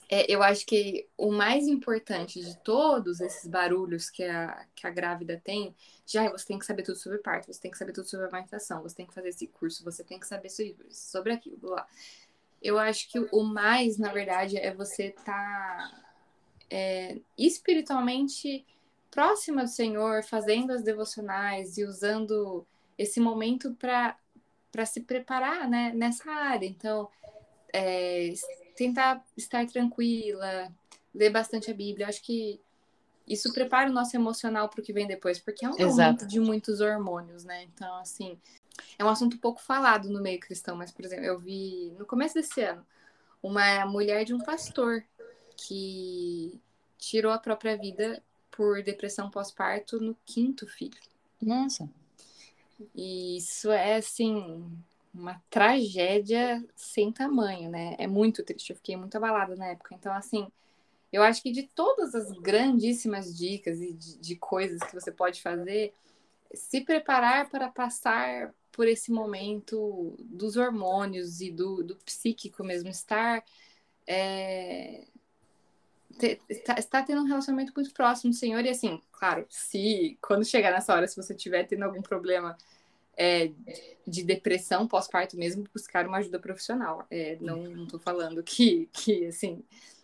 é, 0.09 0.31
eu 0.31 0.43
acho 0.43 0.65
que 0.65 1.07
o 1.17 1.31
mais 1.31 1.67
importante 1.67 2.39
de 2.39 2.55
todos 2.59 3.19
esses 3.19 3.47
barulhos 3.49 4.09
que 4.09 4.23
a, 4.23 4.65
que 4.75 4.85
a 4.85 4.89
grávida 4.89 5.41
tem, 5.43 5.75
já 6.05 6.23
é 6.23 6.29
você 6.29 6.45
tem 6.45 6.59
que 6.59 6.65
saber 6.65 6.83
tudo 6.83 6.97
sobre 6.97 7.17
parto, 7.17 7.51
você 7.51 7.59
tem 7.59 7.71
que 7.71 7.77
saber 7.77 7.93
tudo 7.93 8.07
sobre 8.07 8.27
amamentação, 8.27 8.83
você 8.83 8.95
tem 8.95 9.07
que 9.07 9.13
fazer 9.13 9.29
esse 9.29 9.47
curso, 9.47 9.83
você 9.83 10.03
tem 10.03 10.19
que 10.19 10.27
saber 10.27 10.49
sobre 10.91 11.33
aquilo, 11.33 11.69
lá. 11.69 11.87
Eu 12.61 12.77
acho 12.77 13.09
que 13.09 13.19
o 13.31 13.43
mais, 13.43 13.97
na 13.97 14.13
verdade, 14.13 14.57
é 14.57 14.73
você 14.73 15.11
tá 15.25 16.12
é, 16.69 17.19
espiritualmente 17.37 18.65
próxima 19.09 19.63
do 19.63 19.69
Senhor, 19.69 20.23
fazendo 20.23 20.71
as 20.71 20.81
devocionais 20.81 21.77
e 21.77 21.83
usando 21.83 22.65
esse 22.97 23.19
momento 23.19 23.75
para 23.75 24.85
se 24.85 25.01
preparar 25.01 25.69
né, 25.69 25.91
nessa 25.93 26.29
área. 26.31 26.65
Então, 26.65 27.09
é, 27.71 28.33
tentar 28.75 29.23
estar 29.37 29.65
tranquila, 29.67 30.71
ler 31.13 31.29
bastante 31.29 31.69
a 31.69 31.73
Bíblia. 31.73 32.07
acho 32.07 32.23
que 32.23 32.59
isso 33.27 33.53
prepara 33.53 33.89
o 33.89 33.93
nosso 33.93 34.15
emocional 34.15 34.67
para 34.67 34.81
o 34.81 34.83
que 34.83 34.91
vem 34.91 35.07
depois, 35.07 35.39
porque 35.39 35.65
é 35.65 35.69
um 35.69 35.73
Exato. 35.73 35.89
momento 35.89 36.27
de 36.27 36.39
muitos 36.39 36.81
hormônios, 36.81 37.45
né? 37.45 37.63
Então, 37.63 37.95
assim, 37.97 38.37
é 38.97 39.03
um 39.03 39.09
assunto 39.09 39.37
pouco 39.37 39.61
falado 39.61 40.09
no 40.09 40.21
meio 40.21 40.39
cristão, 40.39 40.75
mas, 40.75 40.91
por 40.91 41.05
exemplo, 41.05 41.25
eu 41.25 41.39
vi 41.39 41.93
no 41.97 42.05
começo 42.05 42.35
desse 42.35 42.61
ano 42.61 42.85
uma 43.41 43.85
mulher 43.85 44.25
de 44.25 44.33
um 44.33 44.39
pastor 44.39 45.03
que 45.55 46.59
tirou 46.97 47.31
a 47.31 47.39
própria 47.39 47.77
vida 47.77 48.23
por 48.51 48.83
depressão 48.83 49.29
pós-parto 49.29 49.99
no 49.99 50.15
quinto 50.25 50.67
filho. 50.67 50.99
Nossa. 51.41 51.89
E 52.95 53.37
isso 53.37 53.71
é, 53.71 53.95
assim, 53.95 54.65
uma 55.13 55.41
tragédia 55.49 56.63
sem 56.75 57.11
tamanho, 57.11 57.69
né? 57.69 57.95
É 57.97 58.07
muito 58.07 58.43
triste. 58.43 58.71
Eu 58.71 58.75
fiquei 58.75 58.95
muito 58.95 59.15
abalada 59.15 59.55
na 59.55 59.67
época. 59.67 59.95
Então, 59.95 60.13
assim, 60.13 60.47
eu 61.11 61.21
acho 61.21 61.41
que 61.41 61.51
de 61.51 61.63
todas 61.63 62.15
as 62.15 62.31
grandíssimas 62.31 63.37
dicas 63.37 63.79
e 63.81 63.93
de, 63.93 64.17
de 64.17 64.35
coisas 64.35 64.81
que 64.81 64.93
você 64.93 65.11
pode 65.11 65.41
fazer, 65.41 65.93
se 66.53 66.81
preparar 66.81 67.49
para 67.49 67.69
passar 67.69 68.53
por 68.71 68.87
esse 68.87 69.11
momento 69.11 70.15
dos 70.19 70.57
hormônios 70.57 71.39
e 71.41 71.51
do, 71.51 71.83
do 71.83 71.95
psíquico 71.97 72.63
mesmo, 72.63 72.89
estar 72.89 73.43
é, 74.07 75.05
está, 76.49 76.75
está 76.77 77.03
tendo 77.03 77.21
um 77.21 77.25
relacionamento 77.25 77.73
muito 77.75 77.93
próximo 77.93 78.31
do 78.31 78.35
Senhor, 78.35 78.63
e 78.65 78.69
assim, 78.69 79.01
claro, 79.11 79.45
se 79.49 80.17
quando 80.21 80.45
chegar 80.45 80.71
nessa 80.71 80.93
hora, 80.93 81.07
se 81.07 81.15
você 81.15 81.33
estiver 81.33 81.65
tendo 81.65 81.83
algum 81.83 82.01
problema 82.01 82.57
é, 83.17 83.51
de 84.07 84.23
depressão 84.23 84.87
pós-parto 84.87 85.37
mesmo, 85.37 85.65
buscar 85.73 86.07
uma 86.07 86.17
ajuda 86.17 86.39
profissional. 86.39 87.05
É, 87.09 87.37
não 87.39 87.83
estou 87.83 87.99
falando 87.99 88.41
que, 88.43 88.89
que 88.91 89.27
assim, 89.27 89.63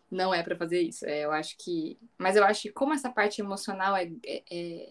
não 0.10 0.34
é 0.34 0.44
para 0.44 0.56
fazer 0.56 0.82
isso. 0.82 1.06
É, 1.06 1.26
eu 1.26 1.32
acho 1.32 1.58
que. 1.58 1.98
Mas 2.18 2.36
eu 2.36 2.44
acho 2.44 2.64
que 2.64 2.72
como 2.72 2.94
essa 2.94 3.10
parte 3.10 3.42
emocional 3.42 3.96
é, 3.96 4.12
é, 4.26 4.44
é 4.50 4.90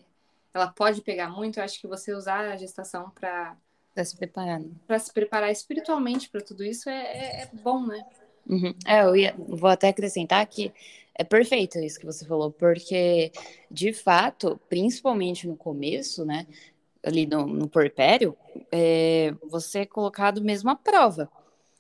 ela 0.53 0.69
pode 0.69 1.03
pegar 1.03 1.29
muito, 1.29 1.59
eu 1.59 1.64
acho 1.64 1.81
que 1.81 1.87
você 1.87 2.12
usar 2.12 2.51
a 2.51 2.57
gestação 2.57 3.11
para 3.11 3.57
para 3.95 4.05
se 4.05 4.16
preparar. 4.16 4.61
Para 4.87 4.99
se 4.99 5.12
preparar 5.12 5.51
espiritualmente 5.51 6.29
para 6.29 6.41
tudo 6.41 6.62
isso 6.62 6.89
é, 6.89 7.03
é, 7.03 7.43
é, 7.43 7.51
bom, 7.53 7.85
né? 7.85 8.05
Uhum. 8.47 8.73
É, 8.87 9.03
eu 9.03 9.16
ia, 9.16 9.35
vou 9.37 9.69
até 9.69 9.89
acrescentar 9.89 10.47
que 10.47 10.73
é 11.19 11.25
perfeito 11.25 11.79
isso 11.81 11.99
que 11.99 12.07
você 12.07 12.25
falou, 12.25 12.53
porque 12.53 13.33
de 13.69 13.93
fato, 13.93 14.59
principalmente 14.69 15.49
no 15.49 15.57
começo, 15.57 16.25
né, 16.25 16.47
ali 17.03 17.27
no, 17.27 17.45
no 17.47 17.69
porpério, 17.69 18.37
é, 18.71 19.35
você 19.51 19.81
é 19.81 19.87
colocado 19.87 20.41
mesmo 20.41 20.71
à 20.71 20.77
prova. 20.77 21.29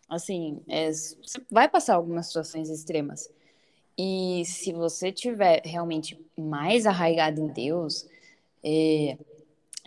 Assim, 0.08 0.60
é, 0.66 0.90
você 0.90 1.40
vai 1.50 1.68
passar 1.68 1.94
algumas 1.94 2.26
situações 2.26 2.68
extremas. 2.68 3.30
E 3.96 4.42
se 4.44 4.72
você 4.72 5.12
tiver 5.12 5.62
realmente 5.64 6.20
mais 6.36 6.86
arraigado 6.86 7.40
em 7.40 7.48
Deus, 7.48 8.06
é, 8.64 9.16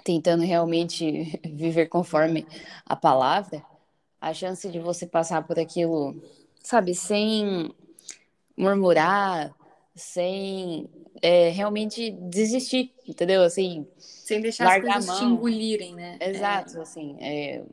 tentando 0.04 0.44
realmente 0.44 1.40
viver 1.44 1.88
conforme 1.88 2.46
a 2.86 2.96
palavra, 2.96 3.64
a 4.20 4.34
chance 4.34 4.70
de 4.70 4.80
você 4.80 5.06
passar 5.06 5.46
por 5.46 5.60
aquilo, 5.60 6.16
sabe, 6.62 6.94
sem 6.94 7.74
murmurar, 8.56 9.54
sem 9.96 10.90
é, 11.22 11.50
realmente 11.50 12.12
desistir, 12.12 12.94
entendeu? 13.08 13.44
Assim, 13.44 13.88
sem 13.98 14.42
deixar 14.42 14.78
as 14.78 14.82
coisas 14.82 15.18
te 15.18 15.26
engolirem, 15.26 15.96
né? 15.96 16.18
Exato, 16.20 16.78
é. 16.78 16.82
assim, 16.82 17.18
é, 17.20 17.64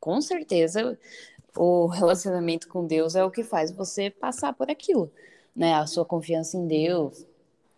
com 0.00 0.20
certeza 0.20 0.98
o 1.56 1.86
relacionamento 1.86 2.68
com 2.68 2.86
Deus 2.86 3.14
é 3.14 3.24
o 3.24 3.30
que 3.30 3.42
faz 3.42 3.70
você 3.70 4.10
passar 4.10 4.52
por 4.52 4.70
aquilo, 4.70 5.12
né? 5.54 5.74
A 5.74 5.86
sua 5.86 6.04
confiança 6.04 6.56
em 6.56 6.66
Deus. 6.66 7.26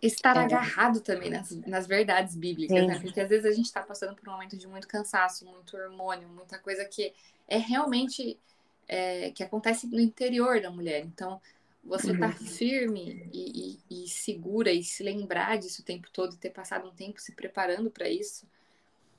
Estar 0.01 0.37
é. 0.37 0.41
agarrado 0.41 1.01
também 1.01 1.31
nas, 1.31 1.51
nas 1.67 1.87
verdades 1.87 2.37
bíblicas, 2.37 2.87
né? 2.87 2.99
Porque 3.01 3.21
às 3.21 3.29
vezes 3.29 3.47
a 3.47 3.53
gente 3.53 3.67
está 3.67 3.83
passando 3.83 4.15
por 4.15 4.29
um 4.29 4.33
momento 4.33 4.57
de 4.57 4.69
muito 4.69 4.87
cansaço, 4.87 5.45
muito 5.47 5.77
hormônio, 5.77 6.29
muita 6.29 6.59
coisa 6.59 6.85
que 6.85 7.13
é 7.49 7.57
realmente 7.57 8.39
é, 8.87 9.31
que 9.31 9.43
acontece 9.43 9.87
no 9.87 9.99
interior 9.99 10.61
da 10.61 10.71
mulher. 10.71 11.01
Então, 11.05 11.41
você 11.85 12.13
estar 12.13 12.33
tá 12.33 12.39
uhum. 12.41 12.47
firme 12.47 13.29
e, 13.33 13.79
e, 13.91 14.05
e, 14.05 14.09
segura 14.09 14.73
e 14.73 14.83
se 14.83 15.03
lembrar 15.03 15.59
disso 15.59 15.83
o 15.83 15.85
tempo 15.85 16.09
todo 16.13 16.35
e 16.35 16.39
ter 16.39 16.51
passado 16.51 16.89
um 16.89 16.95
tempo 16.95 17.21
se 17.21 17.33
preparando 17.33 17.91
para 17.91 18.09
isso, 18.09 18.47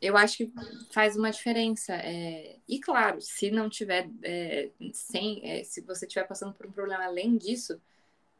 eu 0.01 0.17
acho 0.17 0.37
que 0.37 0.53
faz 0.91 1.15
uma 1.15 1.31
diferença. 1.31 1.93
É... 1.93 2.57
E 2.67 2.79
claro, 2.79 3.21
se 3.21 3.51
não 3.51 3.69
tiver 3.69 4.09
é, 4.23 4.69
sem, 4.93 5.41
é, 5.43 5.63
se 5.63 5.81
você 5.81 6.05
estiver 6.05 6.27
passando 6.27 6.53
por 6.53 6.65
um 6.65 6.71
problema 6.71 7.05
além 7.05 7.37
disso, 7.37 7.79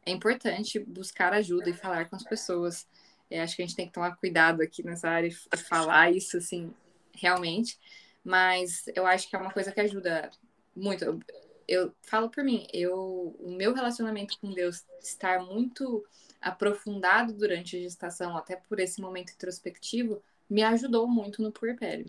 é 0.04 0.10
importante 0.10 0.78
buscar 0.78 1.32
ajuda 1.32 1.70
e 1.70 1.74
falar 1.74 2.08
com 2.08 2.16
as 2.16 2.24
pessoas. 2.24 2.86
É, 3.28 3.42
acho 3.42 3.56
que 3.56 3.62
a 3.62 3.66
gente 3.66 3.76
tem 3.76 3.86
que 3.86 3.92
tomar 3.92 4.16
cuidado 4.16 4.62
aqui 4.62 4.82
nessa 4.84 5.08
área 5.08 5.28
e 5.28 5.56
falar 5.56 6.12
isso 6.12 6.36
assim 6.36 6.72
realmente. 7.12 7.78
Mas 8.22 8.84
eu 8.94 9.06
acho 9.06 9.28
que 9.28 9.36
é 9.36 9.38
uma 9.38 9.52
coisa 9.52 9.72
que 9.72 9.80
ajuda 9.80 10.30
muito. 10.74 11.20
Eu, 11.68 11.92
falo 12.02 12.28
por 12.28 12.44
mim, 12.44 12.66
eu, 12.72 13.36
o 13.40 13.50
meu 13.50 13.74
relacionamento 13.74 14.38
com 14.40 14.52
Deus 14.52 14.84
estar 15.00 15.44
muito 15.44 16.04
aprofundado 16.40 17.32
durante 17.32 17.76
a 17.76 17.80
gestação, 17.80 18.36
até 18.36 18.56
por 18.56 18.78
esse 18.78 19.00
momento 19.00 19.32
introspectivo, 19.32 20.22
me 20.48 20.62
ajudou 20.62 21.08
muito 21.08 21.42
no 21.42 21.50
puerpério. 21.50 22.06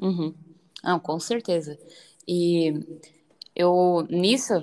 Uhum. 0.00 0.34
Ah, 0.82 0.98
com 0.98 1.20
certeza. 1.20 1.78
E 2.26 2.72
eu, 3.54 4.06
nisso, 4.08 4.54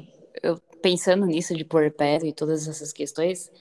eu 0.42 0.58
pensando 0.82 1.26
nisso 1.26 1.56
de 1.56 1.66
puerpério 1.66 2.28
e 2.28 2.34
todas 2.34 2.68
essas 2.68 2.92
questões, 2.94 3.52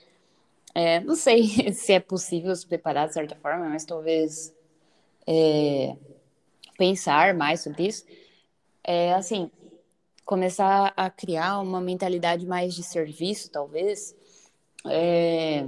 é, 0.75 1.01
não 1.01 1.15
sei 1.15 1.45
se 1.75 1.93
é 1.93 2.01
possível 2.01 2.55
se 2.55 2.67
preparar 2.67 3.09
de 3.09 3.15
certa 3.15 3.37
forma, 3.37 3.69
mas 3.69 3.85
talvez 3.85 4.55
é, 5.27 5.97
pensar 6.77 7.35
mais 7.35 7.61
sobre 7.61 7.87
isso. 7.87 8.05
É 8.83 9.15
assim, 9.15 9.51
começar 10.25 10.93
a 10.97 11.11
criar 11.11 11.61
uma 11.61 11.81
mentalidade 11.81 12.47
mais 12.47 12.75
de 12.75 12.83
serviço, 12.83 13.51
talvez. 13.51 14.15
É, 14.87 15.67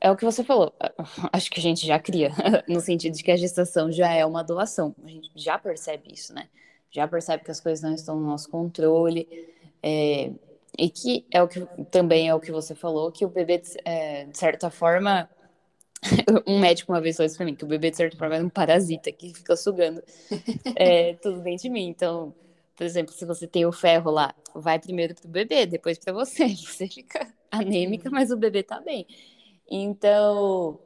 é 0.00 0.10
o 0.10 0.16
que 0.16 0.24
você 0.24 0.42
falou. 0.42 0.72
Acho 1.32 1.50
que 1.50 1.60
a 1.60 1.62
gente 1.62 1.86
já 1.86 1.98
cria, 1.98 2.30
no 2.68 2.80
sentido 2.80 3.16
de 3.16 3.22
que 3.22 3.30
a 3.30 3.36
gestação 3.36 3.90
já 3.92 4.12
é 4.12 4.24
uma 4.24 4.42
doação. 4.42 4.94
A 5.04 5.08
gente 5.08 5.30
já 5.34 5.58
percebe 5.58 6.12
isso, 6.12 6.34
né? 6.34 6.48
Já 6.90 7.06
percebe 7.06 7.44
que 7.44 7.50
as 7.50 7.60
coisas 7.60 7.82
não 7.82 7.94
estão 7.94 8.18
no 8.18 8.26
nosso 8.26 8.48
controle. 8.48 9.28
É, 9.82 10.30
e 10.76 10.88
que 10.88 11.26
é 11.32 11.42
o 11.42 11.48
que 11.48 11.60
também 11.90 12.28
é 12.28 12.34
o 12.34 12.40
que 12.40 12.52
você 12.52 12.74
falou, 12.74 13.10
que 13.10 13.24
o 13.24 13.28
bebê, 13.28 13.60
é, 13.84 14.24
de 14.24 14.38
certa 14.38 14.70
forma, 14.70 15.28
um 16.46 16.58
médico 16.58 16.92
uma 16.92 17.00
vez 17.00 17.16
falou 17.16 17.26
isso 17.26 17.36
pra 17.36 17.44
mim, 17.44 17.54
que 17.54 17.64
o 17.64 17.68
bebê, 17.68 17.90
de 17.90 17.96
certa 17.96 18.16
forma, 18.16 18.36
é 18.36 18.40
um 18.40 18.48
parasita 18.48 19.10
que 19.10 19.34
fica 19.34 19.56
sugando 19.56 20.02
é, 20.76 21.14
tudo 21.14 21.40
dentro 21.40 21.62
de 21.62 21.70
mim. 21.70 21.88
Então, 21.88 22.32
por 22.78 22.84
exemplo, 22.84 23.12
se 23.12 23.24
você 23.24 23.44
tem 23.44 23.66
o 23.66 23.72
ferro 23.72 24.08
lá, 24.08 24.32
vai 24.54 24.78
primeiro 24.78 25.12
pro 25.12 25.26
bebê, 25.26 25.66
depois 25.66 25.98
para 25.98 26.12
você. 26.12 26.46
Você 26.54 26.86
fica 26.86 27.26
anêmica, 27.50 28.08
mas 28.08 28.30
o 28.30 28.36
bebê 28.36 28.62
tá 28.62 28.80
bem. 28.80 29.04
Então, 29.68 30.78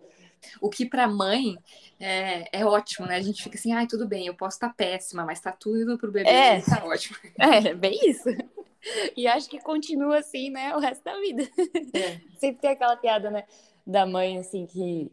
o 0.58 0.70
que 0.70 0.86
para 0.86 1.06
mãe 1.06 1.54
é, 2.00 2.60
é, 2.60 2.64
ótimo, 2.64 3.06
né? 3.06 3.16
A 3.16 3.20
gente 3.20 3.42
fica 3.42 3.58
assim, 3.58 3.74
ai, 3.74 3.86
tudo 3.86 4.08
bem, 4.08 4.26
eu 4.26 4.34
posso 4.34 4.56
estar 4.56 4.68
tá 4.68 4.74
péssima, 4.74 5.26
mas 5.26 5.38
tá 5.38 5.52
tudo 5.52 5.98
pro 5.98 6.10
bebê, 6.10 6.30
é, 6.30 6.62
tá 6.62 6.82
ótimo. 6.82 7.14
É, 7.38 7.74
bem 7.74 7.98
isso. 8.08 8.30
E 9.16 9.28
acho 9.28 9.48
que 9.48 9.60
continua 9.60 10.18
assim, 10.18 10.50
né, 10.50 10.74
o 10.74 10.80
resto 10.80 11.04
da 11.04 11.16
vida. 11.20 11.48
É. 11.94 12.18
Sempre 12.36 12.62
tem 12.62 12.70
aquela 12.70 12.96
piada, 12.96 13.30
né, 13.30 13.44
da 13.86 14.04
mãe, 14.04 14.38
assim, 14.38 14.66
que 14.66 15.08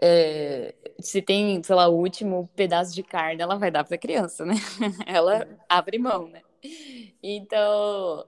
é, 0.00 0.74
se 1.00 1.22
tem, 1.22 1.62
sei 1.62 1.74
lá, 1.74 1.88
o 1.88 1.96
último 1.96 2.48
pedaço 2.54 2.94
de 2.94 3.02
carne, 3.02 3.42
ela 3.42 3.56
vai 3.56 3.70
dar 3.70 3.84
para 3.84 3.94
a 3.94 3.98
criança, 3.98 4.44
né? 4.44 4.54
Ela 5.06 5.42
é. 5.42 5.48
abre 5.68 5.98
mão, 5.98 6.28
né? 6.28 6.42
Então, 7.22 8.26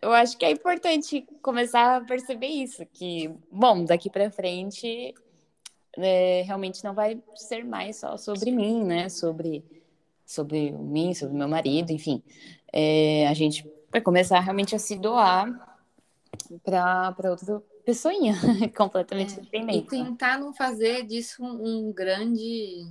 eu 0.00 0.12
acho 0.12 0.36
que 0.38 0.44
é 0.44 0.50
importante 0.50 1.26
começar 1.42 1.96
a 1.96 2.00
perceber 2.00 2.46
isso, 2.46 2.86
que, 2.86 3.30
bom, 3.50 3.84
daqui 3.84 4.08
para 4.08 4.30
frente, 4.30 5.14
é, 5.96 6.42
realmente 6.46 6.82
não 6.84 6.94
vai 6.94 7.20
ser 7.34 7.64
mais 7.64 7.96
só 7.96 8.16
sobre 8.16 8.50
mim, 8.50 8.84
né? 8.84 9.08
Sobre, 9.08 9.64
sobre 10.24 10.70
mim, 10.70 11.12
sobre 11.14 11.36
meu 11.36 11.48
marido, 11.48 11.90
enfim. 11.90 12.22
É, 12.72 13.26
a 13.28 13.34
gente 13.34 13.70
vai 13.90 14.00
começar 14.00 14.40
realmente 14.40 14.74
a 14.74 14.78
se 14.78 14.96
doar 14.96 15.78
para 16.64 17.30
outra 17.30 17.62
pessoinha, 17.88 18.34
completamente 18.76 19.32
é, 19.34 19.40
independente. 19.40 19.78
E 19.78 20.04
tentar 20.04 20.38
não 20.38 20.52
fazer 20.52 21.06
disso 21.06 21.42
um, 21.42 21.86
um 21.86 21.92
grande 21.92 22.86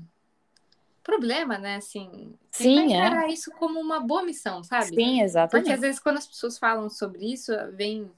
problema, 1.03 1.59
né? 1.59 1.75
Assim, 1.75 2.33
Sim, 2.49 2.95
é. 2.95 3.25
é. 3.25 3.27
isso 3.27 3.51
como 3.51 3.79
uma 3.79 3.99
boa 3.99 4.23
missão, 4.23 4.63
sabe? 4.63 4.95
Sim, 4.95 5.21
exatamente. 5.21 5.65
Porque 5.65 5.71
às 5.71 5.81
vezes 5.81 5.99
quando 5.99 6.17
as 6.17 6.25
pessoas 6.25 6.57
falam 6.57 6.89
sobre 6.89 7.31
isso, 7.31 7.51
vem 7.73 8.11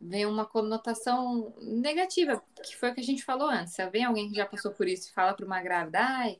vem 0.00 0.26
uma 0.26 0.44
conotação 0.44 1.54
negativa, 1.62 2.42
que 2.62 2.76
foi 2.76 2.90
o 2.90 2.94
que 2.94 3.00
a 3.00 3.04
gente 3.04 3.24
falou 3.24 3.48
antes. 3.48 3.72
Se 3.72 3.88
vem 3.88 4.04
alguém 4.04 4.28
que 4.28 4.34
já 4.34 4.44
passou 4.44 4.72
por 4.72 4.88
isso 4.88 5.08
e 5.08 5.12
fala 5.12 5.32
para 5.32 5.46
uma 5.46 5.62
grávida, 5.62 6.00
ai, 6.00 6.38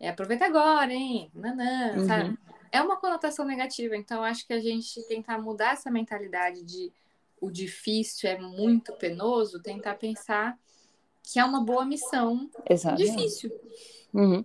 é, 0.00 0.08
aproveita 0.08 0.44
agora, 0.44 0.92
hein? 0.92 1.30
Nanã, 1.32 1.94
uhum. 1.96 2.06
sabe? 2.06 2.38
É 2.72 2.82
uma 2.82 2.96
conotação 2.96 3.46
negativa. 3.46 3.96
Então, 3.96 4.22
acho 4.22 4.46
que 4.46 4.52
a 4.52 4.60
gente 4.60 5.00
tentar 5.08 5.38
mudar 5.38 5.72
essa 5.72 5.90
mentalidade 5.90 6.62
de 6.62 6.92
o 7.40 7.50
difícil 7.50 8.28
é 8.28 8.38
muito 8.38 8.92
penoso, 8.92 9.62
tentar 9.62 9.94
pensar 9.94 10.58
que 11.22 11.38
é 11.38 11.44
uma 11.44 11.64
boa 11.64 11.84
missão 11.84 12.50
Exatamente. 12.68 13.12
difícil. 13.12 13.50
Uhum. 14.12 14.44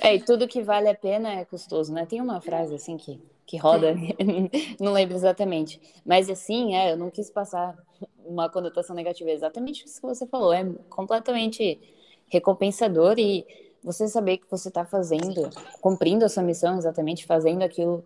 É, 0.00 0.14
e 0.14 0.22
tudo 0.22 0.48
que 0.48 0.62
vale 0.62 0.88
a 0.88 0.94
pena 0.94 1.32
é 1.32 1.44
custoso, 1.44 1.92
né? 1.92 2.06
Tem 2.06 2.20
uma 2.20 2.40
frase 2.40 2.74
assim 2.74 2.96
que, 2.96 3.20
que 3.46 3.56
roda, 3.56 3.94
não 4.80 4.92
lembro 4.92 5.14
exatamente. 5.14 5.80
Mas 6.04 6.28
assim, 6.28 6.74
é, 6.74 6.92
eu 6.92 6.96
não 6.96 7.10
quis 7.10 7.30
passar 7.30 7.76
uma 8.24 8.48
conotação 8.48 8.94
negativa, 8.94 9.30
é 9.30 9.34
exatamente 9.34 9.84
isso 9.84 10.00
que 10.00 10.06
você 10.06 10.26
falou. 10.26 10.52
É 10.52 10.64
completamente 10.88 11.80
recompensador 12.28 13.18
e 13.18 13.46
você 13.82 14.08
saber 14.08 14.38
que 14.38 14.50
você 14.50 14.68
está 14.68 14.84
fazendo, 14.84 15.50
cumprindo 15.80 16.24
a 16.24 16.28
sua 16.28 16.42
missão, 16.42 16.78
exatamente, 16.78 17.26
fazendo 17.26 17.62
aquilo 17.62 18.02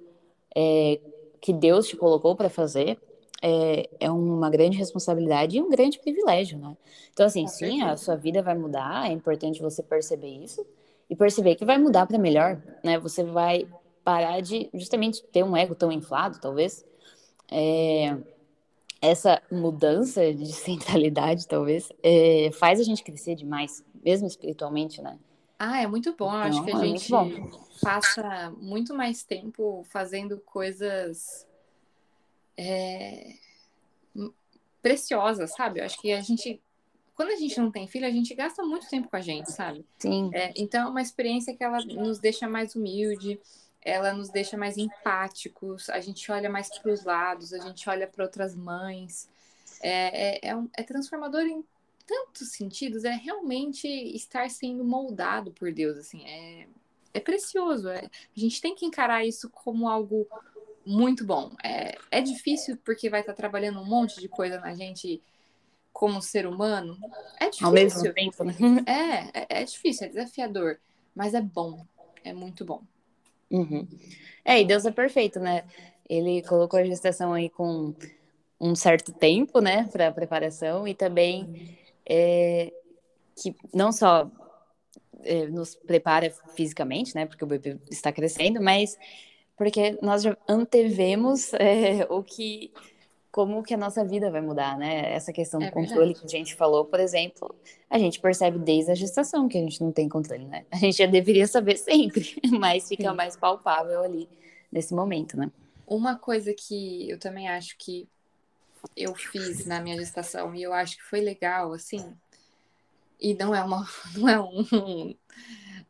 é, 0.54 1.00
que 1.40 1.52
Deus 1.52 1.86
te 1.86 1.96
colocou 1.96 2.34
para 2.34 2.50
fazer, 2.50 2.98
é, 3.42 3.88
é 4.00 4.10
uma 4.10 4.50
grande 4.50 4.76
responsabilidade 4.76 5.56
e 5.56 5.62
um 5.62 5.70
grande 5.70 5.98
privilégio, 5.98 6.58
né? 6.58 6.76
Então, 7.12 7.26
assim, 7.26 7.46
sim, 7.46 7.82
a 7.82 7.96
sua 7.96 8.16
vida 8.16 8.42
vai 8.42 8.56
mudar, 8.56 9.08
é 9.08 9.12
importante 9.12 9.62
você 9.62 9.82
perceber 9.82 10.28
isso 10.28 10.64
e 11.08 11.16
perceber 11.16 11.54
que 11.54 11.64
vai 11.64 11.78
mudar 11.78 12.06
para 12.06 12.18
melhor, 12.18 12.60
né? 12.84 12.98
Você 12.98 13.22
vai 13.24 13.66
parar 14.04 14.40
de 14.40 14.68
justamente 14.74 15.22
ter 15.24 15.42
um 15.42 15.56
ego 15.56 15.74
tão 15.74 15.92
inflado, 15.92 16.40
talvez. 16.40 16.84
É, 17.50 18.16
essa 19.00 19.40
mudança 19.50 20.32
de 20.34 20.50
centralidade, 20.52 21.46
talvez, 21.46 21.90
é, 22.02 22.50
faz 22.52 22.80
a 22.80 22.84
gente 22.84 23.02
crescer 23.02 23.34
demais, 23.34 23.84
mesmo 24.04 24.26
espiritualmente, 24.26 25.00
né? 25.00 25.18
Ah, 25.58 25.82
é 25.82 25.86
muito 25.86 26.14
bom. 26.16 26.32
Eu 26.32 26.38
acho 26.38 26.64
que 26.64 26.70
a 26.70 26.76
é 26.76 26.86
gente 26.86 27.12
passa 27.82 28.52
muito 28.60 28.94
mais 28.94 29.24
tempo 29.24 29.82
fazendo 29.88 30.38
coisas 30.38 31.47
é, 32.58 33.34
preciosa, 34.82 35.46
sabe? 35.46 35.80
Eu 35.80 35.84
acho 35.84 36.00
que 36.00 36.12
a 36.12 36.20
gente, 36.20 36.60
quando 37.14 37.30
a 37.30 37.36
gente 37.36 37.58
não 37.60 37.70
tem 37.70 37.86
filho, 37.86 38.06
a 38.06 38.10
gente 38.10 38.34
gasta 38.34 38.62
muito 38.64 38.88
tempo 38.88 39.08
com 39.08 39.16
a 39.16 39.20
gente, 39.20 39.50
sabe? 39.52 39.86
Sim. 39.98 40.30
É, 40.34 40.52
então 40.56 40.88
é 40.88 40.90
uma 40.90 41.00
experiência 41.02 41.56
que 41.56 41.62
ela 41.62 41.78
nos 41.84 42.18
deixa 42.18 42.48
mais 42.48 42.74
humilde, 42.74 43.40
ela 43.80 44.12
nos 44.12 44.28
deixa 44.28 44.56
mais 44.56 44.76
empáticos, 44.76 45.88
a 45.88 46.00
gente 46.00 46.30
olha 46.32 46.50
mais 46.50 46.68
para 46.78 46.92
os 46.92 47.04
lados, 47.04 47.52
a 47.52 47.58
gente 47.60 47.88
olha 47.88 48.08
para 48.08 48.24
outras 48.24 48.56
mães. 48.56 49.28
É, 49.80 50.48
é, 50.48 50.48
é, 50.48 50.56
um, 50.56 50.68
é 50.76 50.82
transformador 50.82 51.42
em 51.42 51.64
tantos 52.04 52.52
sentidos, 52.52 53.04
é 53.04 53.12
realmente 53.12 53.86
estar 53.86 54.50
sendo 54.50 54.82
moldado 54.82 55.52
por 55.52 55.70
Deus, 55.72 55.96
assim, 55.96 56.26
é, 56.26 56.66
é 57.14 57.20
precioso. 57.20 57.88
É, 57.88 58.06
a 58.36 58.40
gente 58.40 58.60
tem 58.60 58.74
que 58.74 58.84
encarar 58.84 59.24
isso 59.24 59.48
como 59.50 59.88
algo 59.88 60.26
muito 60.88 61.24
bom. 61.24 61.52
É, 61.62 61.96
é 62.10 62.20
difícil 62.22 62.78
porque 62.82 63.10
vai 63.10 63.20
estar 63.20 63.34
trabalhando 63.34 63.78
um 63.80 63.84
monte 63.84 64.18
de 64.20 64.28
coisa 64.28 64.58
na 64.58 64.74
gente 64.74 65.22
como 65.92 66.22
ser 66.22 66.46
humano. 66.46 66.96
É 67.38 67.46
difícil. 67.50 67.66
Ao 67.66 67.72
mesmo 67.72 68.14
tempo, 68.14 68.44
né? 68.44 68.54
É, 68.86 69.40
é, 69.40 69.62
é 69.62 69.64
difícil, 69.64 70.06
é 70.06 70.08
desafiador, 70.08 70.78
mas 71.14 71.34
é 71.34 71.42
bom, 71.42 71.84
é 72.24 72.32
muito 72.32 72.64
bom. 72.64 72.82
Uhum. 73.50 73.86
É, 74.44 74.60
e 74.60 74.64
Deus 74.64 74.86
é 74.86 74.90
perfeito, 74.90 75.38
né? 75.38 75.64
Ele 76.08 76.42
colocou 76.42 76.80
a 76.80 76.84
gestação 76.84 77.34
aí 77.34 77.50
com 77.50 77.94
um 78.58 78.74
certo 78.74 79.12
tempo, 79.12 79.60
né, 79.60 79.88
para 79.92 80.10
preparação 80.10 80.88
e 80.88 80.94
também 80.94 81.76
é, 82.08 82.72
que 83.40 83.54
não 83.72 83.92
só 83.92 84.28
é, 85.22 85.46
nos 85.46 85.74
prepara 85.74 86.30
fisicamente, 86.56 87.14
né, 87.14 87.26
porque 87.26 87.44
o 87.44 87.46
bebê 87.46 87.78
está 87.90 88.10
crescendo, 88.10 88.60
mas 88.60 88.98
porque 89.58 89.98
nós 90.00 90.22
já 90.22 90.36
antevemos 90.48 91.52
é, 91.60 92.06
o 92.08 92.22
que 92.22 92.72
como 93.30 93.62
que 93.62 93.74
a 93.74 93.76
nossa 93.76 94.04
vida 94.04 94.30
vai 94.30 94.40
mudar, 94.40 94.78
né? 94.78 95.12
Essa 95.12 95.32
questão 95.32 95.60
do 95.60 95.66
é 95.66 95.70
controle 95.70 96.14
que 96.14 96.24
a 96.24 96.28
gente 96.28 96.54
falou, 96.54 96.86
por 96.86 96.98
exemplo, 96.98 97.54
a 97.88 97.98
gente 97.98 98.18
percebe 98.18 98.58
desde 98.58 98.90
a 98.90 98.94
gestação 98.94 99.48
que 99.48 99.58
a 99.58 99.60
gente 99.60 99.82
não 99.82 99.92
tem 99.92 100.08
controle, 100.08 100.46
né? 100.46 100.64
A 100.72 100.76
gente 100.76 100.96
já 100.96 101.06
deveria 101.06 101.46
saber 101.46 101.76
sempre, 101.78 102.40
mas 102.58 102.88
fica 102.88 103.10
Sim. 103.10 103.16
mais 103.16 103.36
palpável 103.36 104.02
ali 104.02 104.28
nesse 104.72 104.94
momento, 104.94 105.36
né? 105.36 105.52
Uma 105.86 106.16
coisa 106.16 106.54
que 106.54 107.08
eu 107.08 107.18
também 107.18 107.48
acho 107.48 107.76
que 107.78 108.08
eu 108.96 109.14
fiz 109.14 109.66
na 109.66 109.80
minha 109.80 109.96
gestação 109.96 110.54
e 110.54 110.62
eu 110.62 110.72
acho 110.72 110.96
que 110.96 111.04
foi 111.04 111.20
legal, 111.20 111.72
assim, 111.72 112.12
e 113.20 113.34
não 113.34 113.54
é 113.54 113.62
uma 113.62 113.86
não 114.16 114.28
é 114.28 114.40
um, 114.40 115.14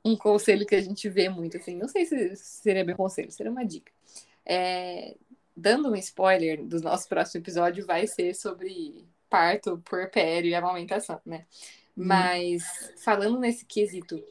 um 0.09 0.17
conselho 0.17 0.67
que 0.67 0.75
a 0.75 0.81
gente 0.81 1.09
vê 1.09 1.29
muito, 1.29 1.57
assim, 1.57 1.77
não 1.77 1.89
sei 1.89 2.07
se 2.07 2.37
seria 2.37 2.85
bem 2.85 2.97
conselho, 2.97 3.31
seria 3.31 3.53
uma 3.53 3.65
dica. 3.65 3.93
É, 4.45 5.17
dando 5.57 5.91
um 5.91 5.97
spoiler 5.97 6.65
do 6.65 6.81
nosso 6.81 7.09
próximo 7.09 7.43
episódio, 7.43 7.85
vai 7.85 8.07
ser 8.07 8.35
sobre 8.35 9.05
parto, 9.29 9.79
puerpério 9.85 10.49
e 10.49 10.55
amamentação, 10.55 11.21
né? 11.25 11.47
Hum. 11.97 12.05
Mas 12.07 12.93
falando 12.99 13.39
nesse 13.39 13.65
quesito 13.65 14.23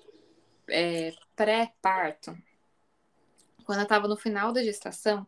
é, 0.69 1.13
pré-parto, 1.36 2.36
quando 3.65 3.80
eu 3.80 3.84
estava 3.84 4.07
no 4.07 4.15
final 4.15 4.51
da 4.51 4.63
gestação, 4.63 5.28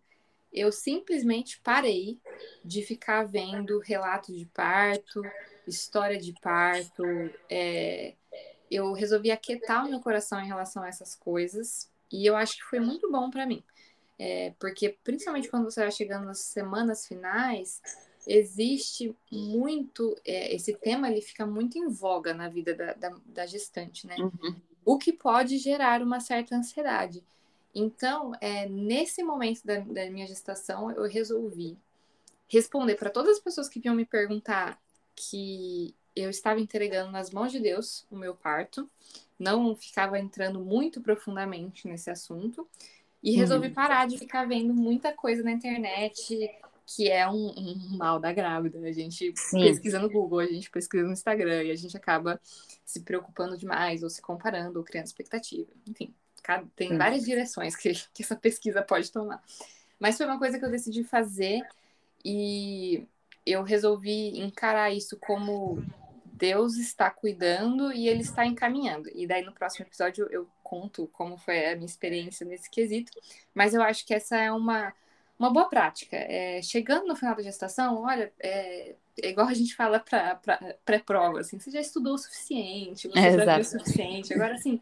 eu 0.52 0.72
simplesmente 0.72 1.60
parei 1.62 2.20
de 2.64 2.82
ficar 2.82 3.24
vendo 3.24 3.80
relatos 3.80 4.36
de 4.36 4.46
parto, 4.46 5.22
história 5.68 6.18
de 6.18 6.34
parto. 6.42 7.04
É, 7.50 8.16
eu 8.70 8.94
resolvi 8.94 9.32
aquietar 9.32 9.86
o 9.86 9.90
meu 9.90 10.00
coração 10.00 10.40
em 10.40 10.48
relação 10.48 10.84
a 10.84 10.88
essas 10.88 11.16
coisas 11.16 11.90
e 12.12 12.26
eu 12.26 12.36
acho 12.36 12.58
que 12.58 12.64
foi 12.64 12.80
muito 12.80 13.12
bom 13.12 13.30
para 13.30 13.46
mim. 13.46 13.64
É, 14.18 14.54
porque, 14.60 14.98
principalmente 15.04 15.50
quando 15.50 15.64
você 15.64 15.80
vai 15.82 15.92
chegando 15.92 16.26
nas 16.26 16.40
semanas 16.40 17.06
finais, 17.08 17.82
existe 18.28 19.16
muito. 19.32 20.16
É, 20.26 20.54
esse 20.54 20.74
tema 20.74 21.10
ele 21.10 21.22
fica 21.22 21.46
muito 21.46 21.78
em 21.78 21.88
voga 21.88 22.34
na 22.34 22.50
vida 22.50 22.76
da, 22.76 22.94
da, 22.94 23.16
da 23.26 23.46
gestante, 23.46 24.06
né? 24.06 24.16
Uhum. 24.18 24.56
O 24.84 24.98
que 24.98 25.14
pode 25.14 25.58
gerar 25.58 26.02
uma 26.02 26.20
certa 26.20 26.56
ansiedade. 26.56 27.24
Então, 27.74 28.34
é, 28.42 28.68
nesse 28.68 29.24
momento 29.24 29.66
da, 29.66 29.80
da 29.80 30.10
minha 30.10 30.28
gestação, 30.28 30.92
eu 30.92 31.04
resolvi 31.04 31.78
responder 32.48 32.96
para 32.96 33.10
todas 33.10 33.38
as 33.38 33.44
pessoas 33.44 33.70
que 33.70 33.80
vinham 33.80 33.96
me 33.96 34.06
perguntar 34.06 34.82
que 35.16 35.94
eu 36.22 36.30
estava 36.30 36.60
entregando 36.60 37.12
nas 37.12 37.32
mãos 37.32 37.52
de 37.52 37.60
Deus 37.60 38.06
o 38.10 38.16
meu 38.16 38.36
parto, 38.36 38.90
não 39.38 39.76
ficava 39.76 40.20
entrando 40.20 40.60
muito 40.60 41.02
profundamente 41.02 41.88
nesse 41.88 42.10
assunto 42.10 42.68
e 43.22 43.36
resolvi 43.36 43.68
uhum. 43.68 43.74
parar 43.74 44.08
de 44.08 44.18
ficar 44.18 44.48
vendo 44.48 44.74
muita 44.74 45.14
coisa 45.14 45.44
na 45.44 45.52
internet 45.52 46.50
que 46.96 47.08
é 47.08 47.30
um, 47.30 47.54
um 47.56 47.98
mal 47.98 48.20
da 48.20 48.34
grávida. 48.34 48.80
A 48.80 48.92
gente 48.92 49.32
Sim. 49.36 49.62
pesquisa 49.62 50.00
no 50.00 50.10
Google, 50.10 50.40
a 50.40 50.48
gente 50.48 50.72
pesquisa 50.72 51.04
no 51.04 51.14
Instagram 51.14 51.64
e 51.64 51.72
a 51.72 51.76
gente 51.76 51.96
acaba 51.96 52.42
se 52.84 53.02
preocupando 53.02 53.56
demais, 53.56 54.02
ou 54.02 54.10
se 54.10 54.22
comparando, 54.22 54.80
ou 54.80 54.84
criando 54.84 55.06
expectativa. 55.06 55.70
Enfim, 55.88 56.14
tem 56.76 56.98
várias 56.98 57.24
direções 57.26 57.76
que, 57.76 57.92
que 58.12 58.24
essa 58.24 58.36
pesquisa 58.36 58.82
pode 58.82 59.12
tomar. 59.12 59.44
Mas 60.00 60.18
foi 60.18 60.26
uma 60.26 60.40
coisa 60.40 60.58
que 60.58 60.66
eu 60.66 60.72
decidi 60.72 61.04
fazer 61.04 61.62
e 62.26 63.06
eu 63.46 63.62
resolvi 63.62 64.40
encarar 64.40 64.92
isso 64.92 65.18
como 65.18 65.84
Deus 66.40 66.78
está 66.78 67.12
cuidando 67.12 67.92
e 67.92 68.08
ele 68.08 68.22
está 68.22 68.46
encaminhando. 68.46 69.10
E 69.14 69.28
daí 69.28 69.44
no 69.44 69.52
próximo 69.52 69.86
episódio 69.86 70.28
eu 70.32 70.48
conto 70.64 71.08
como 71.12 71.38
foi 71.38 71.68
a 71.68 71.76
minha 71.76 71.86
experiência 71.86 72.46
nesse 72.46 72.70
quesito. 72.70 73.12
Mas 73.54 73.74
eu 73.74 73.82
acho 73.82 74.06
que 74.06 74.14
essa 74.14 74.38
é 74.38 74.50
uma, 74.52 74.94
uma 75.38 75.52
boa 75.52 75.68
prática. 75.68 76.16
É, 76.16 76.62
chegando 76.62 77.08
no 77.08 77.16
final 77.16 77.36
da 77.36 77.44
gestação, 77.44 78.04
olha, 78.04 78.32
é, 78.40 78.96
é 79.22 79.30
igual 79.30 79.48
a 79.48 79.54
gente 79.54 79.76
fala 79.76 80.00
para 80.00 80.40
pré-prova, 80.86 81.42
assim, 81.42 81.60
você 81.60 81.70
já 81.70 81.82
estudou 81.82 82.14
o 82.14 82.18
suficiente, 82.18 83.10
você 83.10 83.20
é, 83.20 83.32
já 83.34 83.56
viu 83.56 83.62
o 83.62 83.66
suficiente. 83.66 84.34
Agora, 84.34 84.54
assim, 84.54 84.80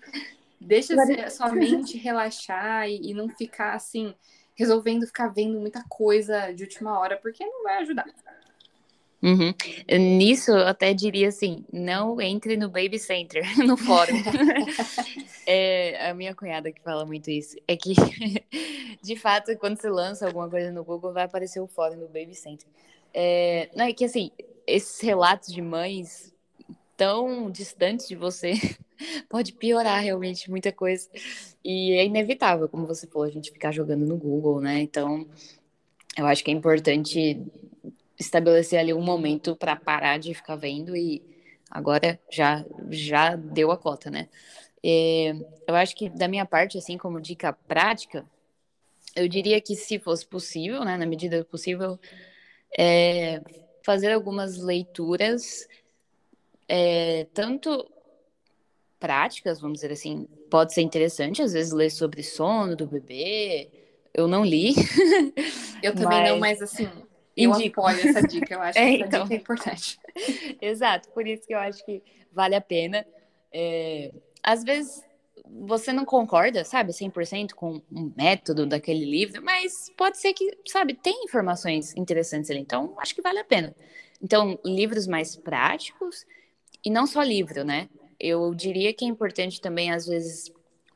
deixa 0.62 0.96
sua 1.32 1.52
mente 1.52 1.98
relaxar 1.98 2.88
e, 2.88 3.10
e 3.10 3.14
não 3.16 3.28
ficar, 3.30 3.74
assim, 3.74 4.14
resolvendo 4.54 5.08
ficar 5.08 5.28
vendo 5.30 5.60
muita 5.60 5.84
coisa 5.90 6.52
de 6.52 6.64
última 6.64 7.00
hora, 7.00 7.18
porque 7.18 7.44
não 7.44 7.64
vai 7.64 7.78
ajudar. 7.78 8.06
Uhum. 9.28 9.54
Nisso, 10.18 10.52
eu 10.52 10.68
até 10.68 10.94
diria 10.94 11.28
assim: 11.28 11.66
não 11.72 12.22
entre 12.22 12.56
no 12.56 12.70
Baby 12.70 12.98
Center, 12.98 13.44
no 13.68 13.76
fórum. 13.76 14.16
é 15.46 16.10
a 16.10 16.14
minha 16.14 16.34
cunhada 16.34 16.72
que 16.72 16.82
fala 16.82 17.06
muito 17.06 17.30
isso. 17.30 17.58
É 17.68 17.76
que, 17.76 17.94
de 19.04 19.16
fato, 19.18 19.56
quando 19.58 19.78
você 19.78 19.90
lança 19.90 20.26
alguma 20.26 20.50
coisa 20.50 20.72
no 20.72 20.84
Google, 20.84 21.12
vai 21.12 21.26
aparecer 21.26 21.60
o 21.60 21.68
fórum 21.68 22.00
do 22.00 22.08
Baby 22.08 22.36
Center. 22.36 22.68
É, 23.14 23.70
não, 23.76 23.86
é 23.86 23.94
que 23.94 24.06
assim, 24.06 24.32
esses 24.66 25.02
relatos 25.02 25.54
de 25.54 25.62
mães 25.62 26.34
tão 26.96 27.52
distantes 27.52 28.08
de 28.08 28.16
você 28.16 28.54
pode 29.30 29.52
piorar 29.52 30.02
realmente 30.02 30.50
muita 30.50 30.72
coisa. 30.72 31.10
E 31.64 31.92
é 31.94 32.06
inevitável, 32.06 32.70
como 32.70 32.88
você 32.88 33.06
falou, 33.06 33.28
a 33.28 33.32
gente 33.32 33.52
ficar 33.52 33.74
jogando 33.74 34.06
no 34.06 34.16
Google, 34.16 34.62
né? 34.62 34.80
Então, 34.80 35.28
eu 36.18 36.26
acho 36.26 36.44
que 36.44 36.50
é 36.50 36.54
importante 36.54 37.46
estabelecer 38.20 38.80
ali 38.80 38.94
um 38.94 39.02
momento 39.02 39.56
para 39.56 39.76
parar 39.76 40.18
de 40.18 40.34
ficar 40.34 40.56
vendo 40.56 40.96
e 40.96 41.24
agora 41.70 42.20
já 42.32 42.66
já 42.90 43.36
deu 43.36 43.72
a 43.72 43.78
cota, 43.78 44.10
né? 44.10 44.30
É, 44.84 45.34
eu 45.68 45.76
acho 45.76 45.96
que 45.96 46.10
da 46.10 46.28
minha 46.28 46.46
parte, 46.46 46.78
assim 46.78 46.98
como 46.98 47.22
dica 47.22 47.52
prática, 47.52 48.26
eu 49.16 49.28
diria 49.28 49.60
que 49.60 49.76
se 49.76 50.00
fosse 50.00 50.26
possível, 50.26 50.84
né, 50.86 50.96
na 50.96 51.06
medida 51.06 51.40
do 51.40 51.46
possível, 51.46 52.00
é, 52.78 53.42
fazer 53.84 54.12
algumas 54.12 54.58
leituras, 54.58 55.68
é, 56.68 57.26
tanto 57.34 57.90
práticas, 59.00 59.60
vamos 59.60 59.78
dizer 59.78 59.92
assim, 59.92 60.28
pode 60.50 60.74
ser 60.74 60.82
interessante, 60.82 61.42
às 61.42 61.54
vezes 61.54 61.72
ler 61.72 61.90
sobre 61.90 62.24
sono 62.24 62.76
do 62.76 62.88
bebê. 62.88 63.70
Eu 64.14 64.28
não 64.28 64.44
li. 64.44 64.74
Eu 65.82 65.94
também 65.96 66.20
mas... 66.20 66.30
não, 66.30 66.40
mas 66.40 66.62
assim, 66.62 66.90
eu 67.38 67.52
Indico. 67.52 67.82
apoio 67.82 68.10
essa 68.10 68.28
dica, 68.28 68.54
eu 68.56 68.62
acho 68.64 68.80
é, 68.80 68.86
que 68.86 68.96
essa 68.96 69.06
então. 69.06 69.24
dica 69.24 69.36
é 69.36 69.38
importante. 69.38 70.00
Exato, 70.60 71.10
por 71.10 71.28
isso 71.28 71.46
que 71.46 71.54
eu 71.54 71.60
acho 71.60 71.86
que 71.86 72.02
vale 72.32 72.56
a 72.56 72.62
pena. 72.62 73.06
É, 73.54 74.12
às 74.44 74.64
vezes 74.64 75.06
você 75.50 75.94
não 75.94 76.04
concorda, 76.04 76.64
sabe, 76.66 76.92
100% 76.92 77.54
com 77.54 77.82
um 77.92 78.12
método 78.16 78.66
daquele 78.66 79.06
livro, 79.06 79.42
mas 79.44 79.92
pode 79.96 80.18
ser 80.18 80.34
que, 80.34 80.58
sabe, 80.66 80.94
tem 80.94 81.24
informações 81.24 81.96
interessantes 81.96 82.50
ali, 82.50 82.60
então 82.60 82.94
acho 82.98 83.16
que 83.16 83.22
vale 83.22 83.40
a 83.40 83.44
pena. 83.46 83.74
Então, 84.22 84.60
livros 84.66 85.08
mais 85.08 85.36
práticos 85.36 86.26
e 86.84 86.90
não 86.90 87.06
só 87.06 87.22
livro, 87.22 87.64
né? 87.64 87.88
Eu 88.20 88.54
diria 88.54 88.94
que 88.94 89.06
é 89.06 89.08
importante 89.08 89.62
também, 89.62 89.92
às 89.92 90.08
vezes, 90.08 90.52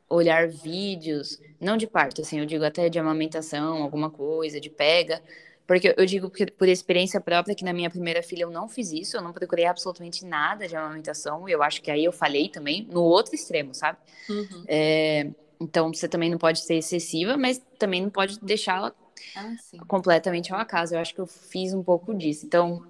olhar 0.10 0.48
vídeos, 0.48 1.40
não 1.60 1.78
de 1.78 1.88
parto, 1.88 2.22
assim, 2.22 2.40
eu 2.40 2.46
digo 2.46 2.66
até 2.66 2.90
de 2.90 3.00
amamentação, 3.00 3.82
alguma 3.82 4.10
coisa, 4.10 4.60
de 4.60 4.70
pega, 4.70 5.22
porque 5.66 5.94
eu 5.98 6.06
digo 6.06 6.30
que, 6.30 6.46
por 6.48 6.68
experiência 6.68 7.22
própria 7.22 7.56
que 7.56 7.64
na 7.64 7.74
minha 7.74 7.90
primeira 7.90 8.22
filha 8.22 8.44
eu 8.44 8.52
não 8.52 8.68
fiz 8.68 8.92
isso, 8.92 9.18
eu 9.18 9.22
não 9.22 9.32
procurei 9.32 9.66
absolutamente 9.66 10.26
nada 10.26 10.68
de 10.68 10.76
amamentação, 10.76 11.48
e 11.48 11.52
eu 11.52 11.64
acho 11.64 11.82
que 11.82 11.90
aí 11.90 12.04
eu 12.04 12.12
falhei 12.12 12.50
também, 12.50 12.88
no 12.90 13.02
outro 13.02 13.36
extremo, 13.36 13.74
sabe? 13.74 13.98
Uhum. 14.30 14.66
É, 14.68 15.30
então 15.60 15.94
você 15.94 16.08
também 16.08 16.30
não 16.30 16.38
pode 16.38 16.60
ser 16.62 16.76
excessiva, 16.76 17.38
mas 17.38 17.62
também 17.78 18.02
não 18.02 18.10
pode 18.10 18.40
deixá-la 18.40 18.94
ah, 19.36 19.56
completamente 19.88 20.52
ao 20.52 20.60
acaso. 20.60 20.96
Eu 20.96 21.00
acho 21.00 21.14
que 21.14 21.22
eu 21.22 21.28
fiz 21.28 21.74
um 21.74 21.84
pouco 21.84 22.14
disso. 22.14 22.46
Então, 22.46 22.86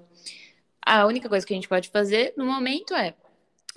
a 0.82 1.06
única 1.06 1.28
coisa 1.30 1.46
que 1.46 1.54
a 1.54 1.56
gente 1.56 1.68
pode 1.68 1.90
fazer 1.90 2.34
no 2.38 2.46
momento 2.46 2.94
é 2.96 3.14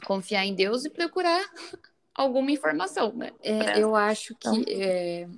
confiar 0.04 0.44
em 0.44 0.54
Deus 0.54 0.84
e 0.84 0.90
procurar 0.90 1.44
alguma 2.14 2.50
informação, 2.50 3.12
né? 3.12 3.32
É, 3.42 3.80
eu 3.80 3.94
acho 3.94 4.34
que 4.36 4.48
então... 4.48 4.64
é, 4.68 5.28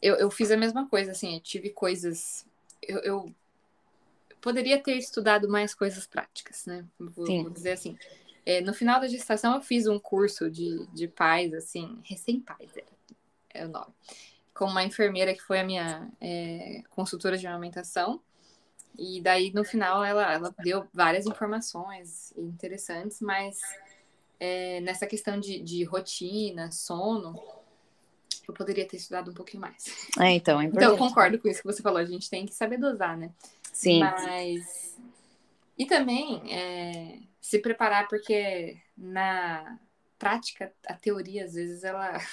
eu, 0.00 0.16
eu 0.16 0.30
fiz 0.30 0.50
a 0.50 0.56
mesma 0.56 0.88
coisa, 0.88 1.12
assim, 1.12 1.34
eu 1.34 1.40
tive 1.40 1.70
coisas. 1.70 2.44
Eu, 2.82 2.98
eu 3.00 3.34
poderia 4.40 4.82
ter 4.82 4.96
estudado 4.96 5.48
mais 5.48 5.74
coisas 5.74 6.06
práticas, 6.06 6.66
né? 6.66 6.84
Vou, 6.98 7.26
vou 7.26 7.50
dizer 7.50 7.72
assim. 7.72 7.96
É, 8.44 8.60
no 8.60 8.74
final 8.74 9.00
da 9.00 9.06
gestação, 9.06 9.54
eu 9.54 9.62
fiz 9.62 9.86
um 9.86 9.98
curso 9.98 10.50
de, 10.50 10.84
de 10.92 11.06
pais, 11.06 11.54
assim, 11.54 12.00
recém-pais, 12.02 12.76
é, 12.76 12.84
é, 13.54 13.64
o 13.64 13.68
nome, 13.68 13.94
com 14.52 14.64
uma 14.64 14.82
enfermeira 14.82 15.32
que 15.32 15.42
foi 15.42 15.60
a 15.60 15.64
minha 15.64 16.10
é, 16.20 16.82
consultora 16.90 17.38
de 17.38 17.46
amamentação. 17.46 18.20
E 18.98 19.20
daí, 19.22 19.52
no 19.52 19.64
final, 19.64 20.04
ela, 20.04 20.32
ela 20.32 20.54
deu 20.62 20.86
várias 20.92 21.24
informações 21.24 22.32
interessantes, 22.36 23.20
mas 23.20 23.60
é, 24.38 24.80
nessa 24.80 25.06
questão 25.06 25.38
de, 25.38 25.60
de 25.60 25.84
rotina, 25.84 26.70
sono, 26.72 27.40
eu 28.48 28.54
poderia 28.54 28.86
ter 28.86 28.96
estudado 28.96 29.30
um 29.30 29.34
pouquinho 29.34 29.60
mais. 29.60 30.08
É, 30.18 30.30
então, 30.30 30.60
é 30.60 30.66
Então, 30.66 30.92
eu 30.92 30.98
concordo 30.98 31.38
com 31.38 31.48
isso 31.48 31.62
que 31.62 31.66
você 31.66 31.82
falou, 31.82 31.98
a 31.98 32.04
gente 32.04 32.28
tem 32.28 32.46
que 32.46 32.54
saber 32.54 32.78
dosar, 32.78 33.16
né? 33.16 33.30
Sim. 33.72 34.00
Mas. 34.00 34.98
E 35.78 35.86
também 35.86 36.42
é, 36.52 37.18
se 37.40 37.58
preparar, 37.58 38.08
porque 38.08 38.76
na 38.96 39.78
prática, 40.18 40.72
a 40.86 40.94
teoria, 40.94 41.44
às 41.44 41.54
vezes, 41.54 41.84
ela. 41.84 42.18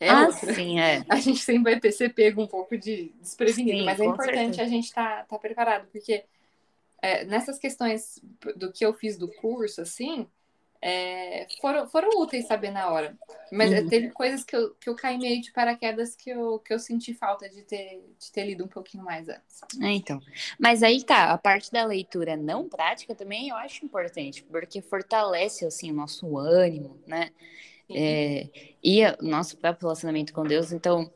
É 0.00 0.08
ah, 0.08 0.28
outra. 0.28 0.54
sim, 0.54 0.80
é. 0.80 1.04
A 1.10 1.16
gente 1.16 1.40
sempre 1.40 1.78
vai 1.78 1.92
ser 1.92 2.14
pego 2.14 2.42
um 2.42 2.46
pouco 2.46 2.74
de 2.74 3.12
desprevenido, 3.20 3.80
sim, 3.80 3.84
mas 3.84 4.00
é 4.00 4.04
importante 4.06 4.36
certeza. 4.36 4.62
a 4.62 4.66
gente 4.66 4.84
estar 4.86 5.16
tá, 5.18 5.24
tá 5.24 5.38
preparado, 5.38 5.88
porque 5.92 6.24
é, 7.02 7.26
nessas 7.26 7.58
questões 7.58 8.18
do 8.56 8.72
que 8.72 8.82
eu 8.82 8.94
fiz 8.94 9.18
do 9.18 9.28
curso, 9.28 9.82
assim, 9.82 10.26
é, 10.84 11.46
foram, 11.60 11.86
foram 11.86 12.20
úteis 12.20 12.48
saber 12.48 12.72
na 12.72 12.90
hora. 12.90 13.16
Mas 13.52 13.70
uhum. 13.70 13.88
teve 13.88 14.10
coisas 14.10 14.42
que 14.42 14.56
eu, 14.56 14.74
que 14.74 14.90
eu 14.90 14.96
caí 14.96 15.16
meio 15.16 15.40
de 15.40 15.52
paraquedas 15.52 16.16
que 16.16 16.28
eu, 16.28 16.58
que 16.58 16.74
eu 16.74 16.78
senti 16.80 17.14
falta 17.14 17.48
de 17.48 17.62
ter, 17.62 18.02
de 18.18 18.32
ter 18.32 18.44
lido 18.44 18.64
um 18.64 18.68
pouquinho 18.68 19.04
mais 19.04 19.28
antes. 19.28 19.60
É, 19.80 19.90
então. 19.92 20.20
Mas 20.58 20.82
aí 20.82 21.04
tá, 21.04 21.30
a 21.30 21.38
parte 21.38 21.70
da 21.70 21.84
leitura 21.84 22.36
não 22.36 22.68
prática 22.68 23.14
também 23.14 23.48
eu 23.48 23.56
acho 23.56 23.84
importante, 23.84 24.42
porque 24.42 24.82
fortalece 24.82 25.64
assim, 25.64 25.92
o 25.92 25.94
nosso 25.94 26.36
ânimo, 26.36 26.98
né? 27.06 27.30
É, 27.94 28.48
e 28.82 29.04
o 29.04 29.22
nosso 29.22 29.56
próprio 29.58 29.86
relacionamento 29.86 30.32
com 30.32 30.42
Deus. 30.42 30.72
Então, 30.72 31.12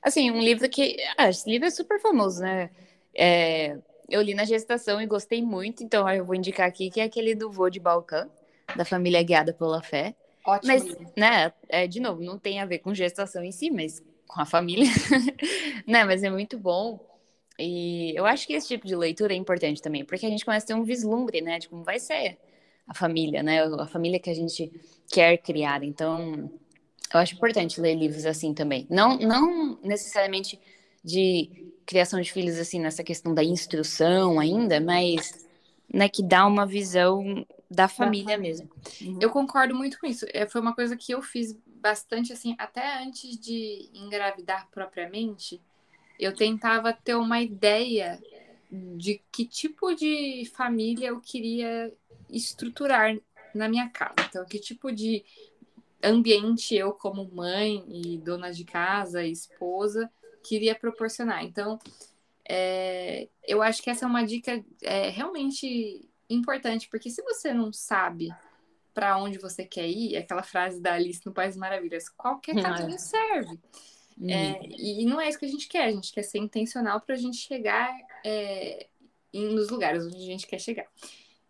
assim, 0.00 0.30
um 0.30 0.40
livro 0.40 0.68
que. 0.68 0.96
Ah, 1.16 1.28
esse 1.28 1.50
livro 1.50 1.66
é 1.66 1.70
super 1.70 1.98
famoso, 2.00 2.40
né? 2.40 2.70
É, 3.12 3.78
eu 4.08 4.22
li 4.22 4.32
na 4.34 4.44
gestação 4.44 5.02
e 5.02 5.06
gostei 5.06 5.42
muito, 5.42 5.82
então 5.82 6.08
eu 6.08 6.24
vou 6.24 6.36
indicar 6.36 6.68
aqui 6.68 6.88
que 6.88 7.00
é 7.00 7.04
aquele 7.04 7.34
do 7.34 7.50
Vô 7.50 7.68
de 7.68 7.80
Balcã 7.80 8.30
da 8.76 8.84
família 8.84 9.22
guiada 9.22 9.52
pela 9.52 9.82
fé. 9.82 10.14
Ótimo. 10.46 10.72
Mas, 10.72 10.96
né, 11.16 11.52
é, 11.68 11.86
de 11.86 12.00
novo, 12.00 12.22
não 12.22 12.38
tem 12.38 12.60
a 12.60 12.66
ver 12.66 12.78
com 12.78 12.94
gestação 12.94 13.44
em 13.44 13.52
si, 13.52 13.70
mas 13.70 14.02
com 14.26 14.40
a 14.40 14.46
família. 14.46 14.86
né, 15.86 16.04
mas 16.04 16.22
é 16.22 16.30
muito 16.30 16.58
bom. 16.58 16.98
E 17.58 18.14
eu 18.16 18.24
acho 18.24 18.46
que 18.46 18.52
esse 18.52 18.68
tipo 18.68 18.86
de 18.86 18.94
leitura 18.94 19.32
é 19.32 19.36
importante 19.36 19.82
também, 19.82 20.04
porque 20.04 20.24
a 20.24 20.30
gente 20.30 20.44
começa 20.44 20.64
a 20.64 20.68
ter 20.68 20.74
um 20.74 20.84
vislumbre, 20.84 21.40
né, 21.40 21.58
de 21.58 21.68
como 21.68 21.82
vai 21.82 21.98
ser 21.98 22.38
a 22.86 22.94
família, 22.94 23.42
né, 23.42 23.62
a 23.64 23.86
família 23.86 24.18
que 24.18 24.30
a 24.30 24.34
gente 24.34 24.72
quer 25.10 25.36
criar. 25.38 25.82
Então, 25.82 26.50
eu 27.12 27.20
acho 27.20 27.34
importante 27.34 27.80
ler 27.80 27.94
livros 27.94 28.24
assim 28.24 28.54
também. 28.54 28.86
Não, 28.88 29.18
não 29.18 29.78
necessariamente 29.82 30.58
de 31.04 31.72
criação 31.84 32.20
de 32.20 32.30
filhos 32.30 32.58
assim 32.58 32.80
nessa 32.80 33.02
questão 33.02 33.34
da 33.34 33.42
instrução 33.42 34.38
ainda, 34.38 34.80
mas 34.80 35.47
né, 35.92 36.08
que 36.08 36.22
dá 36.22 36.46
uma 36.46 36.66
visão 36.66 37.46
da 37.70 37.88
família 37.88 38.36
da 38.36 38.42
mesmo. 38.42 38.70
Uhum. 39.00 39.18
Eu 39.20 39.30
concordo 39.30 39.74
muito 39.74 39.98
com 39.98 40.06
isso. 40.06 40.26
É, 40.32 40.46
foi 40.46 40.60
uma 40.60 40.74
coisa 40.74 40.96
que 40.96 41.12
eu 41.12 41.20
fiz 41.22 41.56
bastante, 41.66 42.32
assim, 42.32 42.54
até 42.58 43.02
antes 43.02 43.38
de 43.38 43.90
engravidar 43.94 44.68
propriamente, 44.70 45.60
eu 46.18 46.34
tentava 46.34 46.92
ter 46.92 47.14
uma 47.14 47.40
ideia 47.40 48.20
de 48.70 49.22
que 49.30 49.46
tipo 49.46 49.94
de 49.94 50.50
família 50.54 51.08
eu 51.08 51.20
queria 51.20 51.92
estruturar 52.28 53.16
na 53.54 53.68
minha 53.68 53.88
casa. 53.88 54.14
Então, 54.28 54.44
que 54.44 54.58
tipo 54.58 54.92
de 54.92 55.24
ambiente 56.02 56.74
eu, 56.74 56.92
como 56.92 57.30
mãe 57.32 57.84
e 57.88 58.18
dona 58.18 58.52
de 58.52 58.64
casa, 58.64 59.24
esposa, 59.24 60.10
queria 60.42 60.74
proporcionar. 60.74 61.44
Então, 61.44 61.78
é, 62.48 63.28
eu 63.46 63.62
acho 63.62 63.82
que 63.82 63.90
essa 63.90 64.06
é 64.06 64.08
uma 64.08 64.24
dica 64.24 64.64
é, 64.82 65.10
realmente 65.10 66.08
importante, 66.30 66.88
porque 66.88 67.10
se 67.10 67.22
você 67.22 67.52
não 67.52 67.72
sabe 67.72 68.30
para 68.94 69.18
onde 69.18 69.38
você 69.38 69.64
quer 69.64 69.86
ir, 69.86 70.16
aquela 70.16 70.42
frase 70.42 70.80
da 70.80 70.94
Alice 70.94 71.20
no 71.24 71.32
País 71.32 71.56
Maravilhas, 71.56 72.08
qualquer 72.08 72.60
caminho 72.60 72.94
é. 72.94 72.98
serve. 72.98 73.60
Uhum. 74.18 74.30
É, 74.30 74.60
e 74.76 75.04
não 75.04 75.20
é 75.20 75.28
isso 75.28 75.38
que 75.38 75.44
a 75.44 75.50
gente 75.50 75.68
quer, 75.68 75.84
a 75.84 75.92
gente 75.92 76.12
quer 76.12 76.22
ser 76.22 76.38
intencional 76.38 77.00
para 77.00 77.14
a 77.14 77.18
gente 77.18 77.36
chegar 77.36 77.88
é, 78.24 78.88
nos 79.32 79.68
lugares 79.68 80.04
onde 80.04 80.16
a 80.16 80.26
gente 80.26 80.46
quer 80.46 80.58
chegar. 80.58 80.86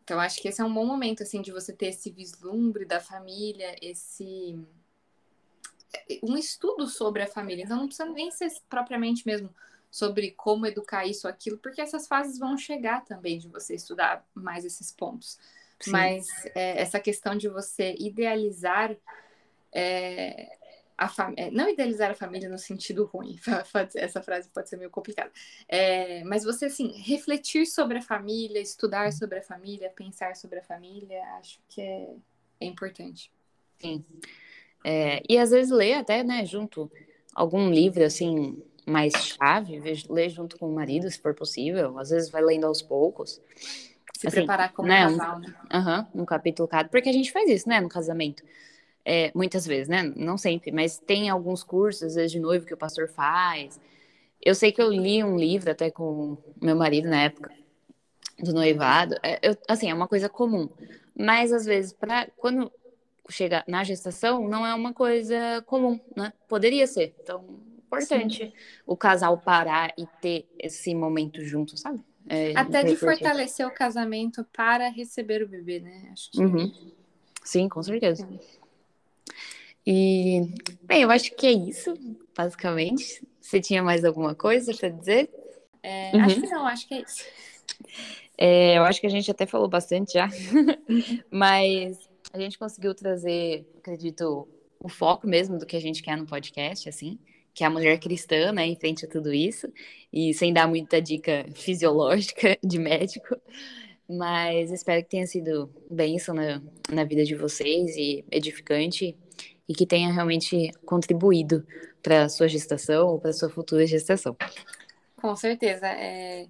Então, 0.02 0.18
acho 0.18 0.40
que 0.40 0.48
esse 0.48 0.60
é 0.60 0.64
um 0.64 0.72
bom 0.72 0.84
momento, 0.84 1.22
assim, 1.22 1.40
de 1.40 1.52
você 1.52 1.72
ter 1.72 1.86
esse 1.86 2.10
vislumbre 2.10 2.84
da 2.84 2.98
família, 2.98 3.76
esse... 3.80 4.58
Um 6.22 6.36
estudo 6.36 6.86
sobre 6.86 7.22
a 7.22 7.26
família. 7.26 7.64
Então, 7.64 7.76
não 7.76 7.86
precisa 7.86 8.08
nem 8.10 8.30
ser 8.30 8.50
propriamente 8.68 9.26
mesmo 9.26 9.50
sobre 9.90 10.32
como 10.32 10.66
educar 10.66 11.06
isso 11.06 11.26
ou 11.26 11.32
aquilo, 11.32 11.58
porque 11.58 11.80
essas 11.80 12.06
fases 12.06 12.38
vão 12.38 12.56
chegar 12.56 13.04
também 13.04 13.38
de 13.38 13.48
você 13.48 13.74
estudar 13.74 14.26
mais 14.34 14.64
esses 14.64 14.92
pontos. 14.92 15.38
Sim. 15.80 15.90
Mas 15.92 16.26
é, 16.54 16.80
essa 16.80 16.98
questão 16.98 17.36
de 17.36 17.48
você 17.48 17.94
idealizar 17.98 18.94
é, 19.72 20.58
a 20.96 21.08
família, 21.08 21.44
é, 21.44 21.50
não 21.52 21.68
idealizar 21.68 22.10
a 22.10 22.14
família 22.14 22.48
no 22.48 22.58
sentido 22.58 23.04
ruim, 23.04 23.38
essa 23.94 24.20
frase 24.20 24.50
pode 24.50 24.68
ser 24.68 24.76
meio 24.76 24.90
complicada, 24.90 25.30
é, 25.68 26.24
mas 26.24 26.42
você, 26.42 26.66
assim, 26.66 26.88
refletir 27.00 27.66
sobre 27.66 27.98
a 27.98 28.02
família, 28.02 28.60
estudar 28.60 29.12
sobre 29.12 29.38
a 29.38 29.42
família, 29.42 29.90
pensar 29.90 30.34
sobre 30.34 30.58
a 30.58 30.62
família, 30.62 31.22
acho 31.38 31.60
que 31.68 31.80
é, 31.80 32.10
é 32.60 32.66
importante. 32.66 33.30
Sim. 33.80 34.04
É, 34.84 35.22
e 35.28 35.38
às 35.38 35.50
vezes 35.50 35.70
ler 35.70 35.94
até, 35.94 36.24
né, 36.24 36.44
junto 36.44 36.90
algum 37.32 37.70
livro, 37.70 38.02
assim, 38.04 38.60
mais 38.88 39.12
chave, 39.14 39.80
ler 40.08 40.28
junto 40.30 40.58
com 40.58 40.68
o 40.68 40.74
marido, 40.74 41.10
se 41.10 41.20
for 41.20 41.34
possível. 41.34 41.98
Às 41.98 42.10
vezes 42.10 42.30
vai 42.30 42.42
lendo 42.42 42.66
aos 42.66 42.82
poucos. 42.82 43.40
Se 44.16 44.26
assim, 44.26 44.38
preparar 44.38 44.72
como 44.72 44.88
né, 44.88 45.04
casal, 45.04 45.38
né? 45.38 45.54
Um, 46.14 46.22
um 46.22 46.24
capítulo 46.24 46.66
cada. 46.66 46.88
Porque 46.88 47.08
a 47.08 47.12
gente 47.12 47.30
faz 47.30 47.48
isso, 47.48 47.68
né, 47.68 47.80
no 47.80 47.88
casamento. 47.88 48.42
É, 49.04 49.30
muitas 49.34 49.64
vezes, 49.64 49.88
né? 49.88 50.02
Não 50.16 50.36
sempre, 50.36 50.72
mas 50.72 50.98
tem 50.98 51.30
alguns 51.30 51.62
cursos, 51.62 52.02
às 52.02 52.14
vezes, 52.16 52.32
de 52.32 52.40
noivo 52.40 52.66
que 52.66 52.74
o 52.74 52.76
pastor 52.76 53.08
faz. 53.08 53.80
Eu 54.40 54.54
sei 54.54 54.72
que 54.72 54.82
eu 54.82 54.90
li 54.90 55.22
um 55.22 55.36
livro 55.36 55.70
até 55.70 55.90
com 55.90 56.36
meu 56.60 56.76
marido 56.76 57.08
na 57.08 57.22
época 57.22 57.50
do 58.38 58.52
noivado. 58.52 59.16
É, 59.22 59.38
eu, 59.42 59.56
assim, 59.68 59.90
é 59.90 59.94
uma 59.94 60.08
coisa 60.08 60.28
comum. 60.28 60.68
Mas, 61.16 61.52
às 61.52 61.64
vezes, 61.64 61.92
para 61.92 62.28
quando 62.36 62.72
chega 63.30 63.64
na 63.68 63.84
gestação, 63.84 64.48
não 64.48 64.66
é 64.66 64.74
uma 64.74 64.92
coisa 64.92 65.62
comum, 65.66 66.00
né? 66.16 66.32
Poderia 66.48 66.86
ser. 66.86 67.14
Então, 67.22 67.44
importante 67.88 68.46
Sim. 68.46 68.52
o 68.86 68.96
casal 68.96 69.36
parar 69.38 69.92
e 69.98 70.06
ter 70.20 70.46
esse 70.58 70.94
momento 70.94 71.42
junto, 71.42 71.76
sabe? 71.76 72.00
É, 72.28 72.52
Até 72.54 72.84
de 72.84 72.94
fortalecer 72.94 73.66
o 73.66 73.70
casamento 73.70 74.44
para 74.52 74.88
receber 74.90 75.42
o 75.42 75.48
bebê, 75.48 75.80
né? 75.80 76.10
Acho 76.12 76.30
que... 76.30 76.40
Uhum. 76.40 76.72
Sim, 77.42 77.68
com 77.68 77.82
certeza. 77.82 78.28
E, 79.86 80.52
bem, 80.82 81.02
eu 81.02 81.10
acho 81.10 81.34
que 81.34 81.46
é 81.46 81.52
isso, 81.52 81.94
basicamente. 82.36 83.26
Você 83.40 83.58
tinha 83.60 83.82
mais 83.82 84.04
alguma 84.04 84.34
coisa 84.34 84.74
para 84.74 84.90
dizer? 84.90 85.30
É, 85.82 86.12
uhum. 86.14 86.20
Acho 86.20 86.40
que 86.42 86.46
não, 86.48 86.66
acho 86.66 86.86
que 86.86 86.94
é 86.94 87.00
isso. 87.00 87.24
É, 88.36 88.76
eu 88.76 88.82
acho 88.82 89.00
que 89.00 89.06
a 89.06 89.10
gente 89.10 89.30
até 89.30 89.46
falou 89.46 89.68
bastante 89.68 90.12
já, 90.12 90.28
mas 91.30 92.08
a 92.32 92.38
gente 92.38 92.58
conseguiu 92.58 92.94
trazer, 92.94 93.66
acredito, 93.78 94.46
o 94.78 94.88
foco 94.88 95.26
mesmo 95.26 95.58
do 95.58 95.64
que 95.64 95.76
a 95.76 95.80
gente 95.80 96.02
quer 96.02 96.16
no 96.16 96.26
podcast, 96.26 96.88
assim 96.88 97.18
que 97.58 97.64
é 97.64 97.66
a 97.66 97.70
mulher 97.70 97.98
cristã, 97.98 98.52
né, 98.52 98.64
em 98.64 98.76
frente 98.76 99.04
a 99.04 99.08
tudo 99.08 99.34
isso, 99.34 99.66
e 100.12 100.32
sem 100.32 100.52
dar 100.52 100.68
muita 100.68 101.02
dica 101.02 101.44
fisiológica 101.56 102.56
de 102.62 102.78
médico, 102.78 103.36
mas 104.08 104.70
espero 104.70 105.02
que 105.02 105.10
tenha 105.10 105.26
sido 105.26 105.68
bênção 105.90 106.36
na, 106.36 106.62
na 106.88 107.02
vida 107.02 107.24
de 107.24 107.34
vocês 107.34 107.96
e 107.96 108.24
edificante, 108.30 109.16
e 109.68 109.74
que 109.74 109.84
tenha 109.84 110.12
realmente 110.12 110.70
contribuído 110.86 111.66
para 112.00 112.22
a 112.22 112.28
sua 112.28 112.46
gestação 112.46 113.08
ou 113.08 113.18
para 113.18 113.30
a 113.30 113.34
sua 113.34 113.50
futura 113.50 113.84
gestação. 113.84 114.36
Com 115.16 115.34
certeza. 115.34 115.88
É... 115.88 116.46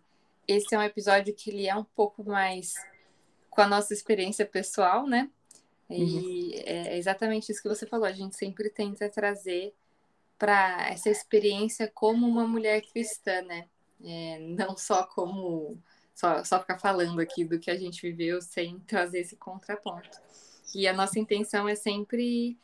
Esse 0.46 0.74
é 0.74 0.78
um 0.78 0.82
episódio 0.82 1.34
que 1.34 1.48
ele 1.48 1.66
é 1.66 1.74
um 1.74 1.84
pouco 1.84 2.22
mais 2.22 2.74
com 3.48 3.62
a 3.62 3.66
nossa 3.66 3.94
experiência 3.94 4.44
pessoal, 4.44 5.06
né? 5.06 5.30
E 5.90 6.02
uhum. 6.02 6.50
é 6.66 6.98
exatamente 6.98 7.50
isso 7.50 7.62
que 7.62 7.68
você 7.68 7.86
falou. 7.86 8.04
A 8.04 8.12
gente 8.12 8.36
sempre 8.36 8.68
tenta 8.68 9.08
trazer 9.08 9.74
para 10.38 10.88
essa 10.88 11.10
experiência 11.10 11.90
como 11.92 12.26
uma 12.26 12.46
mulher 12.46 12.80
cristã, 12.82 13.42
né? 13.42 13.66
É, 14.04 14.38
não 14.38 14.76
só 14.76 15.02
como 15.02 15.76
só, 16.14 16.44
só 16.44 16.60
ficar 16.60 16.78
falando 16.78 17.20
aqui 17.20 17.44
do 17.44 17.58
que 17.58 17.70
a 17.70 17.76
gente 17.76 18.00
viveu 18.02 18.40
sem 18.40 18.78
trazer 18.80 19.20
esse 19.20 19.36
contraponto. 19.36 20.20
E 20.74 20.86
a 20.86 20.92
nossa 20.92 21.18
intenção 21.18 21.68
é 21.68 21.74
sempre 21.74 22.56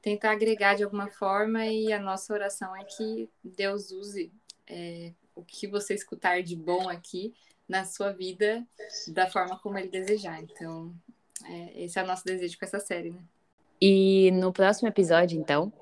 tentar 0.00 0.32
agregar 0.32 0.74
de 0.74 0.82
alguma 0.82 1.08
forma 1.08 1.64
e 1.66 1.92
a 1.92 2.00
nossa 2.00 2.32
oração 2.32 2.74
é 2.74 2.84
que 2.84 3.30
Deus 3.42 3.90
use 3.90 4.32
é, 4.66 5.12
o 5.34 5.44
que 5.44 5.66
você 5.66 5.94
escutar 5.94 6.42
de 6.42 6.56
bom 6.56 6.88
aqui 6.88 7.32
na 7.68 7.84
sua 7.84 8.12
vida 8.12 8.66
da 9.08 9.30
forma 9.30 9.58
como 9.58 9.78
ele 9.78 9.88
desejar. 9.88 10.42
Então, 10.42 10.92
é, 11.44 11.84
esse 11.84 11.98
é 11.98 12.02
o 12.02 12.06
nosso 12.06 12.24
desejo 12.24 12.58
com 12.58 12.64
essa 12.64 12.80
série, 12.80 13.10
né? 13.10 13.22
E 13.80 14.30
no 14.32 14.52
próximo 14.52 14.88
episódio, 14.88 15.38
então, 15.38 15.72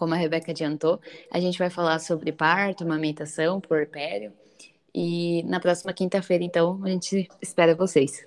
como 0.00 0.14
a 0.14 0.16
Rebeca 0.16 0.50
adiantou, 0.50 0.98
a 1.30 1.38
gente 1.38 1.58
vai 1.58 1.68
falar 1.68 1.98
sobre 1.98 2.32
parto, 2.32 2.84
amamentação, 2.84 3.60
puerpério. 3.60 4.32
E 4.94 5.42
na 5.42 5.60
próxima 5.60 5.92
quinta-feira, 5.92 6.42
então, 6.42 6.80
a 6.82 6.88
gente 6.88 7.28
espera 7.42 7.74
vocês. 7.74 8.26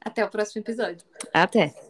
Até 0.00 0.24
o 0.24 0.30
próximo 0.30 0.62
episódio. 0.62 1.04
Até! 1.32 1.83